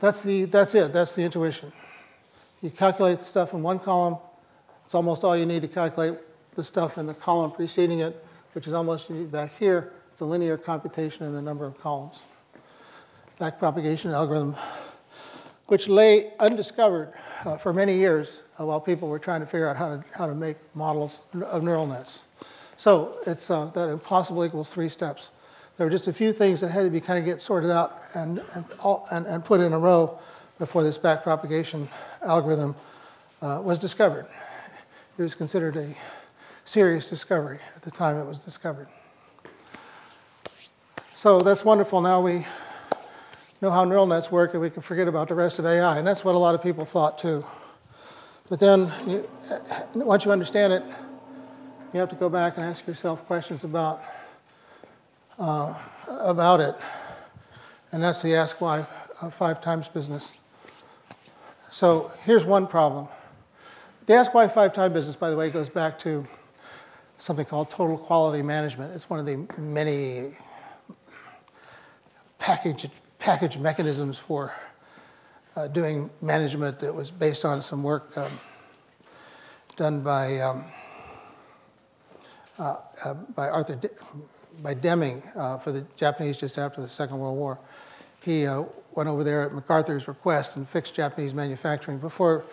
that's 0.01 0.23
the, 0.23 0.45
that's 0.45 0.75
it, 0.75 0.93
that's 0.93 1.15
the 1.15 1.23
intuition. 1.23 1.73
You 2.63 2.71
calculate 2.71 3.19
the 3.19 3.25
stuff 3.25 3.53
in 3.53 3.63
one 3.63 3.79
column, 3.79 4.19
it's 4.85 4.95
almost 4.95 5.25
all 5.25 5.37
you 5.37 5.47
need 5.47 5.63
to 5.63 5.69
calculate 5.69 6.19
the 6.55 6.65
stuff 6.65 6.99
in 6.99 7.07
the 7.07 7.15
column 7.15 7.51
preceding 7.51 8.01
it, 8.01 8.25
which 8.53 8.67
is 8.67 8.73
almost 8.73 9.09
back 9.31 9.57
here. 9.59 9.93
It's 10.13 10.21
a 10.21 10.25
linear 10.25 10.57
computation 10.57 11.27
in 11.27 11.35
the 11.35 11.43
number 11.43 11.67
of 11.67 11.79
columns 11.81 12.23
backpropagation 13.41 14.13
algorithm, 14.13 14.55
which 15.67 15.89
lay 15.89 16.33
undiscovered 16.39 17.13
uh, 17.45 17.57
for 17.57 17.73
many 17.73 17.97
years 17.97 18.41
uh, 18.59 18.65
while 18.65 18.81
people 18.81 19.09
were 19.09 19.19
trying 19.19 19.41
to 19.41 19.47
figure 19.47 19.69
out 19.69 19.77
how 19.77 19.97
to, 19.97 20.05
how 20.17 20.27
to 20.27 20.35
make 20.35 20.57
models 20.75 21.21
of 21.43 21.63
neural 21.63 21.87
nets. 21.87 22.23
So 22.77 23.19
it's 23.27 23.51
uh, 23.51 23.67
that 23.67 23.89
impossible 23.89 24.45
equals 24.45 24.73
three 24.73 24.89
steps. 24.89 25.31
There 25.77 25.87
were 25.87 25.91
just 25.91 26.07
a 26.07 26.13
few 26.13 26.33
things 26.33 26.61
that 26.61 26.71
had 26.71 26.85
to 26.85 26.91
be 26.91 27.01
kind 27.01 27.19
of 27.19 27.25
get 27.25 27.41
sorted 27.41 27.71
out 27.71 28.03
and, 28.15 28.43
and, 28.55 28.65
all, 28.81 29.07
and, 29.11 29.27
and 29.27 29.45
put 29.45 29.61
in 29.61 29.73
a 29.73 29.79
row 29.79 30.19
before 30.59 30.85
this 30.85 30.97
backpropagation 30.97 31.89
algorithm 32.23 32.77
uh, 33.43 33.61
was 33.63 33.79
discovered. 33.79 34.27
It 35.19 35.23
was 35.23 35.35
considered 35.35 35.77
a 35.77 35.95
serious 36.65 37.09
discovery 37.09 37.59
at 37.75 37.83
the 37.83 37.91
time 37.91 38.17
it 38.17 38.25
was 38.25 38.39
discovered. 38.39 38.89
So 41.15 41.41
that's 41.41 41.65
wonderful. 41.65 42.01
Now 42.01 42.21
we 42.21 42.47
know 43.61 43.71
how 43.71 43.85
neural 43.85 44.07
nets 44.07 44.31
work 44.31 44.53
and 44.53 44.61
we 44.61 44.71
can 44.71 44.83
forget 44.83 45.09
about 45.09 45.29
the 45.29 45.35
rest 45.35 45.59
of 45.59 45.67
AI. 45.67 45.99
And 45.99 46.07
that's 46.07 46.25
what 46.25 46.35
a 46.35 46.39
lot 46.39 46.55
of 46.55 46.63
people 46.63 46.85
thought 46.85 47.19
too. 47.19 47.45
But 48.49 48.61
then, 48.61 48.93
you, 49.07 49.29
once 49.95 50.25
you 50.25 50.31
understand 50.31 50.73
it, 50.73 50.83
you 51.95 52.01
have 52.01 52.11
to 52.11 52.15
go 52.15 52.29
back 52.29 52.57
and 52.57 52.67
ask 52.67 52.87
yourself 52.87 53.27
questions 53.27 53.65
about, 53.65 54.03
uh, 55.39 55.75
about 56.09 56.61
it. 56.61 56.75
And 57.93 58.03
that's 58.03 58.23
the 58.23 58.35
ask 58.35 58.61
why 58.61 58.87
uh, 59.21 59.31
five 59.31 59.61
times 59.61 59.89
business. 59.89 60.33
So 61.71 62.11
here's 62.25 62.45
one 62.45 62.67
problem. 62.67 63.09
The 64.07 64.15
ask 64.15 64.35
why 64.35 64.49
five 64.49 64.73
time 64.73 64.93
business, 64.93 65.17
by 65.17 65.31
the 65.31 65.37
way, 65.37 65.51
goes 65.51 65.69
back 65.69 65.99
to 66.01 66.27
something 67.19 67.47
called 67.47 67.71
total 67.71 67.97
quality 67.97 68.43
management. 68.43 68.95
It's 68.95 69.09
one 69.09 69.19
of 69.19 69.27
the 69.27 69.47
many 69.59 70.33
package 72.39 72.89
package 73.19 73.57
mechanisms 73.57 74.19
for 74.19 74.53
uh, 75.57 75.67
doing 75.69 76.11
management 76.21 76.79
that 76.81 76.95
was 76.95 77.11
based 77.11 77.45
on 77.45 77.63
some 77.63 77.83
work 77.83 78.17
um, 78.19 78.31
done 79.77 80.03
by, 80.03 80.39
um, 80.41 80.65
uh, 82.59 82.77
uh, 83.05 83.15
by 83.35 83.49
Arthur 83.49 83.77
by 84.63 84.75
Deming 84.75 85.23
uh, 85.37 85.59
for 85.59 85.73
the 85.73 85.85
Japanese 85.97 86.37
just 86.37 86.59
after 86.59 86.81
the 86.81 86.89
Second 86.89 87.19
World 87.19 87.37
War. 87.37 87.59
He 88.23 88.47
uh, 88.47 88.65
went 88.95 89.09
over 89.09 89.23
there 89.23 89.43
at 89.43 89.53
MacArthur's 89.53 90.09
request 90.09 90.57
and 90.57 90.69
fixed 90.69 90.95
Japanese 90.95 91.35
manufacturing. 91.35 91.99
Before, 91.99 92.45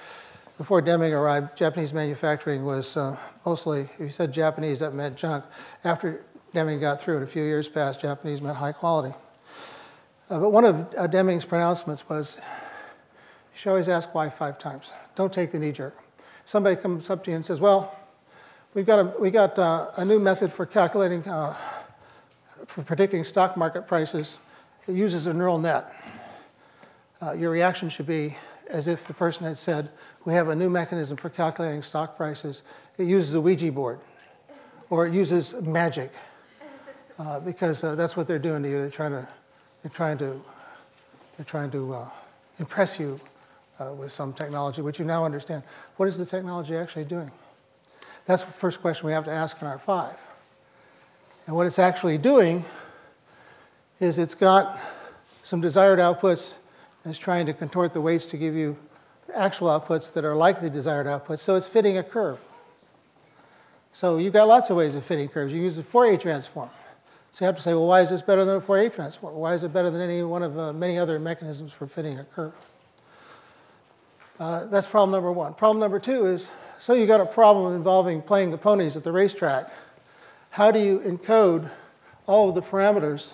before 0.57 0.81
Deming 0.81 1.13
arrived, 1.13 1.55
Japanese 1.57 1.93
manufacturing 1.93 2.65
was 2.65 2.97
uh, 2.97 3.17
mostly, 3.45 3.81
if 3.81 3.99
you 3.99 4.09
said 4.09 4.33
Japanese, 4.33 4.79
that 4.79 4.93
meant 4.93 5.15
junk. 5.15 5.45
After 5.83 6.23
Deming 6.53 6.79
got 6.79 6.99
through 6.99 7.17
it, 7.17 7.23
a 7.23 7.27
few 7.27 7.43
years 7.43 7.69
passed, 7.69 8.01
Japanese 8.01 8.41
meant 8.41 8.57
high 8.57 8.73
quality. 8.73 9.15
Uh, 10.29 10.39
but 10.39 10.51
one 10.51 10.65
of 10.65 10.93
uh, 10.97 11.07
Deming's 11.07 11.45
pronouncements 11.45 12.07
was, 12.09 12.37
you 12.37 13.59
should 13.59 13.69
always 13.69 13.89
ask 13.89 14.13
why 14.13 14.29
five 14.29 14.57
times. 14.57 14.91
Don't 15.15 15.31
take 15.31 15.51
the 15.51 15.59
knee 15.59 15.71
jerk. 15.71 15.97
Somebody 16.45 16.75
comes 16.75 17.09
up 17.09 17.23
to 17.23 17.31
you 17.31 17.35
and 17.35 17.45
says, 17.45 17.59
well, 17.59 17.97
we've 18.73 18.85
got 18.85 18.99
a, 18.99 19.13
we 19.19 19.29
got, 19.29 19.57
uh, 19.57 19.91
a 19.95 20.03
new 20.03 20.19
method 20.19 20.51
for 20.51 20.65
calculating, 20.65 21.25
uh, 21.27 21.55
for 22.67 22.83
predicting 22.83 23.23
stock 23.23 23.57
market 23.57 23.87
prices. 23.87 24.37
It 24.87 24.93
uses 24.93 25.27
a 25.27 25.33
neural 25.33 25.57
net. 25.57 25.93
Uh, 27.21 27.33
your 27.33 27.51
reaction 27.51 27.89
should 27.89 28.07
be 28.07 28.37
as 28.69 28.87
if 28.87 29.05
the 29.07 29.13
person 29.13 29.45
had 29.45 29.57
said, 29.57 29.89
we 30.25 30.33
have 30.33 30.49
a 30.49 30.55
new 30.55 30.69
mechanism 30.69 31.17
for 31.17 31.29
calculating 31.29 31.83
stock 31.83 32.17
prices. 32.17 32.63
It 32.97 33.05
uses 33.05 33.33
a 33.33 33.41
Ouija 33.41 33.71
board, 33.71 33.99
or 34.89 35.07
it 35.07 35.13
uses 35.13 35.53
magic, 35.61 36.11
uh, 37.19 37.39
because 37.39 37.81
that's 37.81 38.15
what 38.15 38.27
they're 38.27 38.39
doing 38.39 38.63
to 38.63 38.69
you. 38.69 38.79
They're 38.79 38.89
trying 38.89 39.11
to 39.11 39.27
they're 39.81 39.91
trying 39.91 40.17
to, 40.19 40.41
they're 41.37 41.45
trying 41.45 41.71
to 41.71 41.93
uh, 41.93 42.09
impress 42.59 42.99
you 42.99 43.19
uh, 43.79 43.93
with 43.93 44.11
some 44.11 44.33
technology, 44.33 44.81
which 44.81 44.99
you 44.99 45.05
now 45.05 45.25
understand. 45.25 45.63
What 45.97 46.07
is 46.07 46.17
the 46.17 46.25
technology 46.25 46.75
actually 46.75 47.05
doing? 47.05 47.31
That's 48.25 48.43
the 48.43 48.51
first 48.51 48.81
question 48.81 49.07
we 49.07 49.13
have 49.13 49.25
to 49.25 49.31
ask 49.31 49.59
in 49.61 49.67
our 49.67 49.79
five. 49.79 50.15
And 51.47 51.55
what 51.55 51.67
it's 51.67 51.79
actually 51.79 52.17
doing 52.17 52.63
is 53.99 54.17
it's 54.17 54.35
got 54.35 54.77
some 55.43 55.61
desired 55.61 55.99
outputs 55.99 56.55
and 57.03 57.11
it's 57.11 57.19
trying 57.19 57.45
to 57.47 57.53
contort 57.53 57.93
the 57.93 58.01
weights 58.01 58.25
to 58.27 58.37
give 58.37 58.55
you 58.55 58.77
actual 59.33 59.67
outputs 59.67 60.13
that 60.13 60.25
are 60.25 60.35
like 60.35 60.61
the 60.61 60.69
desired 60.69 61.07
outputs. 61.07 61.39
So 61.39 61.55
it's 61.55 61.67
fitting 61.67 61.97
a 61.97 62.03
curve. 62.03 62.39
So 63.93 64.17
you've 64.17 64.33
got 64.33 64.47
lots 64.47 64.69
of 64.69 64.77
ways 64.77 64.95
of 64.95 65.03
fitting 65.03 65.27
curves. 65.27 65.51
You 65.51 65.59
can 65.59 65.65
use 65.65 65.75
the 65.75 65.83
Fourier 65.83 66.17
transform. 66.17 66.69
So 67.31 67.43
you 67.43 67.47
have 67.47 67.55
to 67.55 67.61
say, 67.61 67.73
well, 67.73 67.87
why 67.87 68.01
is 68.01 68.09
this 68.09 68.21
better 68.21 68.45
than 68.45 68.57
a 68.57 68.61
Fourier 68.61 68.89
transform? 68.89 69.35
Why 69.35 69.53
is 69.53 69.63
it 69.63 69.73
better 69.73 69.89
than 69.89 70.01
any 70.01 70.23
one 70.23 70.43
of 70.43 70.57
uh, 70.57 70.73
many 70.73 70.97
other 70.97 71.19
mechanisms 71.19 71.71
for 71.71 71.87
fitting 71.87 72.19
a 72.19 72.23
curve? 72.23 72.53
Uh, 74.39 74.65
that's 74.67 74.87
problem 74.87 75.11
number 75.11 75.31
one. 75.31 75.53
Problem 75.53 75.79
number 75.79 75.99
two 75.99 76.25
is, 76.25 76.49
so 76.79 76.93
you've 76.93 77.07
got 77.07 77.21
a 77.21 77.25
problem 77.25 77.75
involving 77.75 78.21
playing 78.21 78.51
the 78.51 78.57
ponies 78.57 78.95
at 78.95 79.03
the 79.03 79.11
racetrack. 79.11 79.71
How 80.51 80.69
do 80.69 80.79
you 80.79 80.99
encode 80.99 81.69
all 82.27 82.49
of 82.49 82.55
the 82.55 82.61
parameters 82.61 83.31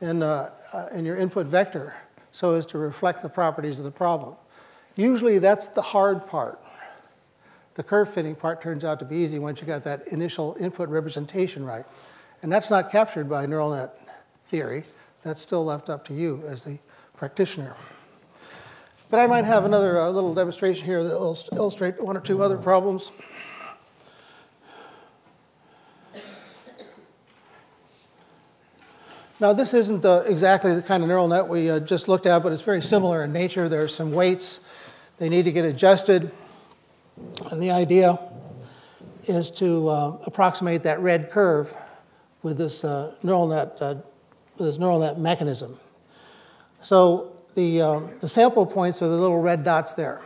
in, 0.00 0.24
uh, 0.24 0.50
uh 0.72 0.86
in 0.92 1.04
your 1.04 1.16
input 1.16 1.46
vector 1.46 1.94
so 2.32 2.54
as 2.54 2.66
to 2.66 2.78
reflect 2.78 3.22
the 3.22 3.28
properties 3.28 3.78
of 3.78 3.84
the 3.84 3.92
problem? 3.92 4.34
Usually 4.96 5.38
that's 5.38 5.68
the 5.68 5.80
hard 5.80 6.26
part. 6.26 6.60
The 7.74 7.84
curve 7.84 8.12
fitting 8.12 8.34
part 8.34 8.60
turns 8.60 8.84
out 8.84 8.98
to 8.98 9.04
be 9.04 9.18
easy 9.18 9.38
once 9.38 9.60
you 9.60 9.68
got 9.68 9.84
that 9.84 10.08
initial 10.08 10.56
input 10.58 10.88
representation 10.88 11.64
right. 11.64 11.84
And 12.42 12.50
that's 12.50 12.70
not 12.70 12.90
captured 12.90 13.28
by 13.28 13.46
neural 13.46 13.70
net 13.70 13.96
theory. 14.46 14.82
That's 15.22 15.40
still 15.40 15.64
left 15.64 15.88
up 15.88 16.04
to 16.08 16.14
you 16.14 16.42
as 16.44 16.64
the 16.64 16.80
practitioner. 17.16 17.76
But 19.10 19.20
I 19.20 19.28
might 19.28 19.44
have 19.44 19.64
another 19.64 20.00
uh, 20.00 20.10
little 20.10 20.34
demonstration 20.34 20.84
here 20.84 21.04
that 21.04 21.20
will 21.20 21.38
illustrate 21.52 22.02
one 22.02 22.16
or 22.16 22.20
two 22.20 22.42
other 22.42 22.56
problems. 22.56 23.12
Now, 29.40 29.52
this 29.52 29.72
isn't 29.72 30.04
uh, 30.04 30.24
exactly 30.26 30.74
the 30.74 30.82
kind 30.82 31.00
of 31.00 31.08
neural 31.08 31.28
net 31.28 31.46
we 31.46 31.70
uh, 31.70 31.78
just 31.78 32.08
looked 32.08 32.26
at, 32.26 32.42
but 32.42 32.52
it's 32.52 32.62
very 32.62 32.82
similar 32.82 33.22
in 33.22 33.32
nature. 33.32 33.68
There 33.68 33.84
are 33.84 33.88
some 33.88 34.12
weights, 34.12 34.58
they 35.18 35.28
need 35.28 35.44
to 35.44 35.52
get 35.52 35.64
adjusted. 35.64 36.32
And 37.52 37.62
the 37.62 37.70
idea 37.70 38.18
is 39.26 39.52
to 39.52 39.88
uh, 39.88 40.18
approximate 40.26 40.82
that 40.82 40.98
red 40.98 41.30
curve 41.30 41.72
with 42.42 42.58
this 42.58 42.82
uh, 42.82 43.14
neural 43.22 43.46
net 43.46 43.78
uh, 43.80 43.94
with 44.56 44.66
this 44.66 44.78
neural 44.78 44.98
net 44.98 45.20
mechanism. 45.20 45.78
So 46.80 47.36
the, 47.54 47.80
um, 47.80 48.10
the 48.18 48.28
sample 48.28 48.66
points 48.66 49.02
are 49.02 49.08
the 49.08 49.16
little 49.16 49.40
red 49.40 49.62
dots 49.62 49.94
there. 49.94 50.20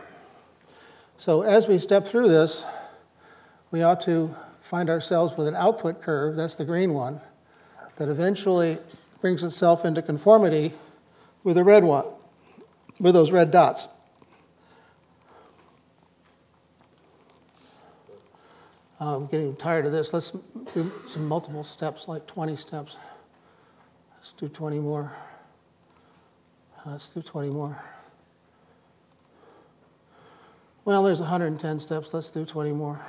So 1.17 1.43
as 1.43 1.67
we 1.67 1.77
step 1.77 2.07
through 2.07 2.29
this, 2.29 2.65
we 3.69 3.83
ought 3.83 4.01
to 4.01 4.35
find 4.59 4.89
ourselves 4.89 5.37
with 5.37 5.47
an 5.47 5.55
output 5.55 6.01
curve, 6.01 6.35
that's 6.35 6.55
the 6.55 6.65
green 6.65 6.95
one, 6.95 7.21
that 7.97 8.09
eventually 8.09 8.79
brings 9.23 9.41
itself 9.41 9.85
into 9.85 10.01
conformity 10.01 10.73
with 11.45 11.55
the 11.55 11.63
red 11.63 11.81
one, 11.81 12.03
with 12.99 13.13
those 13.13 13.31
red 13.31 13.51
dots. 13.51 13.87
I'm 18.99 19.27
getting 19.27 19.55
tired 19.55 19.85
of 19.85 19.93
this. 19.93 20.13
Let's 20.13 20.33
do 20.73 20.91
some 21.07 21.25
multiple 21.25 21.63
steps, 21.63 22.09
like 22.09 22.27
20 22.27 22.57
steps. 22.57 22.97
Let's 24.17 24.33
do 24.33 24.49
20 24.49 24.79
more. 24.79 25.09
Let's 26.85 27.07
do 27.07 27.21
20 27.21 27.49
more. 27.49 27.81
Well, 30.83 31.01
there's 31.01 31.21
110 31.21 31.79
steps. 31.79 32.13
Let's 32.13 32.29
do 32.29 32.43
20 32.43 32.73
more. 32.73 32.99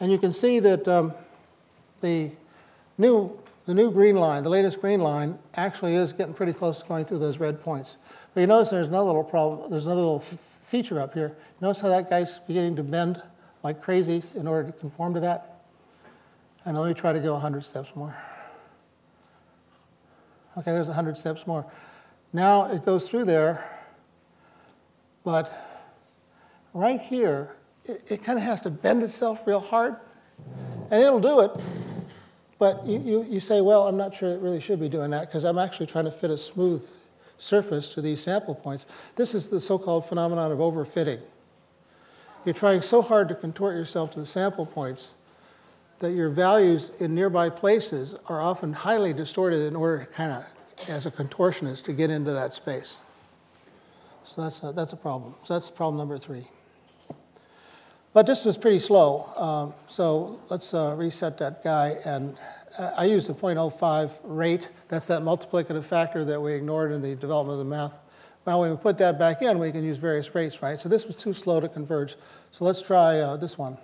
And 0.00 0.12
you 0.12 0.18
can 0.18 0.34
see 0.34 0.58
that 0.58 0.86
um, 0.86 1.14
the 2.02 2.30
new 2.98 3.38
the 3.66 3.74
new 3.74 3.90
green 3.90 4.16
line, 4.16 4.42
the 4.42 4.50
latest 4.50 4.80
green 4.80 5.00
line, 5.00 5.38
actually 5.54 5.94
is 5.94 6.12
getting 6.12 6.34
pretty 6.34 6.52
close 6.52 6.82
to 6.82 6.88
going 6.88 7.04
through 7.04 7.18
those 7.18 7.38
red 7.38 7.62
points. 7.62 7.96
But 8.34 8.42
you 8.42 8.46
notice 8.46 8.70
there's 8.70 8.88
another 8.88 9.06
little 9.06 9.24
problem. 9.24 9.70
There's 9.70 9.86
another 9.86 10.02
little 10.02 10.20
feature 10.20 11.00
up 11.00 11.14
here. 11.14 11.36
Notice 11.60 11.80
how 11.80 11.88
that 11.88 12.10
guy's 12.10 12.38
beginning 12.40 12.76
to 12.76 12.82
bend 12.82 13.22
like 13.62 13.80
crazy 13.80 14.22
in 14.34 14.46
order 14.46 14.70
to 14.70 14.78
conform 14.78 15.14
to 15.14 15.20
that. 15.20 15.62
And 16.66 16.78
let 16.78 16.88
me 16.88 16.94
try 16.94 17.12
to 17.12 17.20
go 17.20 17.32
100 17.32 17.62
steps 17.62 17.94
more. 17.94 18.16
Okay, 20.56 20.72
there's 20.72 20.86
100 20.86 21.16
steps 21.16 21.46
more. 21.46 21.66
Now 22.32 22.66
it 22.66 22.84
goes 22.84 23.08
through 23.08 23.24
there, 23.24 23.64
but 25.24 25.52
right 26.72 27.00
here, 27.00 27.54
it, 27.84 28.02
it 28.08 28.22
kind 28.22 28.38
of 28.38 28.44
has 28.44 28.60
to 28.62 28.70
bend 28.70 29.02
itself 29.02 29.40
real 29.46 29.60
hard, 29.60 29.96
and 30.90 31.02
it'll 31.02 31.20
do 31.20 31.40
it. 31.40 31.50
But 32.58 32.86
you, 32.86 33.00
you, 33.00 33.22
you 33.24 33.40
say, 33.40 33.60
well, 33.60 33.86
I'm 33.86 33.96
not 33.96 34.14
sure 34.14 34.28
it 34.28 34.40
really 34.40 34.60
should 34.60 34.80
be 34.80 34.88
doing 34.88 35.10
that 35.10 35.28
because 35.28 35.44
I'm 35.44 35.58
actually 35.58 35.86
trying 35.86 36.04
to 36.04 36.12
fit 36.12 36.30
a 36.30 36.38
smooth 36.38 36.86
surface 37.38 37.88
to 37.90 38.00
these 38.00 38.22
sample 38.22 38.54
points. 38.54 38.86
This 39.16 39.34
is 39.34 39.48
the 39.48 39.60
so 39.60 39.78
called 39.78 40.06
phenomenon 40.06 40.52
of 40.52 40.58
overfitting. 40.58 41.20
You're 42.44 42.54
trying 42.54 42.82
so 42.82 43.02
hard 43.02 43.28
to 43.28 43.34
contort 43.34 43.74
yourself 43.74 44.12
to 44.12 44.20
the 44.20 44.26
sample 44.26 44.66
points 44.66 45.10
that 45.98 46.12
your 46.12 46.28
values 46.28 46.92
in 47.00 47.14
nearby 47.14 47.48
places 47.48 48.14
are 48.26 48.40
often 48.40 48.72
highly 48.72 49.12
distorted 49.12 49.66
in 49.66 49.74
order 49.74 50.04
to 50.04 50.06
kind 50.06 50.32
of, 50.32 50.88
as 50.88 51.06
a 51.06 51.10
contortionist, 51.10 51.84
to 51.84 51.92
get 51.92 52.10
into 52.10 52.32
that 52.32 52.52
space. 52.52 52.98
So 54.24 54.42
that's 54.42 54.62
a, 54.62 54.72
that's 54.72 54.92
a 54.92 54.96
problem. 54.96 55.34
So 55.44 55.54
that's 55.54 55.70
problem 55.70 55.98
number 55.98 56.18
three. 56.18 56.46
But 58.14 58.26
this 58.26 58.44
was 58.44 58.56
pretty 58.56 58.78
slow. 58.78 59.28
Um, 59.36 59.74
so 59.88 60.40
let's 60.48 60.72
uh, 60.72 60.94
reset 60.96 61.36
that 61.38 61.64
guy. 61.64 61.96
And 62.04 62.38
uh, 62.78 62.92
I 62.96 63.06
use 63.06 63.26
the 63.26 63.34
0.05 63.34 64.12
rate. 64.22 64.70
That's 64.88 65.08
that 65.08 65.22
multiplicative 65.22 65.84
factor 65.84 66.24
that 66.24 66.40
we 66.40 66.54
ignored 66.54 66.92
in 66.92 67.02
the 67.02 67.16
development 67.16 67.60
of 67.60 67.66
the 67.66 67.70
math. 67.70 67.92
Now, 68.46 68.60
when 68.60 68.70
we 68.70 68.76
put 68.76 68.98
that 68.98 69.18
back 69.18 69.42
in, 69.42 69.58
we 69.58 69.72
can 69.72 69.82
use 69.82 69.96
various 69.96 70.32
rates, 70.32 70.62
right? 70.62 70.80
So 70.80 70.88
this 70.88 71.06
was 71.06 71.16
too 71.16 71.32
slow 71.32 71.58
to 71.58 71.68
converge. 71.68 72.14
So 72.52 72.64
let's 72.64 72.80
try 72.80 73.18
uh, 73.18 73.36
this 73.36 73.58
one. 73.58 73.76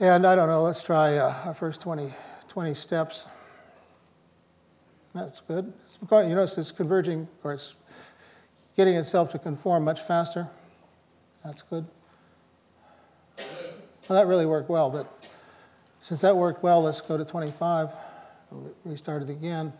And 0.00 0.26
I 0.26 0.34
don't 0.34 0.48
know, 0.48 0.62
let's 0.62 0.82
try 0.82 1.18
uh, 1.18 1.34
our 1.44 1.54
first 1.54 1.80
20, 1.80 2.12
20 2.48 2.74
steps. 2.74 3.26
That's 5.14 5.40
good. 5.40 5.72
You 6.10 6.34
notice 6.34 6.58
it's 6.58 6.72
converging, 6.72 7.28
or 7.44 7.52
it's 7.52 7.74
getting 8.76 8.96
itself 8.96 9.30
to 9.32 9.38
conform 9.38 9.84
much 9.84 10.00
faster. 10.00 10.48
That's 11.44 11.62
good. 11.62 11.86
Well, 14.12 14.20
that 14.20 14.28
really 14.28 14.44
worked 14.44 14.68
well, 14.68 14.90
but 14.90 15.10
since 16.02 16.20
that 16.20 16.36
worked 16.36 16.62
well, 16.62 16.82
let's 16.82 17.00
go 17.00 17.16
to 17.16 17.24
25. 17.24 17.88
Restart 18.84 19.22
it 19.22 19.30
again. 19.30 19.72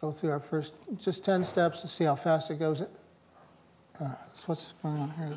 Go 0.00 0.10
through 0.10 0.32
our 0.32 0.40
first, 0.40 0.72
just 0.98 1.24
10 1.24 1.44
steps 1.44 1.80
to 1.82 1.86
see 1.86 2.02
how 2.02 2.16
fast 2.16 2.50
it 2.50 2.58
goes. 2.58 2.82
Uh, 2.82 2.86
so 4.00 4.42
what's 4.46 4.74
going 4.82 4.98
on 4.98 5.10
here 5.12 5.32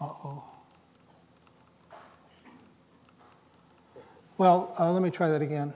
uh-oh. 0.00 0.42
Well, 4.36 4.74
uh, 4.80 4.92
let 4.92 5.00
me 5.00 5.10
try 5.12 5.28
that 5.28 5.42
again. 5.42 5.72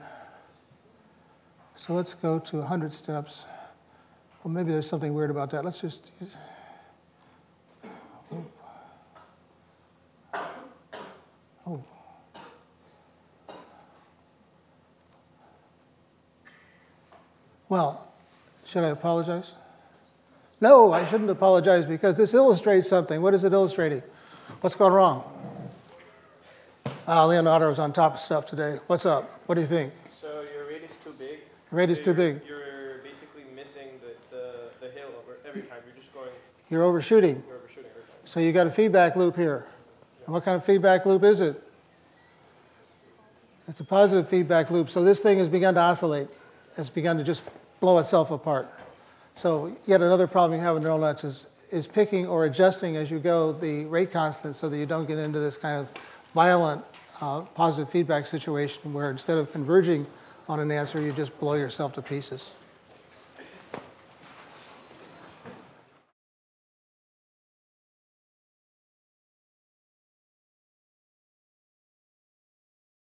So 1.77 1.93
let's 1.93 2.13
go 2.13 2.39
to 2.39 2.57
100 2.57 2.93
steps. 2.93 3.45
Well, 4.43 4.53
maybe 4.53 4.73
there's 4.73 4.89
something 4.89 5.13
weird 5.13 5.31
about 5.31 5.49
that. 5.51 5.63
Let's 5.63 5.79
just. 5.79 6.11
Oh. 6.21 6.27
Well, 17.71 18.05
should 18.65 18.83
I 18.83 18.89
apologize? 18.89 19.53
No, 20.59 20.91
I 20.91 21.05
shouldn't 21.05 21.29
apologize 21.29 21.85
because 21.85 22.17
this 22.17 22.33
illustrates 22.33 22.89
something. 22.89 23.21
What 23.21 23.33
is 23.33 23.45
it 23.45 23.53
illustrating? 23.53 24.03
What's 24.59 24.75
gone 24.75 24.91
wrong? 24.91 25.23
Ah, 27.07 27.23
Leonardo's 27.23 27.79
on 27.79 27.93
top 27.93 28.15
of 28.15 28.19
stuff 28.19 28.45
today. 28.45 28.77
What's 28.87 29.05
up? 29.05 29.39
What 29.45 29.55
do 29.55 29.61
you 29.61 29.67
think? 29.67 29.93
So 30.11 30.43
your 30.53 30.67
rate 30.67 30.83
is 30.83 30.97
too 30.97 31.15
big. 31.17 31.39
Your 31.71 31.77
rate 31.77 31.89
is 31.89 31.99
So 31.99 32.03
too 32.03 32.13
big. 32.13 32.41
You're 32.45 32.97
basically 33.05 33.43
missing 33.55 33.87
the, 34.01 34.35
the, 34.35 34.63
the 34.81 34.91
hill 34.91 35.07
over 35.17 35.37
every 35.47 35.61
time. 35.61 35.77
You're 35.85 35.95
just 35.95 36.13
going, 36.13 36.29
You're 36.69 36.83
overshooting. 36.83 37.41
you're 37.47 37.55
overshooting 37.55 37.89
every 37.89 38.01
time. 38.01 38.11
So 38.25 38.41
you 38.41 38.51
got 38.51 38.67
a 38.67 38.71
feedback 38.71 39.15
loop 39.15 39.37
here. 39.37 39.65
And 40.25 40.33
what 40.33 40.43
kind 40.43 40.57
of 40.57 40.65
feedback 40.65 41.05
loop 41.05 41.23
is 41.23 41.39
it? 41.39 41.63
It's 43.69 43.79
a 43.79 43.85
positive 43.85 44.27
feedback 44.27 44.71
loop. 44.71 44.89
So 44.89 45.05
this 45.05 45.21
thing 45.21 45.37
has 45.37 45.47
begun 45.47 45.75
to 45.75 45.79
oscillate. 45.79 46.27
It's 46.77 46.89
begun 46.89 47.17
to 47.17 47.23
just 47.23 47.49
blow 47.81 47.97
itself 47.97 48.31
apart. 48.31 48.73
So 49.35 49.75
yet 49.85 50.01
another 50.01 50.27
problem 50.27 50.57
you 50.57 50.63
have 50.63 50.75
with 50.75 50.83
neural 50.83 50.99
nets 50.99 51.25
is, 51.25 51.47
is 51.71 51.87
picking 51.87 52.27
or 52.27 52.45
adjusting 52.45 52.95
as 52.95 53.11
you 53.11 53.19
go 53.19 53.51
the 53.51 53.85
rate 53.85 54.11
constant 54.11 54.55
so 54.55 54.69
that 54.69 54.77
you 54.77 54.85
don't 54.85 55.07
get 55.07 55.17
into 55.17 55.39
this 55.39 55.57
kind 55.57 55.77
of 55.77 55.89
violent 56.33 56.81
uh, 57.19 57.41
positive 57.41 57.89
feedback 57.89 58.27
situation 58.27 58.93
where 58.93 59.11
instead 59.11 59.37
of 59.37 59.51
converging 59.51 60.07
on 60.47 60.59
an 60.59 60.71
answer, 60.71 61.01
you 61.01 61.11
just 61.11 61.37
blow 61.39 61.55
yourself 61.55 61.91
to 61.93 62.01
pieces. 62.01 62.53